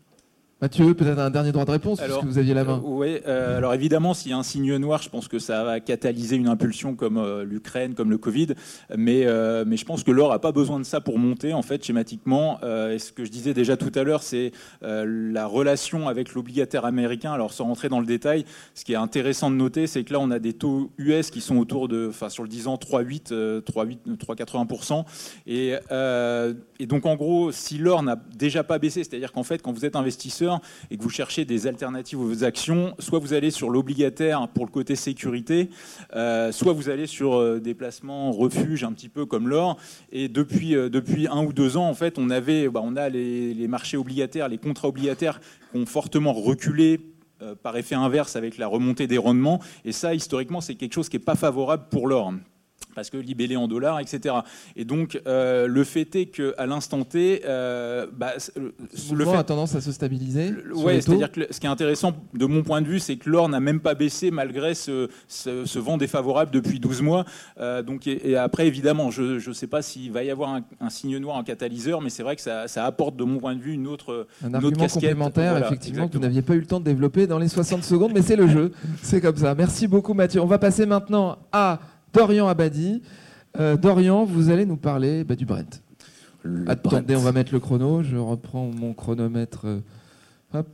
Mathieu, 0.61 0.93
peut-être 0.93 1.21
un 1.21 1.31
dernier 1.31 1.53
droit 1.53 1.65
de 1.65 1.71
réponse, 1.71 2.01
Alors, 2.01 2.19
puisque 2.19 2.33
vous 2.33 2.39
aviez 2.39 2.53
la 2.53 2.65
main. 2.65 2.83
oui, 2.85 3.19
alors 3.25 3.75
évidemment, 3.75 4.13
s'il 4.13 4.33
y 4.33 4.35
a 4.35 4.39
un 4.39 4.43
signe 4.43 4.77
noir, 4.77 5.01
je 5.01 5.09
pense 5.09 5.29
que 5.29 5.39
ça 5.39 5.63
va 5.63 5.79
catalyser 5.79 6.35
une 6.35 6.49
impulsion 6.49 6.97
comme 6.97 7.17
euh, 7.17 7.45
l'Ukraine, 7.45 7.95
comme 7.95 8.11
le 8.11 8.19
Covid. 8.19 8.49
Mais, 8.97 9.25
euh, 9.27 9.63
mais 9.65 9.77
je 9.77 9.85
pense 9.85 10.03
que 10.03 10.11
l'or 10.11 10.31
n'a 10.31 10.41
pas 10.41 10.51
besoin 10.51 10.81
de 10.81 10.85
ça 10.85 11.01
pour 11.01 11.21
monter, 11.21 11.53
en 11.53 11.63
fait, 11.63 11.85
schématiquement. 11.85 12.59
Euh, 12.65 12.95
et 12.95 12.99
ce 12.99 13.13
que 13.13 13.25
je 13.25 13.31
disais 13.31 13.55
déjà 13.55 13.77
tout 13.77 13.93
à 13.95 14.03
l'heure, 14.03 14.25
c'est 14.25 14.51
euh, 14.83 15.05
la 15.33 15.47
relation 15.47 16.09
avec 16.09 16.35
l'obligataire 16.35 16.85
américain. 16.85 17.33
Alors, 17.33 17.53
sans 17.53 17.67
rentrer 17.67 17.89
dans 17.89 18.01
le 18.01 18.07
détail, 18.07 18.45
ce 18.75 18.85
qui 18.85 18.95
est 18.95 18.97
intéressant 18.97 19.53
de 19.53 19.57
noter, 19.57 19.87
c'est 19.87 20.03
que 20.03 20.13
là, 20.13 20.19
on 20.19 20.33
a 20.33 20.41
des 20.41 20.55
taux 20.55 20.91
US 20.99 21.31
qui 21.31 21.41
sont 21.41 21.59
autour 21.59 21.87
de, 21.87 22.09
enfin, 22.09 22.31
sur 22.31 22.43
le 22.43 22.49
10 22.49 22.67
ans, 22.67 22.75
3,8, 22.75 23.31
euh, 23.31 23.61
3,8, 23.61 24.17
3,80%. 24.17 25.05
Et, 25.47 25.77
euh, 25.93 26.53
et 26.81 26.87
donc, 26.87 27.07
en 27.07 27.15
gros, 27.15 27.53
si 27.53 27.79
l'or 27.79 28.03
n'a 28.03 28.17
déjà 28.37 28.65
pas 28.65 28.81
baissé, 28.81 29.05
c'est-à-dire 29.05 29.31
qu'en 29.31 29.45
fait, 29.45 29.63
quand 29.63 29.73
vous 29.73 29.85
êtes 29.85 29.95
investisseur, 29.95 30.48
et 30.91 30.97
que 30.97 31.03
vous 31.03 31.11
cherchez 31.11 31.45
des 31.45 31.67
alternatives 31.67 32.21
aux 32.21 32.45
actions, 32.45 32.95
soit 32.99 33.19
vous 33.19 33.33
allez 33.33 33.51
sur 33.51 33.71
l'obligataire 33.71 34.49
pour 34.49 34.65
le 34.65 34.71
côté 34.71 34.97
sécurité, 34.97 35.71
euh, 36.15 36.53
soit 36.53 36.73
vous 36.73 36.89
allez 36.89 37.07
sur 37.07 37.35
euh, 37.35 37.61
des 37.61 37.75
placements 37.75 38.33
refuges 38.33 38.85
un 38.85 38.93
petit 38.93 39.09
peu 39.09 39.27
comme 39.27 39.49
l'or. 39.49 39.79
Et 40.13 40.29
depuis, 40.29 40.75
euh, 40.75 40.89
depuis 40.89 41.29
un 41.29 41.45
ou 41.45 41.53
deux 41.53 41.77
ans, 41.77 41.89
en 41.89 41.95
fait, 41.95 42.19
on, 42.19 42.31
avait, 42.31 42.69
bah, 42.69 42.81
on 42.83 42.97
a 42.97 43.09
les, 43.09 43.55
les 43.55 43.69
marchés 43.69 43.97
obligataires, 43.97 44.49
les 44.49 44.59
contrats 44.59 44.89
obligataires 44.89 45.41
qui 45.73 45.79
ont 45.79 45.87
fortement 45.87 46.33
reculé 46.33 47.01
par 47.63 47.77
effet 47.77 47.95
inverse 47.95 48.35
avec 48.35 48.59
la 48.59 48.67
remontée 48.67 49.07
des 49.07 49.17
rendements. 49.17 49.61
Et 49.85 49.93
ça, 49.93 50.13
historiquement, 50.13 50.61
c'est 50.61 50.75
quelque 50.75 50.95
chose 50.95 51.09
qui 51.09 51.17
n'est 51.17 51.23
pas 51.23 51.37
favorable 51.37 51.85
pour 51.89 52.09
l'or 52.09 52.33
parce 52.95 53.11
que 53.11 53.17
libellé 53.17 53.57
en 53.57 53.69
dollars, 53.69 54.01
etc. 54.01 54.35
Et 54.77 54.85
donc, 54.85 55.21
euh, 55.27 55.67
le 55.69 55.85
fait 55.85 56.15
est 56.17 56.27
qu'à 56.27 56.67
l'instant 56.67 57.05
T, 57.05 57.43
euh, 57.45 58.07
bah, 58.13 58.33
le, 58.57 58.73
Le 59.15 59.25
fait 59.25 59.37
a 59.37 59.45
tendance 59.45 59.75
à 59.75 59.81
se 59.81 59.93
stabiliser. 59.93 60.53
taux. 60.73 60.89
c'est-à-dire 60.89 61.31
que 61.31 61.47
ce 61.51 61.61
qui 61.61 61.67
est 61.67 61.71
intéressant 61.71 62.13
de 62.35 62.47
mon 62.47 62.63
point 62.63 62.83
de 62.83 62.87
vue, 62.89 62.99
c'est 62.99 63.17
que 63.17 63.31
l'or 63.31 63.49
n'a 63.49 63.61
même 63.61 63.81
pas 63.81 63.95
baissé 63.95 64.31
malgré 64.31 64.75
ce, 64.75 65.09
ce- 65.29 65.65
ce 65.65 65.79
vent 65.79 65.97
défavorable 65.97 66.51
depuis 66.51 66.81
12 66.81 67.03
mois. 67.03 67.25
Euh, 67.61 67.83
donc, 67.83 68.07
et, 68.07 68.31
et 68.31 68.37
après, 68.37 68.67
évidemment, 68.67 69.11
je 69.11 69.47
ne 69.49 69.53
sais 69.55 69.67
pas 69.69 69.81
s'il 69.83 70.11
va 70.11 70.25
y 70.25 70.31
avoir 70.31 70.51
un, 70.55 70.63
un 70.81 70.91
signe 70.91 71.19
noir, 71.19 71.37
un 71.37 71.45
catalyseur, 71.45 72.01
mais 72.01 72.11
c'est 72.11 72.23
vrai 72.23 72.35
que 72.37 72.43
ça, 72.43 72.67
ça 72.69 72.85
apporte, 72.85 73.17
de 73.17 73.25
mon 73.25 73.39
point 73.39 73.55
de 73.55 73.61
vue, 73.61 73.73
une 73.75 73.87
autre, 73.87 74.27
Un 74.43 74.49
une 74.49 74.57
autre 74.57 74.65
argument 74.67 74.83
casquette. 74.83 75.03
complémentaire, 75.03 75.51
Voilà, 75.53 75.67
effectivement, 75.67 76.09
que 76.09 76.15
vous 76.15 76.19
n'aviez 76.23 76.43
pas 76.43 76.55
eu 76.55 76.61
le 76.61 76.67
temps 76.67 76.81
de 76.81 76.85
développer 76.85 77.27
dans 77.27 77.39
les 77.39 77.49
60 77.49 77.85
secondes, 77.85 78.13
mais 78.15 78.23
c'est 78.23 78.37
le 78.37 78.49
jeu. 78.49 78.73
C'est 79.03 79.21
comme 79.21 79.37
ça. 79.37 79.55
Merci 79.55 79.87
beaucoup, 79.87 80.15
Mathieu. 80.15 80.41
On 80.41 80.47
va 80.47 80.59
passer 80.59 80.85
maintenant 80.87 81.39
à 81.53 81.79
Dorian 82.13 82.49
Abadi. 82.49 83.03
Euh, 83.59 83.77
Dorian, 83.77 84.25
vous 84.25 84.51
allez 84.51 84.67
nous 84.67 84.77
parler 84.77 85.25
bah, 85.25 85.35
du 85.37 85.45
Brent. 85.47 85.83
Le 86.43 86.65
Attendez, 86.71 87.15
Brent. 87.15 87.21
on 87.21 87.25
va 87.25 87.33
mettre 87.33 87.53
le 87.53 87.61
chrono. 87.61 88.03
Je 88.03 88.17
reprends 88.17 88.67
mon 88.67 88.93
chronomètre. 88.95 89.67
euh, 89.67 89.81
Hop. 90.55 90.69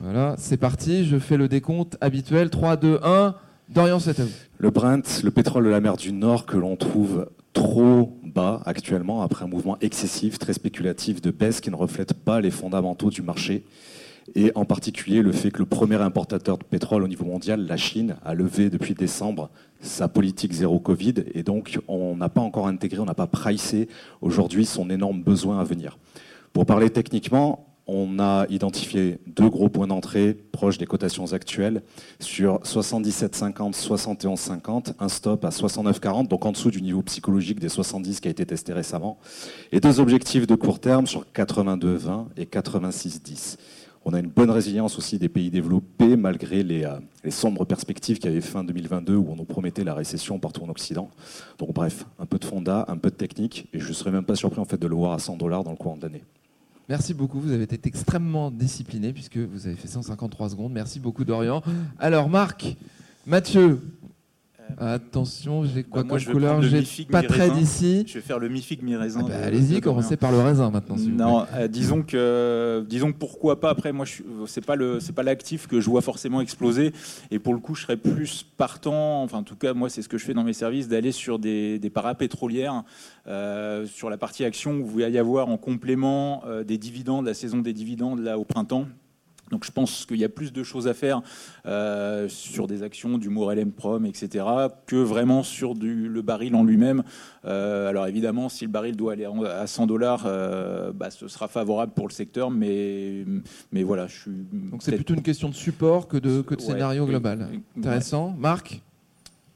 Voilà, 0.00 0.34
c'est 0.38 0.56
parti. 0.56 1.04
Je 1.04 1.18
fais 1.18 1.36
le 1.36 1.48
décompte 1.48 1.96
habituel. 2.00 2.50
3, 2.50 2.76
2, 2.76 3.00
1. 3.02 3.34
Dorian, 3.70 3.98
c'est 3.98 4.18
à 4.20 4.24
vous. 4.24 4.30
Le 4.58 4.70
Brent, 4.70 5.22
le 5.22 5.30
pétrole 5.30 5.64
de 5.64 5.70
la 5.70 5.80
mer 5.80 5.96
du 5.96 6.12
Nord 6.12 6.46
que 6.46 6.56
l'on 6.56 6.76
trouve 6.76 7.28
trop 7.52 8.18
bas 8.24 8.60
actuellement 8.66 9.22
après 9.22 9.44
un 9.44 9.48
mouvement 9.48 9.78
excessif, 9.80 10.38
très 10.38 10.52
spéculatif 10.52 11.22
de 11.22 11.30
baisse 11.30 11.60
qui 11.60 11.70
ne 11.70 11.76
reflète 11.76 12.12
pas 12.12 12.40
les 12.40 12.50
fondamentaux 12.50 13.10
du 13.10 13.22
marché. 13.22 13.64
Et 14.34 14.52
en 14.54 14.64
particulier 14.64 15.22
le 15.22 15.32
fait 15.32 15.50
que 15.50 15.58
le 15.58 15.66
premier 15.66 15.96
importateur 15.96 16.58
de 16.58 16.64
pétrole 16.64 17.02
au 17.02 17.08
niveau 17.08 17.24
mondial, 17.24 17.66
la 17.66 17.76
Chine, 17.76 18.16
a 18.24 18.34
levé 18.34 18.70
depuis 18.70 18.94
décembre 18.94 19.50
sa 19.80 20.08
politique 20.08 20.52
zéro 20.52 20.80
Covid. 20.80 21.14
Et 21.34 21.42
donc 21.42 21.78
on 21.88 22.16
n'a 22.16 22.28
pas 22.28 22.40
encore 22.40 22.66
intégré, 22.66 22.98
on 23.00 23.04
n'a 23.04 23.14
pas 23.14 23.26
pricé 23.26 23.88
aujourd'hui 24.20 24.64
son 24.64 24.88
énorme 24.90 25.22
besoin 25.22 25.60
à 25.60 25.64
venir. 25.64 25.98
Pour 26.52 26.66
parler 26.66 26.90
techniquement, 26.90 27.66
on 27.86 28.18
a 28.18 28.46
identifié 28.48 29.18
deux 29.26 29.48
gros 29.48 29.68
points 29.68 29.86
d'entrée 29.86 30.34
proches 30.52 30.78
des 30.78 30.86
cotations 30.86 31.32
actuelles 31.32 31.82
sur 32.18 32.60
77,50, 32.60 33.74
71,50, 33.74 34.94
un 34.98 35.08
stop 35.08 35.44
à 35.44 35.50
69,40, 35.50 36.28
donc 36.28 36.46
en 36.46 36.52
dessous 36.52 36.70
du 36.70 36.80
niveau 36.80 37.02
psychologique 37.02 37.60
des 37.60 37.68
70 37.68 38.20
qui 38.20 38.28
a 38.28 38.30
été 38.30 38.46
testé 38.46 38.72
récemment, 38.72 39.18
et 39.70 39.80
deux 39.80 40.00
objectifs 40.00 40.46
de 40.46 40.54
court 40.54 40.80
terme 40.80 41.06
sur 41.06 41.26
82,20 41.34 42.26
et 42.38 42.44
86,10. 42.44 43.58
On 44.04 44.12
a 44.12 44.20
une 44.20 44.28
bonne 44.28 44.50
résilience 44.50 44.98
aussi 44.98 45.18
des 45.18 45.28
pays 45.28 45.50
développés 45.50 46.16
malgré 46.16 46.62
les, 46.62 46.86
les 47.22 47.30
sombres 47.30 47.64
perspectives 47.64 48.18
qu'il 48.18 48.30
y 48.30 48.32
avait 48.32 48.42
fin 48.42 48.62
2022 48.62 49.16
où 49.16 49.28
on 49.30 49.36
nous 49.36 49.44
promettait 49.44 49.84
la 49.84 49.94
récession 49.94 50.38
partout 50.38 50.62
en 50.62 50.68
Occident. 50.68 51.10
Donc 51.58 51.72
bref, 51.72 52.04
un 52.18 52.26
peu 52.26 52.38
de 52.38 52.44
fonda, 52.44 52.84
un 52.88 52.98
peu 52.98 53.10
de 53.10 53.16
technique 53.16 53.68
et 53.72 53.80
je 53.80 53.88
ne 53.88 53.94
serais 53.94 54.10
même 54.10 54.24
pas 54.24 54.36
surpris 54.36 54.60
en 54.60 54.66
fait 54.66 54.76
de 54.76 54.86
le 54.86 54.94
voir 54.94 55.12
à 55.12 55.18
100 55.18 55.38
dollars 55.38 55.64
dans 55.64 55.70
le 55.70 55.76
courant 55.76 55.96
de 55.96 56.02
l'année. 56.02 56.22
Merci 56.86 57.14
beaucoup, 57.14 57.40
vous 57.40 57.52
avez 57.52 57.62
été 57.62 57.80
extrêmement 57.88 58.50
discipliné 58.50 59.14
puisque 59.14 59.38
vous 59.38 59.66
avez 59.66 59.76
fait 59.76 59.88
153 59.88 60.50
secondes. 60.50 60.72
Merci 60.72 61.00
beaucoup 61.00 61.24
Dorian. 61.24 61.62
Alors 61.98 62.28
Marc, 62.28 62.76
Mathieu, 63.26 63.80
Attention, 64.78 65.64
j'ai 65.64 65.84
quoi 65.84 66.02
bah, 66.02 66.08
comme 66.08 66.32
couleur 66.32 66.62
J'ai 66.62 67.04
pas 67.04 67.22
très 67.22 67.50
d'ici. 67.50 68.04
Je 68.06 68.14
vais 68.14 68.20
faire 68.20 68.38
le 68.38 68.48
mi-figue 68.48 68.82
mi-raisin. 68.82 69.20
Ah 69.24 69.28
bah, 69.28 69.34
allez-y, 69.44 69.80
commencez 69.80 70.16
par 70.16 70.32
le 70.32 70.38
raisin 70.38 70.70
maintenant. 70.70 70.96
non, 70.96 71.46
euh, 71.54 71.68
disons 71.68 72.02
que, 72.02 72.84
disons 72.88 73.12
pourquoi 73.12 73.60
pas. 73.60 73.70
Après, 73.70 73.92
moi, 73.92 74.06
c'est 74.46 74.64
pas 74.64 74.76
le, 74.76 75.00
c'est 75.00 75.12
pas 75.12 75.22
l'actif 75.22 75.66
que 75.66 75.80
je 75.80 75.88
vois 75.88 76.02
forcément 76.02 76.40
exploser. 76.40 76.92
Et 77.30 77.38
pour 77.38 77.54
le 77.54 77.60
coup, 77.60 77.74
je 77.74 77.82
serais 77.82 77.96
plus 77.96 78.44
partant. 78.56 79.22
Enfin, 79.22 79.38
en 79.38 79.42
tout 79.42 79.56
cas, 79.56 79.74
moi, 79.74 79.88
c'est 79.88 80.02
ce 80.02 80.08
que 80.08 80.18
je 80.18 80.24
fais 80.24 80.34
dans 80.34 80.44
mes 80.44 80.52
services, 80.52 80.88
d'aller 80.88 81.12
sur 81.12 81.38
des, 81.38 81.78
des 81.78 81.90
parapétrolières, 81.90 82.82
euh, 83.26 83.86
sur 83.86 84.10
la 84.10 84.16
partie 84.16 84.44
action 84.44 84.72
où 84.78 84.90
il 84.98 85.02
va 85.02 85.08
y 85.08 85.18
avoir 85.18 85.48
en 85.48 85.56
complément 85.56 86.42
euh, 86.46 86.64
des 86.64 86.78
dividendes, 86.78 87.26
la 87.26 87.34
saison 87.34 87.58
des 87.58 87.72
dividendes 87.72 88.20
là 88.20 88.38
au 88.38 88.44
printemps. 88.44 88.86
Donc 89.50 89.64
je 89.64 89.70
pense 89.70 90.06
qu'il 90.06 90.16
y 90.16 90.24
a 90.24 90.28
plus 90.28 90.52
de 90.52 90.62
choses 90.62 90.88
à 90.88 90.94
faire 90.94 91.22
euh, 91.66 92.28
sur 92.28 92.66
des 92.66 92.82
actions 92.82 93.18
du 93.18 93.28
Morel 93.28 93.70
Prom, 93.70 94.06
etc., 94.06 94.44
que 94.86 94.96
vraiment 94.96 95.42
sur 95.42 95.74
du, 95.74 96.08
le 96.08 96.22
baril 96.22 96.54
en 96.54 96.64
lui-même. 96.64 97.02
Euh, 97.44 97.88
alors 97.88 98.06
évidemment, 98.06 98.48
si 98.48 98.64
le 98.64 98.70
baril 98.70 98.96
doit 98.96 99.12
aller 99.12 99.26
à 99.26 99.66
100 99.66 99.86
dollars, 99.86 100.24
euh, 100.26 100.92
bah, 100.92 101.10
ce 101.10 101.28
sera 101.28 101.48
favorable 101.48 101.92
pour 101.94 102.08
le 102.08 102.12
secteur, 102.12 102.50
mais, 102.50 103.24
mais 103.72 103.82
voilà, 103.82 104.06
je 104.06 104.20
suis. 104.20 104.46
Donc 104.52 104.82
c'est 104.82 104.96
plutôt 104.96 105.14
une 105.14 105.22
question 105.22 105.48
de 105.48 105.54
support 105.54 106.08
que 106.08 106.16
de, 106.16 106.40
que 106.40 106.54
de 106.54 106.60
scénario 106.60 107.06
global. 107.06 107.48
Intéressant. 107.76 108.34
Marc? 108.38 108.82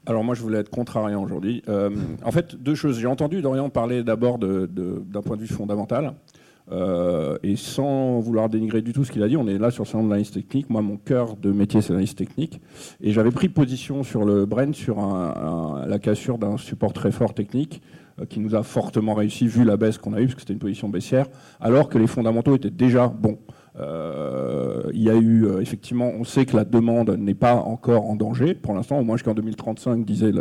Alors 0.05 0.23
moi 0.23 0.33
je 0.33 0.41
voulais 0.41 0.59
être 0.59 0.69
contrariant 0.69 1.23
aujourd'hui. 1.23 1.63
en 1.67 2.31
fait, 2.31 2.55
deux 2.55 2.75
choses. 2.75 2.99
J'ai 2.99 3.07
entendu 3.07 3.41
Dorian 3.41 3.69
parler 3.69 4.03
d'abord 4.03 4.37
d'un 4.39 5.21
point 5.21 5.35
de 5.35 5.41
vue 5.41 5.47
fondamental. 5.47 6.13
Euh, 6.71 7.37
et 7.41 7.55
sans 7.55 8.19
vouloir 8.19 8.49
dénigrer 8.49 8.81
du 8.81 8.93
tout 8.93 9.03
ce 9.03 9.11
qu'il 9.11 9.23
a 9.23 9.27
dit, 9.27 9.37
on 9.37 9.47
est 9.47 9.57
là 9.57 9.71
sur 9.71 9.83
le 9.83 9.89
salon 9.89 10.03
de 10.03 10.09
l'analyse 10.09 10.31
technique. 10.31 10.69
Moi, 10.69 10.81
mon 10.81 10.97
cœur 10.97 11.35
de 11.35 11.51
métier, 11.51 11.81
c'est 11.81 11.93
l'analyse 11.93 12.15
technique. 12.15 12.61
Et 13.01 13.11
j'avais 13.11 13.31
pris 13.31 13.49
position 13.49 14.03
sur 14.03 14.23
le 14.23 14.45
Brent, 14.45 14.73
sur 14.73 14.97
la 14.99 15.99
cassure 15.99 16.37
d'un 16.37 16.57
support 16.57 16.93
très 16.93 17.11
fort 17.11 17.33
technique, 17.33 17.81
euh, 18.19 18.25
qui 18.25 18.39
nous 18.39 18.55
a 18.55 18.63
fortement 18.63 19.13
réussi, 19.13 19.47
vu 19.47 19.63
la 19.63 19.77
baisse 19.77 19.97
qu'on 19.97 20.13
a 20.13 20.21
eue, 20.21 20.25
parce 20.25 20.35
que 20.35 20.41
c'était 20.41 20.53
une 20.53 20.59
position 20.59 20.89
baissière, 20.89 21.25
alors 21.59 21.89
que 21.89 21.97
les 21.97 22.07
fondamentaux 22.07 22.55
étaient 22.55 22.69
déjà 22.69 23.07
bons. 23.07 23.39
Euh, 23.79 24.83
il 24.93 25.01
y 25.01 25.09
a 25.09 25.15
eu, 25.15 25.47
effectivement, 25.61 26.11
on 26.19 26.23
sait 26.23 26.45
que 26.45 26.55
la 26.55 26.65
demande 26.65 27.11
n'est 27.11 27.33
pas 27.33 27.55
encore 27.55 28.05
en 28.09 28.15
danger, 28.15 28.53
pour 28.53 28.73
l'instant, 28.73 28.99
au 28.99 29.03
moins 29.03 29.15
jusqu'en 29.15 29.33
2035, 29.33 30.05
disait 30.05 30.31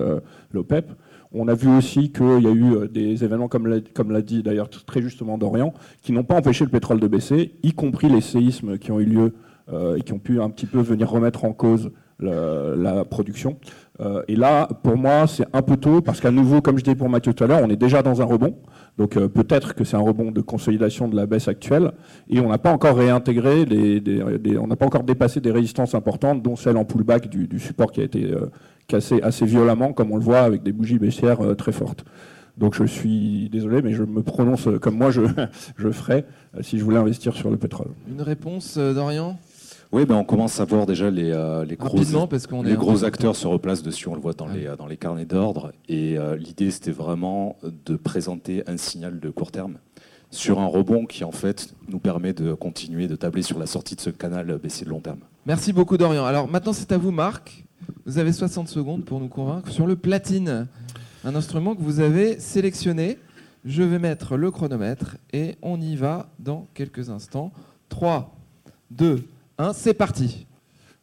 l'OPEP. 0.53 0.93
On 1.33 1.49
a 1.49 1.55
vu 1.55 1.69
aussi 1.69 2.11
qu'il 2.11 2.43
y 2.43 2.47
a 2.47 2.51
eu 2.51 2.75
euh, 2.75 2.89
des 2.89 3.25
événements, 3.25 3.49
comme 3.49 3.67
l'a 3.67 4.23
dit 4.23 4.43
d'ailleurs 4.43 4.71
très 4.71 5.03
justement 5.03 5.39
Dorian, 5.39 5.75
qui 6.03 6.13
n'ont 6.13 6.25
pas 6.25 6.37
empêché 6.37 6.65
le 6.65 6.71
pétrole 6.71 7.01
de 7.01 7.09
baisser, 7.09 7.53
y 7.63 7.73
compris 7.73 8.09
les 8.09 8.21
séismes 8.21 8.79
qui 8.79 8.93
ont 8.93 9.01
eu 9.01 9.05
lieu 9.05 9.35
euh, 9.73 9.97
et 9.97 10.03
qui 10.03 10.13
ont 10.13 10.19
pu 10.19 10.41
un 10.41 10.51
petit 10.51 10.67
peu 10.67 10.81
venir 10.81 11.11
remettre 11.11 11.45
en 11.45 11.53
cause 11.53 11.91
la, 12.21 13.05
production. 13.05 13.59
Euh, 14.01 14.23
et 14.29 14.37
là, 14.37 14.69
pour 14.83 14.97
moi, 14.97 15.27
c'est 15.27 15.47
un 15.53 15.63
peu 15.63 15.77
tôt, 15.77 16.01
parce 16.01 16.21
qu'à 16.21 16.31
nouveau, 16.31 16.61
comme 16.61 16.79
je 16.79 16.85
disais 16.85 16.97
pour 16.97 17.09
Mathieu 17.09 17.35
tout 17.35 17.45
à 17.45 17.47
l'heure, 17.47 17.61
on 17.63 17.71
est 17.71 17.77
déjà 17.77 18.03
dans 18.03 18.23
un 18.23 18.25
rebond. 18.25 18.57
Donc 18.97 19.15
peut-être 19.15 19.75
que 19.75 19.85
c'est 19.85 19.97
un 19.97 20.01
rebond 20.01 20.33
de 20.33 20.41
consolidation 20.41 21.07
de 21.07 21.15
la 21.15 21.27
baisse 21.27 21.47
actuelle, 21.47 21.93
et 22.29 22.41
on 22.41 22.49
n'a 22.49 22.59
pas 22.59 22.73
encore 22.73 22.97
réintégré, 22.97 23.65
on 24.61 24.67
n'a 24.67 24.77
pas 24.77 24.87
encore 24.87 25.05
dépassé 25.05 25.41
des 25.41 25.53
résistances 25.53 25.95
importantes, 25.95 26.43
dont 26.43 26.57
celle 26.57 26.77
en 26.77 26.85
pullback 26.85 27.29
du, 27.29 27.61
support 27.61 27.93
qui 27.93 28.01
a 28.01 28.05
été 28.05 28.35
cassé 28.89 29.21
assez 29.23 29.45
violemment, 29.45 29.93
comme 29.93 30.11
on 30.11 30.17
le 30.17 30.23
voit 30.23 30.41
avec 30.41 30.63
des 30.63 30.73
bougies 30.73 30.99
baissières 30.99 31.43
euh, 31.43 31.55
très 31.55 31.73
fortes. 31.73 32.05
Donc 32.57 32.75
je 32.75 32.85
suis 32.85 33.49
désolé, 33.51 33.83
mais 33.83 33.93
je 33.93 34.03
me 34.03 34.23
prononce 34.23 34.69
comme 34.81 34.97
moi 34.97 35.11
je, 35.13 35.21
je 35.77 35.91
ferais 35.91 36.25
euh, 36.57 36.63
si 36.63 36.79
je 36.79 36.85
voulais 36.85 36.97
investir 36.97 37.35
sur 37.35 37.51
le 37.51 37.57
pétrole. 37.57 37.89
Une 38.11 38.23
réponse, 38.23 38.77
euh, 38.79 38.95
Dorian? 38.95 39.39
Oui, 39.93 40.05
ben 40.05 40.17
on 40.17 40.25
commence 40.25 40.61
à 40.61 40.65
voir 40.65 40.87
déjà 40.87 41.11
les, 41.11 41.33
les 41.67 41.77
gros, 41.77 42.27
parce 42.27 42.47
les 42.65 42.75
gros 42.75 43.05
acteurs 43.05 43.37
se 43.37 43.47
replacent 43.47 43.83
dessus, 43.83 44.09
on 44.09 44.15
le 44.15 44.21
voit 44.21 44.35
dans, 44.35 44.47
les, 44.47 44.69
dans 44.77 44.87
les 44.87 44.97
carnets 44.97 45.25
d'ordre. 45.25 45.73
Et 45.89 46.17
l'idée, 46.39 46.71
c'était 46.71 46.91
vraiment 46.91 47.57
de 47.87 47.97
présenter 47.97 48.63
un 48.67 48.77
signal 48.77 49.19
de 49.19 49.31
court 49.31 49.51
terme 49.51 49.79
sur 50.31 50.61
un 50.61 50.67
rebond 50.67 51.07
qui, 51.07 51.25
en 51.25 51.33
fait, 51.33 51.75
nous 51.89 51.99
permet 51.99 52.33
de 52.33 52.53
continuer 52.53 53.09
de 53.09 53.17
tabler 53.17 53.43
sur 53.43 53.59
la 53.59 53.67
sortie 53.67 53.97
de 53.97 54.01
ce 54.01 54.11
canal 54.11 54.59
baissier 54.63 54.85
de 54.85 54.91
long 54.91 55.01
terme. 55.01 55.21
Merci 55.47 55.73
beaucoup, 55.73 55.97
Dorian. 55.97 56.25
Alors 56.25 56.49
maintenant, 56.49 56.73
c'est 56.73 56.93
à 56.93 56.99
vous, 56.99 57.11
Marc. 57.11 57.65
Vous 58.05 58.19
avez 58.19 58.33
60 58.33 58.69
secondes 58.69 59.05
pour 59.05 59.21
nous 59.21 59.29
convaincre 59.29 59.71
sur 59.71 59.87
le 59.87 59.97
platine, 59.97 60.67
un 61.25 61.35
instrument 61.35 61.75
que 61.75 61.81
vous 61.81 62.01
avez 62.01 62.39
sélectionné. 62.39 63.19
Je 63.65 63.83
vais 63.83 63.99
mettre 63.99 64.37
le 64.37 64.51
chronomètre 64.51 65.17
et 65.33 65.57
on 65.63 65.81
y 65.81 65.97
va 65.97 66.29
dans 66.39 66.67
quelques 66.75 67.11
instants. 67.11 67.53
3, 67.89 68.35
2, 68.91 69.17
1, 69.17 69.21
c'est 69.73 69.95
parti. 69.95 70.47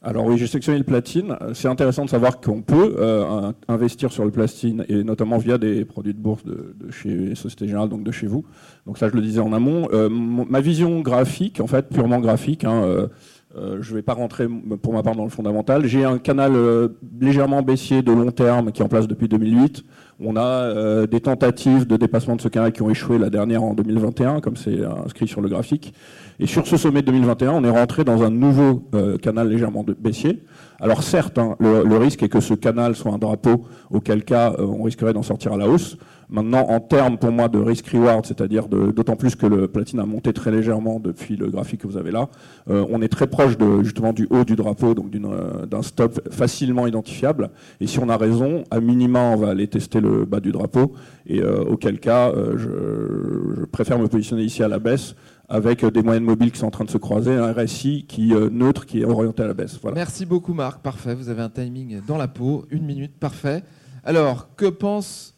Alors 0.01 0.26
oui, 0.26 0.38
j'ai 0.38 0.45
sélectionné 0.45 0.78
le 0.78 0.84
platine. 0.84 1.36
C'est 1.53 1.68
intéressant 1.68 2.06
de 2.06 2.10
savoir 2.10 2.39
qu'on 2.39 2.62
peut 2.62 2.95
euh, 2.99 3.51
investir 3.68 4.12
sur 4.12 4.24
le 4.24 4.30
platine 4.30 4.86
et 4.88 5.03
notamment 5.03 5.39
via 5.39 5.58
des 5.58 5.84
produits 5.84 6.14
de 6.14 6.20
bourse 6.20 6.45
de, 6.45 6.76
chez 6.91 7.34
Société 7.34 7.66
Générale, 7.66 7.89
donc 7.89 8.03
de 8.03 8.12
chez 8.12 8.28
vous. 8.28 8.45
Donc 8.86 8.99
ça, 8.99 9.10
je 9.10 9.16
le 9.16 9.22
disais 9.22 9.39
en 9.39 9.51
amont. 9.51 9.88
Euh, 9.93 10.08
ma 10.10 10.62
vision 10.62 11.01
graphique, 11.01 11.60
en 11.60 11.66
fait, 11.66 11.89
purement 11.89 12.20
graphique, 12.20 12.66
hein, 12.66 13.10
euh, 13.58 13.66
euh, 13.66 13.78
je 13.82 13.91
ne 13.91 13.95
vais 13.95 14.01
pas 14.01 14.14
rentrer 14.14 14.47
pour 14.82 14.93
ma 14.93 15.03
part 15.03 15.16
dans 15.16 15.24
le 15.24 15.30
fondamental. 15.30 15.86
J'ai 15.86 16.03
un 16.03 16.18
canal 16.18 16.53
euh, 16.56 16.89
légèrement 17.20 17.62
baissier 17.62 18.01
de 18.01 18.12
long 18.12 18.32
terme 18.32 18.72
qui 18.72 18.82
est 18.82 18.86
en 18.86 18.88
place 18.88 19.08
depuis 19.08 19.28
2008. 19.28 19.84
On 20.20 20.38
a 20.38 20.41
euh, 20.41 21.08
des 21.08 21.20
tentatives 21.20 21.86
de 21.86 21.97
dépassement 21.97 22.36
de 22.36 22.41
ce 22.41 22.47
canal 22.47 22.72
qui 22.72 22.82
ont 22.82 22.89
échoué 22.89 23.18
la 23.18 23.30
dernière 23.30 23.64
en 23.64 23.74
2021, 23.74 24.39
comme 24.39 24.56
c'est 24.56 24.84
inscrit 24.84 25.28
sur 25.28 25.41
le 25.41 25.49
graphique. 25.49 25.93
Et 26.39 26.47
sur 26.47 26.68
ce 26.68 26.78
sommet 26.78 27.01
de 27.01 27.08
2021, 27.08 27.51
on 27.51 27.64
est 27.64 27.70
rentré 27.70 28.03
dans 28.03 28.24
un 28.24 28.30
nouveau 28.30 28.89
canal 29.22 29.49
légèrement 29.49 29.86
baissier. 29.99 30.43
Alors 30.80 31.03
certes, 31.03 31.38
hein, 31.38 31.56
le, 31.60 31.97
risque 31.97 32.24
est 32.24 32.30
que 32.30 32.41
ce 32.41 32.53
canal 32.53 32.95
soit 32.95 33.14
un 33.14 33.18
drapeau, 33.18 33.66
auquel 33.89 34.24
cas 34.26 34.53
on 34.60 34.84
risquerait 34.84 35.14
d'en 35.14 35.24
sortir 35.24 35.53
à 35.53 35.58
la 35.58 35.68
hausse. 35.70 35.97
Maintenant, 36.30 36.66
en 36.70 36.80
termes 36.80 37.18
pour 37.18 37.32
moi 37.32 37.48
de 37.50 37.60
risk-reward, 37.60 38.26
c'est-à-dire 38.26 38.68
d'autant 38.68 39.16
plus 39.16 39.36
que 39.36 39.46
le 39.46 39.68
platine 39.68 40.00
a 40.00 40.06
monté 40.06 40.34
très 40.34 40.52
légèrement 40.52 41.00
depuis 41.00 41.36
le 41.36 41.50
graphique 41.50 41.82
que 41.82 41.88
vous 41.88 41.98
avez 41.98 42.12
là, 42.12 42.30
euh, 42.70 42.86
on 42.90 43.02
est 43.02 43.08
très 43.08 43.28
proche 43.28 43.54
justement 43.84 44.14
du 44.14 44.28
haut 44.30 44.44
du 44.44 44.56
drapeau, 44.56 44.94
donc 44.94 45.14
euh, 45.16 45.66
d'un 45.66 45.82
stop 45.82 46.20
facilement 46.32 46.88
identifiable. 46.88 47.52
Et 47.80 47.88
si 47.88 48.00
on 48.00 48.10
a 48.10 48.18
raison, 48.18 48.64
à 48.72 48.80
minima, 48.80 49.20
on 49.20 49.36
va 49.36 49.50
aller 49.50 49.68
tester 49.68 50.02
le 50.02 50.26
bas 50.26 50.40
du 50.40 50.52
drapeau. 50.52 50.94
Et 51.28 51.42
euh, 51.42 51.64
auquel 51.64 52.00
cas, 52.00 52.32
je, 52.56 53.66
préfère 53.72 54.00
me 54.00 54.08
positionner 54.08 54.44
ici 54.44 54.64
à 54.64 54.68
la 54.68 54.80
baisse 54.80 55.16
avec 55.48 55.86
des 55.86 56.02
moyennes 56.02 56.24
mobiles 56.24 56.52
qui 56.52 56.58
sont 56.58 56.68
en 56.68 56.72
train 56.72 56.86
de 56.86 56.90
se 56.90 56.98
croiser, 56.98 57.34
un 57.34 57.54
RSI 57.54 58.06
qui 58.08 58.34
neutre, 58.52 58.88
qui 58.88 59.02
est 59.02 59.06
orienté 59.06 59.44
à 59.44 59.48
la 59.48 59.54
baisse. 59.54 59.78
Voilà. 59.80 59.96
Merci 59.96 60.26
beaucoup 60.26 60.54
Marc, 60.54 60.82
parfait. 60.82 61.14
Vous 61.14 61.30
avez 61.30 61.44
un 61.44 61.50
timing 61.50 62.02
dans 62.08 62.18
la 62.18 62.28
peau, 62.28 62.66
une 62.72 62.84
minute, 62.84 63.12
parfait. 63.20 63.64
Alors, 64.04 64.56
que 64.56 64.66
pense 64.66 65.35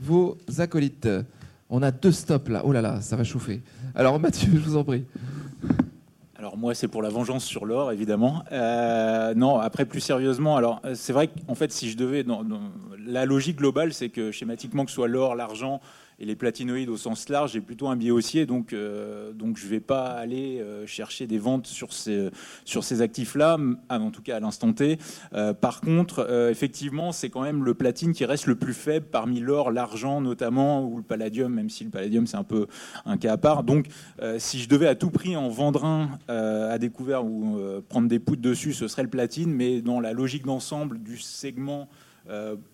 vos 0.00 0.38
acolytes. 0.58 1.08
On 1.68 1.82
a 1.82 1.90
deux 1.90 2.12
stops 2.12 2.48
là. 2.48 2.62
Oh 2.64 2.72
là 2.72 2.80
là, 2.80 3.00
ça 3.00 3.16
va 3.16 3.24
chauffer. 3.24 3.62
Alors 3.94 4.18
Mathieu, 4.20 4.52
je 4.52 4.58
vous 4.58 4.76
en 4.76 4.84
prie. 4.84 5.04
Alors 6.38 6.56
moi, 6.56 6.74
c'est 6.74 6.86
pour 6.86 7.02
la 7.02 7.08
vengeance 7.08 7.44
sur 7.44 7.64
l'or, 7.64 7.92
évidemment. 7.92 8.44
Euh, 8.52 9.34
non, 9.34 9.58
après 9.58 9.84
plus 9.84 10.00
sérieusement, 10.00 10.56
alors 10.56 10.80
c'est 10.94 11.12
vrai 11.12 11.28
qu'en 11.28 11.54
fait, 11.54 11.72
si 11.72 11.90
je 11.90 11.96
devais, 11.96 12.24
la 13.06 13.24
logique 13.24 13.56
globale, 13.56 13.92
c'est 13.92 14.10
que 14.10 14.30
schématiquement, 14.30 14.84
que 14.84 14.90
ce 14.90 14.96
soit 14.96 15.08
l'or, 15.08 15.34
l'argent, 15.34 15.80
et 16.18 16.24
les 16.24 16.36
platinoïdes 16.36 16.88
au 16.88 16.96
sens 16.96 17.28
large, 17.28 17.52
j'ai 17.52 17.60
plutôt 17.60 17.88
un 17.88 17.96
biais 17.96 18.10
haussier, 18.10 18.46
donc, 18.46 18.72
euh, 18.72 19.32
donc 19.32 19.58
je 19.58 19.64
ne 19.64 19.70
vais 19.70 19.80
pas 19.80 20.06
aller 20.06 20.60
euh, 20.60 20.86
chercher 20.86 21.26
des 21.26 21.38
ventes 21.38 21.66
sur 21.66 21.92
ces, 21.92 22.30
sur 22.64 22.84
ces 22.84 23.02
actifs-là, 23.02 23.58
en 23.90 24.10
tout 24.10 24.22
cas 24.22 24.36
à 24.36 24.40
l'instant 24.40 24.72
T. 24.72 24.98
Euh, 25.34 25.52
par 25.52 25.80
contre, 25.80 26.26
effectivement, 26.50 27.12
c'est 27.12 27.28
quand 27.28 27.42
même 27.42 27.64
le 27.64 27.74
platine 27.74 28.12
qui 28.12 28.24
reste 28.24 28.46
le 28.46 28.56
plus 28.56 28.72
faible 28.72 29.06
parmi 29.10 29.40
l'or, 29.40 29.70
l'argent 29.70 30.20
notamment, 30.20 30.84
ou 30.84 30.96
le 30.96 31.02
palladium, 31.02 31.52
même 31.52 31.68
si 31.68 31.84
le 31.84 31.90
palladium 31.90 32.26
c'est 32.26 32.36
un 32.36 32.44
peu 32.44 32.66
un 33.04 33.18
cas 33.18 33.32
à 33.32 33.36
part. 33.36 33.62
Donc 33.62 33.86
si 34.38 34.60
je 34.60 34.68
devais 34.68 34.86
à 34.86 34.94
tout 34.94 35.10
prix 35.10 35.36
en 35.36 35.48
vendre 35.48 35.84
un 35.84 36.18
à 36.28 36.78
découvert 36.78 37.24
ou 37.24 37.58
prendre 37.88 38.08
des 38.08 38.18
poutres 38.18 38.42
dessus, 38.42 38.72
ce 38.72 38.88
serait 38.88 39.02
le 39.02 39.10
platine, 39.10 39.52
mais 39.52 39.82
dans 39.82 40.00
la 40.00 40.12
logique 40.12 40.44
d'ensemble 40.44 41.02
du 41.02 41.18
segment 41.18 41.88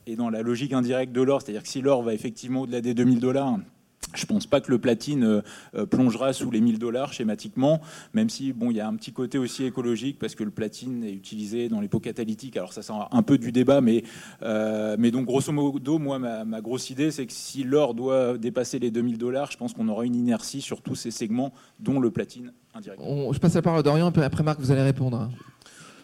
et 0.07 0.17
dans 0.17 0.31
la 0.31 0.43
logique 0.43 0.73
indirecte 0.73 1.13
de 1.13 1.23
l'or, 1.23 1.43
c'est-à-dire 1.43 1.63
que 1.63 1.69
si 1.69 1.81
l'or 1.81 2.03
va 2.03 2.15
effectivement 2.15 2.63
au-delà 2.63 2.81
des 2.81 2.95
2000 2.95 3.21
dollars, 3.21 3.59
Je 4.15 4.27
pense 4.27 4.47
pas 4.47 4.61
que 4.61 4.71
le 4.71 4.79
platine 4.79 5.25
euh, 5.25 5.41
euh, 5.75 5.87
plongera 5.87 6.33
sous 6.33 6.51
les 6.51 6.61
1000 6.61 6.79
dollars 6.79 7.13
schématiquement, 7.13 7.81
même 8.13 8.29
si 8.29 8.53
bon, 8.53 8.71
il 8.71 8.77
y 8.77 8.81
a 8.81 8.87
un 8.87 8.95
petit 8.95 9.13
côté 9.13 9.39
aussi 9.39 9.65
écologique 9.65 10.19
parce 10.19 10.35
que 10.35 10.45
le 10.45 10.51
platine 10.51 11.03
est 11.05 11.13
utilisé 11.13 11.69
dans 11.69 11.81
les 11.81 11.89
pots 11.89 12.01
catalytiques. 12.01 12.57
Alors 12.57 12.73
ça, 12.73 12.83
c'est 12.83 12.93
un 13.11 13.23
peu 13.23 13.39
du 13.39 13.53
débat, 13.53 13.81
mais, 13.81 14.03
euh, 14.43 14.97
mais 14.99 15.11
donc 15.11 15.27
grosso 15.27 15.51
modo, 15.53 15.99
moi, 15.99 16.19
ma, 16.19 16.61
grosse 16.61 16.91
idée, 16.91 17.11
c'est 17.11 17.27
que 17.27 17.33
si 17.33 17.65
l'or 17.65 17.95
doit 17.95 18.37
dépasser 18.37 18.79
les 18.79 18.91
2000 18.91 19.17
dollars, 19.19 19.51
je 19.51 19.57
pense 19.57 19.73
qu'on 19.73 19.89
aura 19.89 20.05
une 20.05 20.17
inertie 20.17 20.61
sur 20.61 20.83
tous 20.83 20.95
ces 20.95 21.11
segments, 21.11 21.53
dont 21.81 21.99
le 21.99 22.11
platine 22.11 22.53
indirect. 22.75 23.01
On- 23.03 23.33
je 23.33 23.39
passe 23.39 23.55
la 23.55 23.63
parole 23.63 23.81
à 23.81 23.83
Dorian, 23.83 24.09
après 24.09 24.43
Marc, 24.43 24.61
vous 24.61 24.71
allez 24.71 24.83
répondre. 24.83 25.31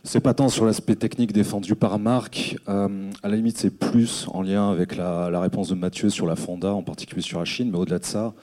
C'est 0.04 0.20
pas 0.20 0.34
tant 0.34 0.48
sur 0.48 0.64
l'aspect 0.64 0.94
technique 0.94 1.32
défendu 1.32 1.74
par 1.74 1.98
Marc. 1.98 2.56
euh, 2.68 3.10
à 3.22 3.28
la 3.28 3.36
limite, 3.36 3.58
c'est 3.58 3.70
plus 3.70 4.26
en 4.32 4.42
lien 4.42 4.70
avec 4.70 4.96
la, 4.96 5.40
réponse 5.40 5.68
de 5.68 5.74
Mathieu 5.74 6.08
sur 6.08 6.26
la 6.26 6.36
Fonda, 6.36 6.72
en 6.72 6.82
particulier 6.82 7.22
sur 7.22 7.38
la 7.38 7.44
Chine. 7.44 7.70
Mais 7.70 7.78
au-delà 7.78 7.98
de 7.98 8.04
ça, 8.04 8.34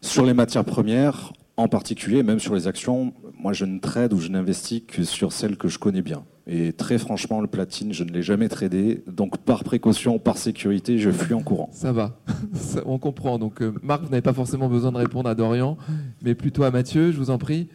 sur 0.00 0.24
les 0.24 0.34
matières 0.34 0.64
premières, 0.64 1.32
en 1.56 1.68
particulier, 1.68 2.22
même 2.22 2.38
sur 2.38 2.54
les 2.54 2.66
actions, 2.66 3.12
moi, 3.38 3.52
je 3.52 3.64
ne 3.64 3.78
trade 3.78 4.12
ou 4.12 4.18
je 4.18 4.28
n'investis 4.28 4.82
que 4.86 5.04
sur 5.04 5.32
celles 5.32 5.56
que 5.56 5.68
je 5.68 5.78
connais 5.78 6.02
bien. 6.02 6.24
Et 6.46 6.72
très 6.72 6.96
franchement, 6.96 7.40
le 7.40 7.46
platine, 7.46 7.92
je 7.92 8.04
ne 8.04 8.10
l'ai 8.10 8.22
jamais 8.22 8.48
tradé. 8.48 9.02
Donc, 9.06 9.36
par 9.38 9.64
précaution, 9.64 10.18
par 10.18 10.38
sécurité, 10.38 10.98
je 10.98 11.10
fuis 11.10 11.34
en 11.34 11.42
courant. 11.42 11.68
Ça 11.72 11.92
va, 11.92 12.18
on 12.86 12.98
comprend. 12.98 13.38
Donc 13.38 13.60
euh, 13.60 13.72
Marc, 13.82 14.02
vous 14.02 14.08
n'avez 14.08 14.22
pas 14.22 14.32
forcément 14.32 14.68
besoin 14.68 14.90
de 14.90 14.96
répondre 14.96 15.28
à 15.28 15.34
Dorian, 15.34 15.76
mais 16.22 16.34
plutôt 16.34 16.62
à 16.62 16.70
Mathieu, 16.70 17.12
je 17.12 17.18
vous 17.18 17.30
en 17.30 17.38
prie. 17.38 17.68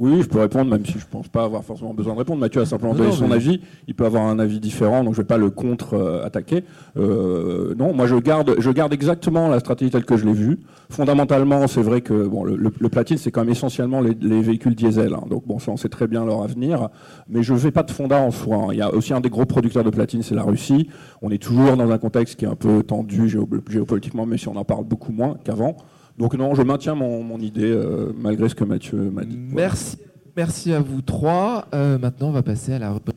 Oui, 0.00 0.22
je 0.22 0.26
peux 0.28 0.40
répondre, 0.40 0.68
même 0.72 0.84
si 0.84 0.98
je 0.98 1.06
pense 1.08 1.28
pas 1.28 1.44
avoir 1.44 1.62
forcément 1.62 1.94
besoin 1.94 2.14
de 2.14 2.18
répondre. 2.18 2.40
Mathieu 2.40 2.60
a 2.60 2.66
simplement 2.66 2.94
donné 2.94 3.12
son 3.12 3.28
mais- 3.28 3.36
avis. 3.36 3.60
Il 3.86 3.94
peut 3.94 4.04
avoir 4.04 4.24
un 4.24 4.40
avis 4.40 4.58
différent, 4.58 5.04
donc 5.04 5.14
je 5.14 5.18
vais 5.20 5.26
pas 5.26 5.36
le 5.38 5.50
contre-attaquer. 5.50 6.64
Euh, 6.96 7.74
non, 7.78 7.94
moi 7.94 8.06
je 8.08 8.16
garde, 8.16 8.56
je 8.58 8.70
garde 8.72 8.92
exactement 8.92 9.48
la 9.48 9.60
stratégie 9.60 9.92
telle 9.92 10.04
que 10.04 10.16
je 10.16 10.24
l'ai 10.26 10.32
vue. 10.32 10.58
Fondamentalement, 10.90 11.68
c'est 11.68 11.80
vrai 11.80 12.00
que 12.00 12.26
bon, 12.26 12.42
le, 12.42 12.56
le- 12.56 12.72
le 12.76 12.88
platine, 12.88 13.18
c'est 13.18 13.30
quand 13.30 13.42
même 13.42 13.50
essentiellement 13.52 14.00
les, 14.00 14.14
les 14.20 14.40
véhicules 14.42 14.74
diesel. 14.74 15.14
hein. 15.14 15.24
donc 15.30 15.46
bon, 15.46 15.60
ça, 15.60 15.70
on 15.70 15.76
sait 15.76 15.88
très 15.88 16.08
bien 16.08 16.24
leur 16.24 16.42
avenir. 16.42 16.88
Mais 17.28 17.44
je 17.44 17.52
ne 17.52 17.58
fais 17.58 17.70
pas 17.70 17.84
de 17.84 17.90
fonda 17.92 18.20
en 18.20 18.32
soi. 18.32 18.56
hein. 18.56 18.68
Il 18.72 18.78
y 18.78 18.82
a 18.82 18.92
aussi 18.92 19.14
un 19.14 19.20
des 19.20 19.30
gros 19.30 19.44
producteurs 19.46 19.84
de 19.84 19.90
platine, 19.90 20.22
c'est 20.22 20.34
la 20.34 20.42
Russie. 20.42 20.88
On 21.22 21.30
est 21.30 21.38
toujours 21.42 21.76
dans 21.76 21.88
un 21.90 21.98
contexte 21.98 22.34
qui 22.36 22.44
est 22.44 22.48
un 22.48 22.56
peu 22.56 22.82
tendu 22.82 23.28
géo- 23.28 23.48
géopolitiquement, 23.70 24.26
mais 24.26 24.38
si 24.38 24.48
on 24.48 24.56
en 24.56 24.64
parle 24.64 24.84
beaucoup 24.84 25.12
moins 25.12 25.36
qu'avant. 25.44 25.76
Donc 26.18 26.34
non, 26.34 26.54
je 26.54 26.62
maintiens 26.62 26.94
mon, 26.94 27.38
idée, 27.38 27.70
euh, 27.70 28.12
malgré 28.16 28.48
ce 28.48 28.54
que 28.54 28.64
Mathieu 28.64 29.10
m'a 29.10 29.24
dit. 29.24 29.36
Merci, 29.36 29.96
merci 30.36 30.72
à 30.72 30.80
vous 30.80 31.02
trois. 31.02 31.66
Euh, 31.74 31.98
maintenant, 31.98 32.28
on 32.28 32.32
va 32.32 32.42
passer 32.42 32.72
à 32.72 32.78
la 32.78 32.92
rubrique 32.92 33.16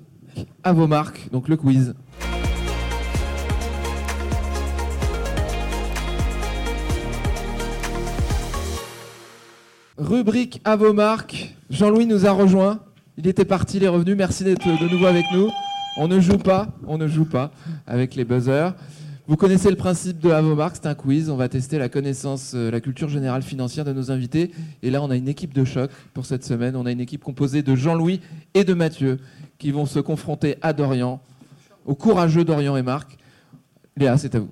à 0.64 0.74
vos 0.74 0.88
marques, 0.88 1.30
donc 1.32 1.48
le 1.48 1.58
quiz. 1.58 1.94
Rubrique 9.98 10.62
à 10.64 10.76
vos 10.76 10.94
marques. 10.94 11.56
Jean-Louis 11.70 12.06
nous 12.06 12.26
a 12.26 12.32
rejoint. 12.32 12.80
Il 13.18 13.28
était 13.28 13.46
parti, 13.46 13.78
il 13.78 13.84
est 13.84 13.88
revenu. 13.88 14.16
Merci 14.16 14.44
d'être 14.44 14.68
de 14.68 14.92
nouveau 14.92 15.06
avec 15.06 15.26
nous. 15.34 15.50
On 15.98 16.08
ne 16.08 16.20
joue 16.20 16.38
pas, 16.38 16.68
on 16.86 16.98
ne 16.98 17.08
joue 17.08 17.26
pas 17.26 17.52
avec 17.88 18.16
les 18.16 18.26
buzzers. 18.26 18.74
Vous 19.28 19.36
connaissez 19.36 19.70
le 19.70 19.76
principe 19.76 20.20
de 20.20 20.30
marques, 20.54 20.78
c'est 20.78 20.88
un 20.88 20.96
quiz. 20.96 21.30
On 21.30 21.36
va 21.36 21.50
tester 21.50 21.78
la 21.78 21.90
connaissance, 21.90 22.54
euh, 22.56 22.72
la 22.72 22.80
culture 22.80 23.10
générale 23.10 23.42
financière 23.42 23.84
de 23.84 23.92
nos 23.92 24.10
invités. 24.10 24.52
Et 24.82 24.90
là, 24.90 25.04
on 25.04 25.10
a 25.10 25.18
une 25.18 25.28
équipe 25.28 25.54
de 25.54 25.66
choc 25.66 25.92
pour 26.14 26.26
cette 26.26 26.46
semaine. 26.46 26.78
On 26.78 26.86
a 26.86 26.94
une 26.94 27.02
équipe 27.02 27.26
composée 27.26 27.62
de 27.62 27.76
Jean-Louis 27.76 28.22
et 28.54 28.64
de 28.64 28.74
Mathieu 28.74 29.20
qui 29.58 29.72
vont 29.72 29.86
se 29.86 30.00
confronter 30.00 30.56
à 30.62 30.72
Dorian, 30.72 31.20
au 31.86 31.94
courageux 31.94 32.46
Dorian 32.46 32.78
et 32.78 32.84
Marc. 32.84 33.18
Léa, 33.98 34.18
c'est 34.18 34.34
à 34.34 34.40
vous. 34.40 34.52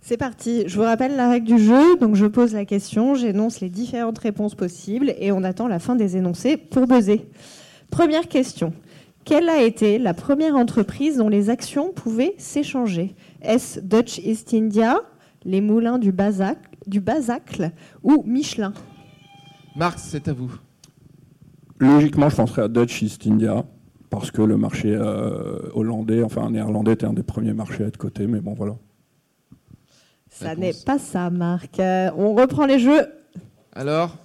C'est 0.00 0.16
parti. 0.16 0.64
Je 0.66 0.74
vous 0.76 0.84
rappelle 0.84 1.14
la 1.14 1.28
règle 1.28 1.46
du 1.46 1.58
jeu. 1.58 1.98
Donc, 1.98 2.14
je 2.14 2.24
pose 2.24 2.54
la 2.54 2.64
question, 2.64 3.14
j'énonce 3.14 3.60
les 3.60 3.68
différentes 3.68 4.18
réponses 4.18 4.54
possibles 4.54 5.14
et 5.18 5.30
on 5.30 5.44
attend 5.44 5.68
la 5.68 5.78
fin 5.78 5.94
des 5.94 6.16
énoncés 6.16 6.56
pour 6.56 6.86
buzzer. 6.86 7.28
Première 7.90 8.28
question. 8.28 8.72
Quelle 9.24 9.48
a 9.48 9.62
été 9.62 9.98
la 9.98 10.14
première 10.14 10.56
entreprise 10.56 11.18
dont 11.18 11.28
les 11.28 11.48
actions 11.48 11.92
pouvaient 11.92 12.34
s'échanger? 12.38 13.14
Est-ce 13.40 13.78
Dutch 13.78 14.18
East 14.18 14.52
India, 14.52 15.00
les 15.44 15.60
moulins 15.60 15.98
du, 15.98 16.10
Bazac, 16.10 16.58
du 16.86 17.00
Bazacle 17.00 17.70
ou 18.02 18.24
Michelin? 18.26 18.72
Marc, 19.76 19.98
c'est 20.00 20.26
à 20.26 20.32
vous. 20.32 20.52
Logiquement, 21.78 22.28
je 22.28 22.36
penserais 22.36 22.62
à 22.62 22.68
Dutch 22.68 23.00
East 23.02 23.26
India, 23.26 23.64
parce 24.10 24.30
que 24.30 24.42
le 24.42 24.56
marché 24.56 24.92
euh, 24.92 25.58
hollandais, 25.72 26.22
enfin 26.22 26.50
néerlandais, 26.50 26.92
était 26.92 27.06
un 27.06 27.12
des 27.12 27.22
premiers 27.22 27.54
marchés 27.54 27.84
à 27.84 27.86
être 27.86 27.96
coté, 27.96 28.26
mais 28.26 28.40
bon, 28.40 28.54
voilà. 28.54 28.74
Ça 30.28 30.56
n'est 30.56 30.74
pas 30.84 30.98
ça, 30.98 31.30
Marc. 31.30 31.78
Euh, 31.78 32.10
on 32.16 32.34
reprend 32.34 32.66
les 32.66 32.78
jeux. 32.78 33.06
Alors? 33.72 34.16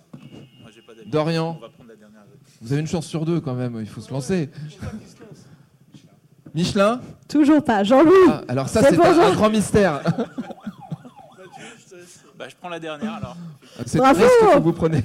Dorian, 1.05 1.55
On 1.57 1.61
va 1.61 1.69
prendre 1.69 1.89
la 1.89 1.95
dernière. 1.95 2.21
Vous 2.61 2.71
avez 2.73 2.81
une 2.81 2.87
chance 2.87 3.05
sur 3.05 3.25
deux 3.25 3.39
quand 3.39 3.53
même. 3.53 3.77
Il 3.79 3.87
faut 3.87 4.01
se 4.01 4.11
lancer. 4.11 4.49
Michelin 6.55 7.01
Toujours 7.27 7.63
pas. 7.63 7.83
Jean-Louis. 7.83 8.13
Ah, 8.29 8.41
Alors 8.47 8.67
ça, 8.69 8.81
C'est 8.81 8.99
un, 8.99 9.13
Jean. 9.13 9.21
un 9.21 9.33
grand 9.33 9.49
mystère. 9.49 10.01
Bah, 12.37 12.45
je 12.47 12.55
prends 12.55 12.69
la 12.69 12.79
dernière 12.79 13.13
alors. 13.13 13.35
C'est 13.87 13.97
Bravo. 13.97 14.23
que 14.53 14.59
vous 14.59 14.71
prenez. 14.73 15.03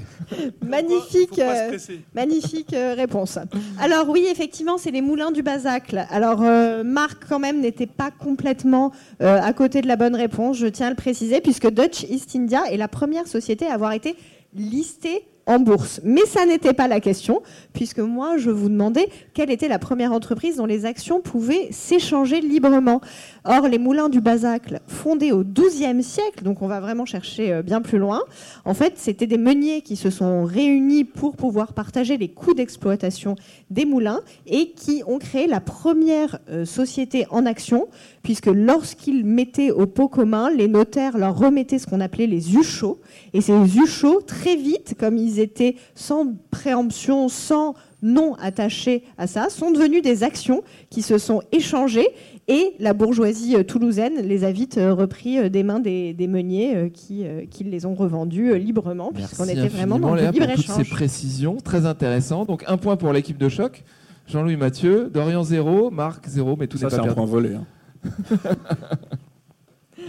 Magnifique. 0.62 1.30
Faut 1.30 1.36
pas 1.36 1.78
se 1.78 1.92
euh. 1.92 1.96
Magnifique 2.14 2.74
euh, 2.74 2.92
réponse. 2.94 3.38
Alors 3.80 4.10
oui, 4.10 4.26
effectivement, 4.30 4.76
c'est 4.76 4.90
les 4.90 5.00
moulins 5.00 5.30
du 5.30 5.42
Bazacle. 5.42 6.04
Alors 6.10 6.42
euh, 6.42 6.84
Marc, 6.84 7.24
quand 7.26 7.38
même, 7.38 7.60
n'était 7.60 7.86
pas 7.86 8.10
complètement 8.10 8.92
euh, 9.22 9.40
à 9.40 9.54
côté 9.54 9.80
de 9.80 9.88
la 9.88 9.96
bonne 9.96 10.14
réponse, 10.14 10.58
je 10.58 10.66
tiens 10.66 10.88
à 10.88 10.90
le 10.90 10.96
préciser, 10.96 11.40
puisque 11.40 11.70
Dutch 11.70 12.02
East 12.02 12.36
India 12.36 12.64
est 12.70 12.76
la 12.76 12.88
première 12.88 13.26
société 13.26 13.66
à 13.66 13.72
avoir 13.74 13.92
été 13.92 14.14
listée 14.54 15.24
en 15.46 15.58
bourse. 15.58 16.00
Mais 16.04 16.22
ça 16.26 16.46
n'était 16.46 16.72
pas 16.72 16.88
la 16.88 17.00
question, 17.00 17.42
puisque 17.72 17.98
moi, 17.98 18.36
je 18.36 18.50
vous 18.50 18.68
demandais 18.68 19.08
quelle 19.34 19.50
était 19.50 19.68
la 19.68 19.78
première 19.78 20.12
entreprise 20.12 20.56
dont 20.56 20.66
les 20.66 20.84
actions 20.84 21.20
pouvaient 21.20 21.68
s'échanger 21.70 22.40
librement. 22.40 23.00
Or, 23.44 23.68
les 23.68 23.78
moulins 23.78 24.08
du 24.08 24.20
Bazacle, 24.20 24.80
fondés 24.86 25.32
au 25.32 25.42
XIIe 25.42 26.02
siècle, 26.02 26.44
donc 26.44 26.62
on 26.62 26.68
va 26.68 26.80
vraiment 26.80 27.06
chercher 27.06 27.52
euh, 27.52 27.62
bien 27.62 27.80
plus 27.80 27.98
loin, 27.98 28.22
en 28.64 28.74
fait, 28.74 28.94
c'était 28.96 29.26
des 29.26 29.38
meuniers 29.38 29.82
qui 29.82 29.96
se 29.96 30.10
sont 30.10 30.44
réunis 30.44 31.04
pour 31.04 31.36
pouvoir 31.36 31.72
partager 31.72 32.16
les 32.16 32.28
coûts 32.28 32.54
d'exploitation 32.54 33.34
des 33.70 33.84
moulins 33.84 34.20
et 34.46 34.70
qui 34.70 35.02
ont 35.06 35.18
créé 35.18 35.46
la 35.46 35.60
première 35.60 36.38
euh, 36.48 36.64
société 36.64 37.26
en 37.30 37.46
action, 37.46 37.88
puisque 38.22 38.46
lorsqu'ils 38.46 39.24
mettaient 39.24 39.70
au 39.70 39.86
pot 39.86 40.08
commun, 40.08 40.50
les 40.50 40.68
notaires 40.68 41.18
leur 41.18 41.36
remettaient 41.36 41.78
ce 41.78 41.86
qu'on 41.86 42.00
appelait 42.00 42.26
les 42.26 42.54
UCHO. 42.54 43.00
Et 43.32 43.40
ces 43.40 43.52
UCHO, 43.52 44.20
très 44.22 44.56
vite, 44.56 44.94
comme 44.98 45.16
ils 45.16 45.31
étaient 45.40 45.76
sans 45.94 46.34
préemption, 46.50 47.28
sans 47.28 47.74
nom 48.02 48.34
attaché 48.34 49.04
à 49.16 49.26
ça, 49.28 49.48
sont 49.48 49.70
devenus 49.70 50.02
des 50.02 50.24
actions 50.24 50.62
qui 50.90 51.02
se 51.02 51.18
sont 51.18 51.40
échangées 51.52 52.08
et 52.48 52.72
la 52.80 52.94
bourgeoisie 52.94 53.54
euh, 53.54 53.62
toulousaine 53.62 54.14
les 54.22 54.42
a 54.42 54.50
vite 54.50 54.76
euh, 54.76 54.92
repris 54.92 55.38
euh, 55.38 55.48
des 55.48 55.62
mains 55.62 55.78
des, 55.78 56.12
des 56.12 56.26
meuniers 56.26 56.90
qui, 56.92 57.24
qui 57.50 57.62
les 57.64 57.86
ont 57.86 57.94
revendus 57.94 58.58
librement, 58.58 59.12
puisqu'on 59.12 59.46
Merci 59.46 59.58
était 59.60 59.68
vraiment 59.68 60.00
dans 60.00 60.14
le 60.14 60.26
toutes 60.26 60.34
ces 60.34 60.40
libre-échange. 60.40 60.90
précisions. 60.90 61.56
Très 61.58 61.86
intéressant. 61.86 62.44
Donc 62.44 62.64
un 62.66 62.76
point 62.76 62.96
pour 62.96 63.12
l'équipe 63.12 63.38
de 63.38 63.48
choc. 63.48 63.84
Jean-Louis 64.26 64.56
Mathieu, 64.56 65.10
Dorian 65.12 65.42
0, 65.42 65.90
Marc 65.90 66.26
0, 66.28 66.56
mais 66.58 66.66
tout 66.68 66.78
Ça, 66.78 66.86
n'est 66.86 66.90
c'est 66.90 66.96
pas 66.96 67.02
un 67.02 67.06
perdu. 67.06 67.16
point 67.16 67.26
volé. 67.26 67.54
hein. 67.54 67.66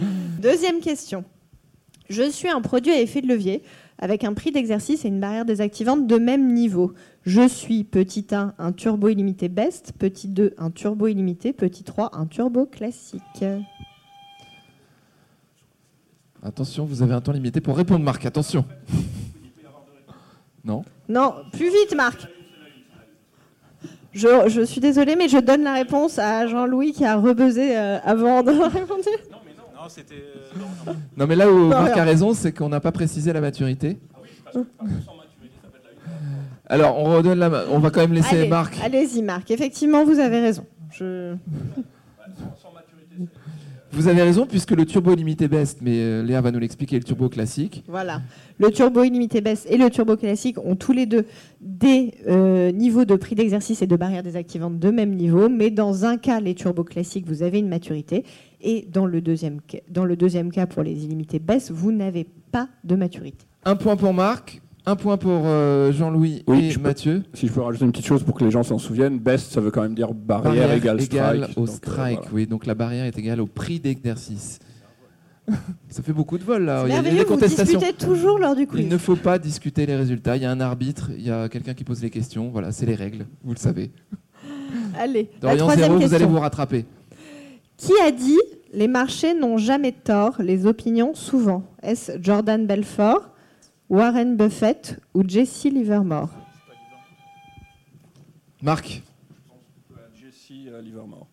Deuxième 0.40 0.80
question. 0.80 1.24
Je 2.10 2.28
suis 2.30 2.48
un 2.48 2.60
produit 2.60 2.92
à 2.92 3.00
effet 3.00 3.22
de 3.22 3.26
levier 3.28 3.62
avec 3.98 4.24
un 4.24 4.34
prix 4.34 4.50
d'exercice 4.50 5.04
et 5.04 5.08
une 5.08 5.20
barrière 5.20 5.44
désactivante 5.44 6.06
de 6.06 6.16
même 6.16 6.52
niveau. 6.52 6.92
Je 7.22 7.46
suis 7.46 7.84
petit 7.84 8.26
1 8.30 8.54
un 8.58 8.72
turbo 8.72 9.08
illimité 9.08 9.48
best, 9.48 9.92
petit 9.98 10.28
2 10.28 10.54
un 10.58 10.70
turbo 10.70 11.06
illimité, 11.06 11.52
petit 11.52 11.84
3 11.84 12.10
un 12.14 12.26
turbo 12.26 12.66
classique. 12.66 13.44
Attention, 16.42 16.84
vous 16.84 17.02
avez 17.02 17.14
un 17.14 17.20
temps 17.22 17.32
limité 17.32 17.60
pour 17.60 17.76
répondre, 17.76 18.04
Marc. 18.04 18.26
Attention. 18.26 18.66
Non? 20.64 20.84
Non, 21.08 21.34
plus 21.52 21.70
vite 21.70 21.94
Marc. 21.96 22.26
Je, 24.12 24.28
je 24.48 24.62
suis 24.62 24.80
désolée, 24.80 25.16
mais 25.16 25.28
je 25.28 25.38
donne 25.38 25.64
la 25.64 25.74
réponse 25.74 26.18
à 26.18 26.46
Jean-Louis 26.46 26.92
qui 26.92 27.04
a 27.04 27.16
rebuzzé 27.16 27.76
euh, 27.76 27.98
avant 28.04 28.42
de 28.42 28.50
répondre. 28.72 29.02
Non, 29.84 29.90
c'était. 29.90 30.14
euh. 30.14 30.92
Non, 31.18 31.26
mais 31.26 31.36
là 31.36 31.52
où 31.52 31.68
Marc 31.68 31.92
rien. 31.92 32.02
a 32.02 32.06
raison, 32.06 32.32
c'est 32.32 32.52
qu'on 32.52 32.70
n'a 32.70 32.80
pas 32.80 32.90
précisé 32.90 33.34
la 33.34 33.42
maturité. 33.42 33.98
Alors, 36.66 36.98
on 36.98 37.04
redonne 37.14 37.38
la 37.38 37.50
main. 37.50 37.64
On 37.70 37.80
va 37.80 37.90
quand 37.90 38.00
même 38.00 38.14
laisser 38.14 38.38
Allez, 38.38 38.48
Marc. 38.48 38.78
Allez-y 38.82 39.20
Marc, 39.20 39.50
effectivement 39.50 40.04
vous 40.06 40.18
avez 40.18 40.40
raison. 40.40 40.64
Je... 40.90 41.36
Vous 43.92 44.08
avez 44.08 44.22
raison, 44.22 44.44
puisque 44.44 44.72
le 44.72 44.86
turbo 44.86 45.14
limité 45.14 45.46
best, 45.46 45.78
mais 45.80 45.98
euh, 45.98 46.22
Léa 46.24 46.40
va 46.40 46.50
nous 46.50 46.58
l'expliquer, 46.58 46.96
le 46.98 47.04
turbo 47.04 47.28
classique. 47.28 47.84
Voilà. 47.86 48.22
Le 48.58 48.72
turbo 48.72 49.04
illimité 49.04 49.40
baisse 49.40 49.66
et 49.70 49.76
le 49.76 49.88
turbo 49.88 50.16
classique 50.16 50.56
ont 50.64 50.74
tous 50.74 50.90
les 50.90 51.06
deux 51.06 51.26
des 51.60 52.14
euh, 52.26 52.72
niveaux 52.72 53.04
de 53.04 53.14
prix 53.14 53.36
d'exercice 53.36 53.82
et 53.82 53.86
de 53.86 53.94
barrière 53.94 54.24
désactivante 54.24 54.80
de 54.80 54.90
même 54.90 55.14
niveau, 55.14 55.48
mais 55.48 55.70
dans 55.70 56.04
un 56.04 56.16
cas, 56.16 56.40
les 56.40 56.56
turbos 56.56 56.82
classiques, 56.82 57.26
vous 57.28 57.44
avez 57.44 57.60
une 57.60 57.68
maturité, 57.68 58.24
Et 58.66 58.88
dans 58.90 59.04
le 59.06 59.20
deuxième, 59.20 59.60
dans 59.90 60.04
le 60.06 60.16
deuxième 60.16 60.50
cas, 60.50 60.66
pour 60.66 60.82
les 60.82 61.04
illimités 61.04 61.38
baisse, 61.38 61.70
vous 61.70 61.92
n'avez 61.92 62.26
pas 62.50 62.68
de 62.82 62.96
maturité. 62.96 63.44
Un 63.66 63.76
point 63.76 63.94
pour 63.96 64.14
Marc, 64.14 64.62
un 64.86 64.96
point 64.96 65.18
pour 65.18 65.42
euh, 65.44 65.92
Jean-Louis 65.92 66.42
Oui, 66.46 66.64
et 66.66 66.70
je 66.70 66.78
peux- 66.78 66.82
Mathieu. 66.88 67.22
Si 67.34 67.46
je 67.46 67.52
peux 67.52 67.60
rajouter 67.60 67.84
une 67.84 67.92
petite 67.92 68.06
chose 68.06 68.22
pour 68.22 68.34
que 68.34 68.42
les 68.44 68.50
gens 68.50 68.62
s'en 68.62 68.78
souviennent, 68.78 69.18
best, 69.18 69.52
ça 69.52 69.60
veut 69.60 69.70
quand 69.70 69.82
même 69.82 69.94
dire 69.94 70.14
barrière, 70.14 70.72
égale 70.72 71.00
strike. 71.02 71.42
au 71.56 71.60
Donc, 71.60 71.68
euh, 71.68 71.72
strike, 71.72 72.16
voilà. 72.20 72.30
oui. 72.32 72.46
Donc 72.46 72.64
la 72.66 72.74
barrière 72.74 73.04
est 73.04 73.18
égale 73.18 73.40
au 73.42 73.46
prix 73.46 73.80
d'exercice. 73.80 74.58
Ça 75.90 76.02
fait 76.02 76.14
beaucoup 76.14 76.38
de 76.38 76.42
vols 76.44 76.64
là. 76.64 76.84
Il 76.86 76.92
y 76.94 76.96
a, 76.96 77.02
des 77.02 77.10
vous 77.10 77.24
contestations. 77.24 77.78
disputez 77.78 78.06
toujours 78.06 78.38
lors 78.38 78.56
du 78.56 78.66
quiz. 78.66 78.80
Il 78.82 78.88
ne 78.88 78.96
faut 78.96 79.16
pas 79.16 79.38
discuter 79.38 79.84
les 79.84 79.94
résultats. 79.94 80.36
Il 80.36 80.42
y 80.42 80.46
a 80.46 80.50
un 80.50 80.60
arbitre, 80.60 81.10
il 81.14 81.26
y 81.26 81.30
a 81.30 81.50
quelqu'un 81.50 81.74
qui 81.74 81.84
pose 81.84 82.00
les 82.02 82.08
questions. 82.08 82.48
Voilà, 82.48 82.72
c'est 82.72 82.86
les 82.86 82.94
règles, 82.94 83.26
vous 83.42 83.52
le 83.52 83.58
savez. 83.58 83.90
Allez, 84.98 85.28
la 85.34 85.40
Dorian 85.40 85.56
troisième 85.66 85.88
zéro, 85.98 86.00
vous 86.00 86.14
allez 86.14 86.24
vous 86.24 86.38
rattraper. 86.40 86.86
Qui 87.76 87.92
a 88.02 88.10
dit 88.10 88.40
les 88.72 88.88
marchés 88.88 89.34
n'ont 89.34 89.56
jamais 89.58 89.92
tort, 89.92 90.36
les 90.40 90.66
opinions 90.66 91.14
souvent? 91.14 91.62
Est-ce 91.82 92.12
Jordan 92.20 92.66
Belfort, 92.66 93.30
Warren 93.88 94.36
Buffett 94.36 94.98
ou 95.14 95.22
Jesse 95.26 95.64
Livermore? 95.64 96.30
Marc, 98.62 99.02
Jesse 100.14 100.50
euh, 100.68 100.80
Livermore. 100.80 101.26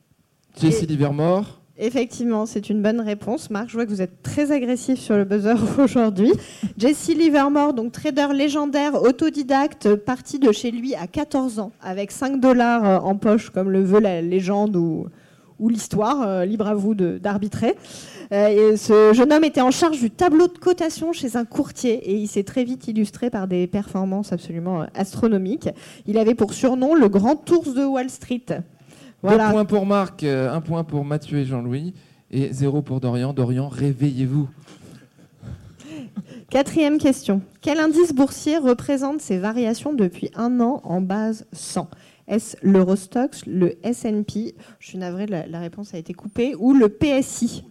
Jesse 0.60 0.88
Livermore. 0.88 1.62
Effectivement, 1.78 2.46
c'est 2.46 2.70
une 2.70 2.82
bonne 2.82 3.00
réponse. 3.00 3.50
Marc, 3.50 3.70
je 3.70 3.74
vois 3.74 3.86
que 3.86 3.90
vous 3.90 4.02
êtes 4.02 4.22
très 4.22 4.52
agressif 4.52 5.00
sur 5.00 5.16
le 5.16 5.24
buzzer 5.24 5.56
aujourd'hui. 5.80 6.32
Jesse 6.78 7.08
Livermore, 7.10 7.74
donc 7.74 7.92
trader 7.92 8.28
légendaire, 8.34 9.02
autodidacte, 9.02 9.96
parti 9.96 10.38
de 10.38 10.52
chez 10.52 10.72
lui 10.72 10.94
à 10.96 11.08
14 11.08 11.60
ans, 11.60 11.72
avec 11.82 12.12
5 12.12 12.40
dollars 12.40 12.86
euh, 12.86 13.00
en 13.00 13.16
poche, 13.16 13.50
comme 13.50 13.70
le 13.70 13.82
veut 13.82 14.00
la 14.00 14.22
légende 14.22 14.76
ou, 14.76 15.08
ou 15.62 15.70
l'histoire, 15.70 16.22
euh, 16.28 16.44
libre 16.44 16.68
à 16.68 16.74
vous 16.74 16.96
d'arbitrer. 16.96 17.78
Euh, 18.34 18.76
ce 18.76 19.14
jeune 19.14 19.32
homme 19.32 19.44
était 19.44 19.62
en 19.62 19.72
charge 19.72 20.00
du 20.00 20.10
tableau 20.10 20.48
de 20.48 20.58
cotation 20.58 21.14
chez 21.14 21.38
un 21.38 21.46
courtier 21.46 21.94
et 22.10 22.16
il 22.16 22.28
s'est 22.28 22.44
très 22.44 22.64
vite 22.64 22.88
illustré 22.88 23.30
par 23.30 23.48
des 23.48 23.68
performances 23.68 24.34
absolument 24.34 24.82
euh, 24.82 24.86
astronomiques. 24.96 25.70
Il 26.08 26.18
avait 26.18 26.36
pour 26.36 26.54
surnom 26.54 26.96
le 26.96 27.08
grand 27.08 27.50
ours 27.52 27.74
de 27.74 27.86
Wall 27.86 28.10
Street. 28.10 28.46
Voilà. 29.22 29.48
Deux 29.48 29.54
points 29.54 29.66
pour 29.66 29.86
Marc, 29.86 30.24
un 30.24 30.62
point 30.62 30.84
pour 30.84 31.06
Mathieu 31.06 31.38
et 31.38 31.46
Jean-Louis. 31.46 31.94
Et 32.32 32.52
zéro 32.52 32.82
pour 32.82 33.00
Dorian. 33.00 33.34
Dorian, 33.34 33.68
réveillez-vous. 33.68 34.50
Quatrième 36.50 36.98
question. 36.98 37.42
Quel 37.62 37.80
indice 37.80 38.14
boursier 38.14 38.58
représente 38.58 39.22
ces 39.22 39.38
variations 39.38 39.94
depuis 39.94 40.32
un 40.36 40.60
an 40.60 40.82
en 40.84 41.02
base 41.02 41.46
100 41.54 41.88
Est-ce 42.32 42.56
l'Eurostox, 42.64 43.46
le 43.46 43.76
S&P 43.86 44.56
Je 44.80 44.88
suis 44.88 44.98
navrée, 44.98 45.26
la, 45.26 45.46
la 45.48 45.60
réponse 45.60 45.94
a 45.94 45.98
été 45.98 46.14
coupée. 46.14 46.56
Ou 46.58 46.74
le 46.74 46.88
PSI 46.88 47.66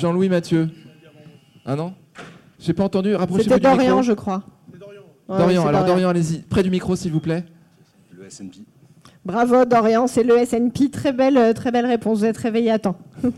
Jean-Louis 0.00 0.30
Mathieu. 0.30 0.70
Ah 1.66 1.76
non? 1.76 1.92
J'ai 2.58 2.72
pas 2.72 2.84
entendu. 2.84 3.14
Rapprochez-vous 3.14 3.50
C'était. 3.50 3.60
Dorian, 3.60 4.00
je 4.00 4.14
crois. 4.14 4.42
Ouais, 5.28 5.38
Dorian, 5.38 5.62
c'est 5.62 5.68
alors 5.68 5.84
Dorian, 5.84 6.08
allez-y. 6.08 6.38
Près 6.38 6.62
du 6.62 6.70
micro, 6.70 6.96
s'il 6.96 7.12
vous 7.12 7.20
plaît. 7.20 7.44
Le 8.10 8.24
S&P. 8.24 8.60
Bravo 9.26 9.66
Dorian, 9.66 10.06
c'est 10.06 10.24
le 10.24 10.38
S&P. 10.38 10.88
Très 10.90 11.12
belle, 11.12 11.36
euh, 11.36 11.52
très 11.52 11.70
belle 11.70 11.86
réponse. 11.86 12.20
Vous 12.20 12.24
êtes 12.24 12.38
réveillé 12.38 12.70
à 12.70 12.78
temps. 12.78 12.96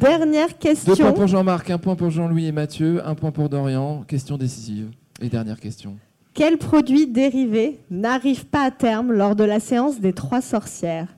Dernière 0.00 0.48
Deux 0.48 0.54
points 0.54 0.74
question. 0.74 1.12
pour 1.14 1.26
Jean-Marc, 1.26 1.70
un 1.70 1.78
point 1.78 1.96
pour 1.96 2.10
Jean-Louis 2.10 2.44
et 2.44 2.52
Mathieu, 2.52 3.00
un 3.06 3.14
point 3.14 3.30
pour 3.30 3.48
Dorian. 3.48 4.04
Question 4.06 4.36
décisive. 4.36 4.90
Et 5.22 5.30
dernière 5.30 5.58
question. 5.58 5.96
Quel 6.36 6.58
produit 6.58 7.06
dérivé 7.06 7.80
n'arrive 7.88 8.44
pas 8.44 8.64
à 8.64 8.70
terme 8.70 9.10
lors 9.10 9.36
de 9.36 9.42
la 9.42 9.58
séance 9.58 10.00
des 10.00 10.12
trois 10.12 10.42
sorcières? 10.42 11.08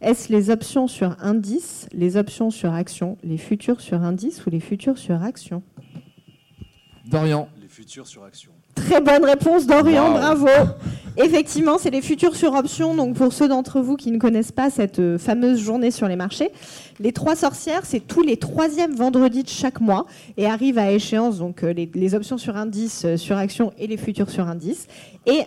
Est-ce 0.00 0.32
les 0.32 0.50
options 0.50 0.88
sur 0.88 1.16
indice, 1.22 1.86
les 1.92 2.16
options 2.16 2.50
sur 2.50 2.72
action, 2.72 3.16
les 3.22 3.38
futurs 3.38 3.80
sur 3.80 4.02
indice 4.02 4.44
ou 4.44 4.50
les 4.50 4.58
futurs 4.58 4.98
sur 4.98 5.22
action? 5.22 5.62
Dorian. 7.06 7.48
Les 7.62 7.68
futurs 7.68 8.08
sur 8.08 8.24
action. 8.24 8.50
Très 8.74 9.00
bonne 9.00 9.24
réponse, 9.24 9.66
Dorian, 9.66 10.12
Wow. 10.12 10.18
bravo. 10.18 10.48
Effectivement, 11.16 11.78
c'est 11.78 11.90
les 11.90 12.02
futurs 12.02 12.34
sur 12.34 12.54
option. 12.54 12.94
Donc, 12.96 13.14
pour 13.14 13.32
ceux 13.32 13.46
d'entre 13.46 13.80
vous 13.80 13.96
qui 13.96 14.10
ne 14.10 14.18
connaissent 14.18 14.50
pas 14.50 14.68
cette 14.68 14.98
euh, 14.98 15.16
fameuse 15.16 15.60
journée 15.60 15.92
sur 15.92 16.08
les 16.08 16.16
marchés, 16.16 16.50
les 16.98 17.12
trois 17.12 17.36
sorcières, 17.36 17.82
c'est 17.86 18.00
tous 18.00 18.22
les 18.22 18.36
troisièmes 18.36 18.94
vendredis 18.94 19.44
de 19.44 19.48
chaque 19.48 19.80
mois 19.80 20.06
et 20.36 20.46
arrivent 20.46 20.78
à 20.78 20.90
échéance 20.90 21.38
donc 21.38 21.62
euh, 21.62 21.72
les, 21.72 21.88
les 21.94 22.14
options 22.16 22.36
sur 22.36 22.56
indice, 22.56 23.04
euh, 23.04 23.16
sur 23.16 23.36
action 23.36 23.72
et 23.78 23.86
les 23.86 23.96
futurs 23.96 24.28
sur 24.28 24.48
indice. 24.48 24.88
Et 25.26 25.42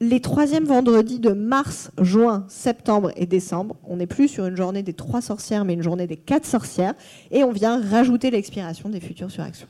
les 0.00 0.20
troisièmes 0.20 0.64
vendredis 0.64 1.20
de 1.20 1.30
mars, 1.30 1.92
juin, 2.02 2.44
septembre 2.48 3.12
et 3.16 3.26
décembre, 3.26 3.76
on 3.88 3.96
n'est 3.98 4.06
plus 4.08 4.26
sur 4.26 4.44
une 4.46 4.56
journée 4.56 4.82
des 4.82 4.92
trois 4.92 5.20
sorcières, 5.22 5.64
mais 5.64 5.74
une 5.74 5.82
journée 5.84 6.08
des 6.08 6.16
quatre 6.16 6.46
sorcières. 6.46 6.94
Et 7.30 7.44
on 7.44 7.52
vient 7.52 7.80
rajouter 7.80 8.32
l'expiration 8.32 8.88
des 8.88 9.00
futurs 9.00 9.30
sur 9.30 9.44
action. 9.44 9.68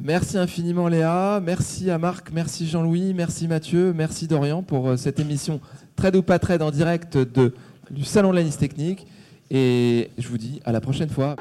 Merci 0.00 0.38
infiniment 0.38 0.88
Léa, 0.88 1.40
merci 1.44 1.90
à 1.90 1.98
Marc, 1.98 2.30
merci 2.32 2.66
Jean-Louis, 2.66 3.12
merci 3.12 3.46
Mathieu, 3.46 3.92
merci 3.92 4.26
Dorian 4.26 4.62
pour 4.62 4.88
euh, 4.88 4.96
cette 4.96 5.20
émission 5.20 5.60
Trade 5.96 6.16
ou 6.16 6.22
pas 6.22 6.38
trade 6.38 6.62
en 6.62 6.70
direct 6.70 7.18
du 7.90 8.04
Salon 8.04 8.30
de 8.30 8.36
la 8.36 8.44
Technique. 8.44 9.06
Et 9.50 10.08
je 10.16 10.28
vous 10.28 10.38
dis 10.38 10.62
à 10.64 10.72
la 10.72 10.80
prochaine 10.80 11.10
fois. 11.10 11.36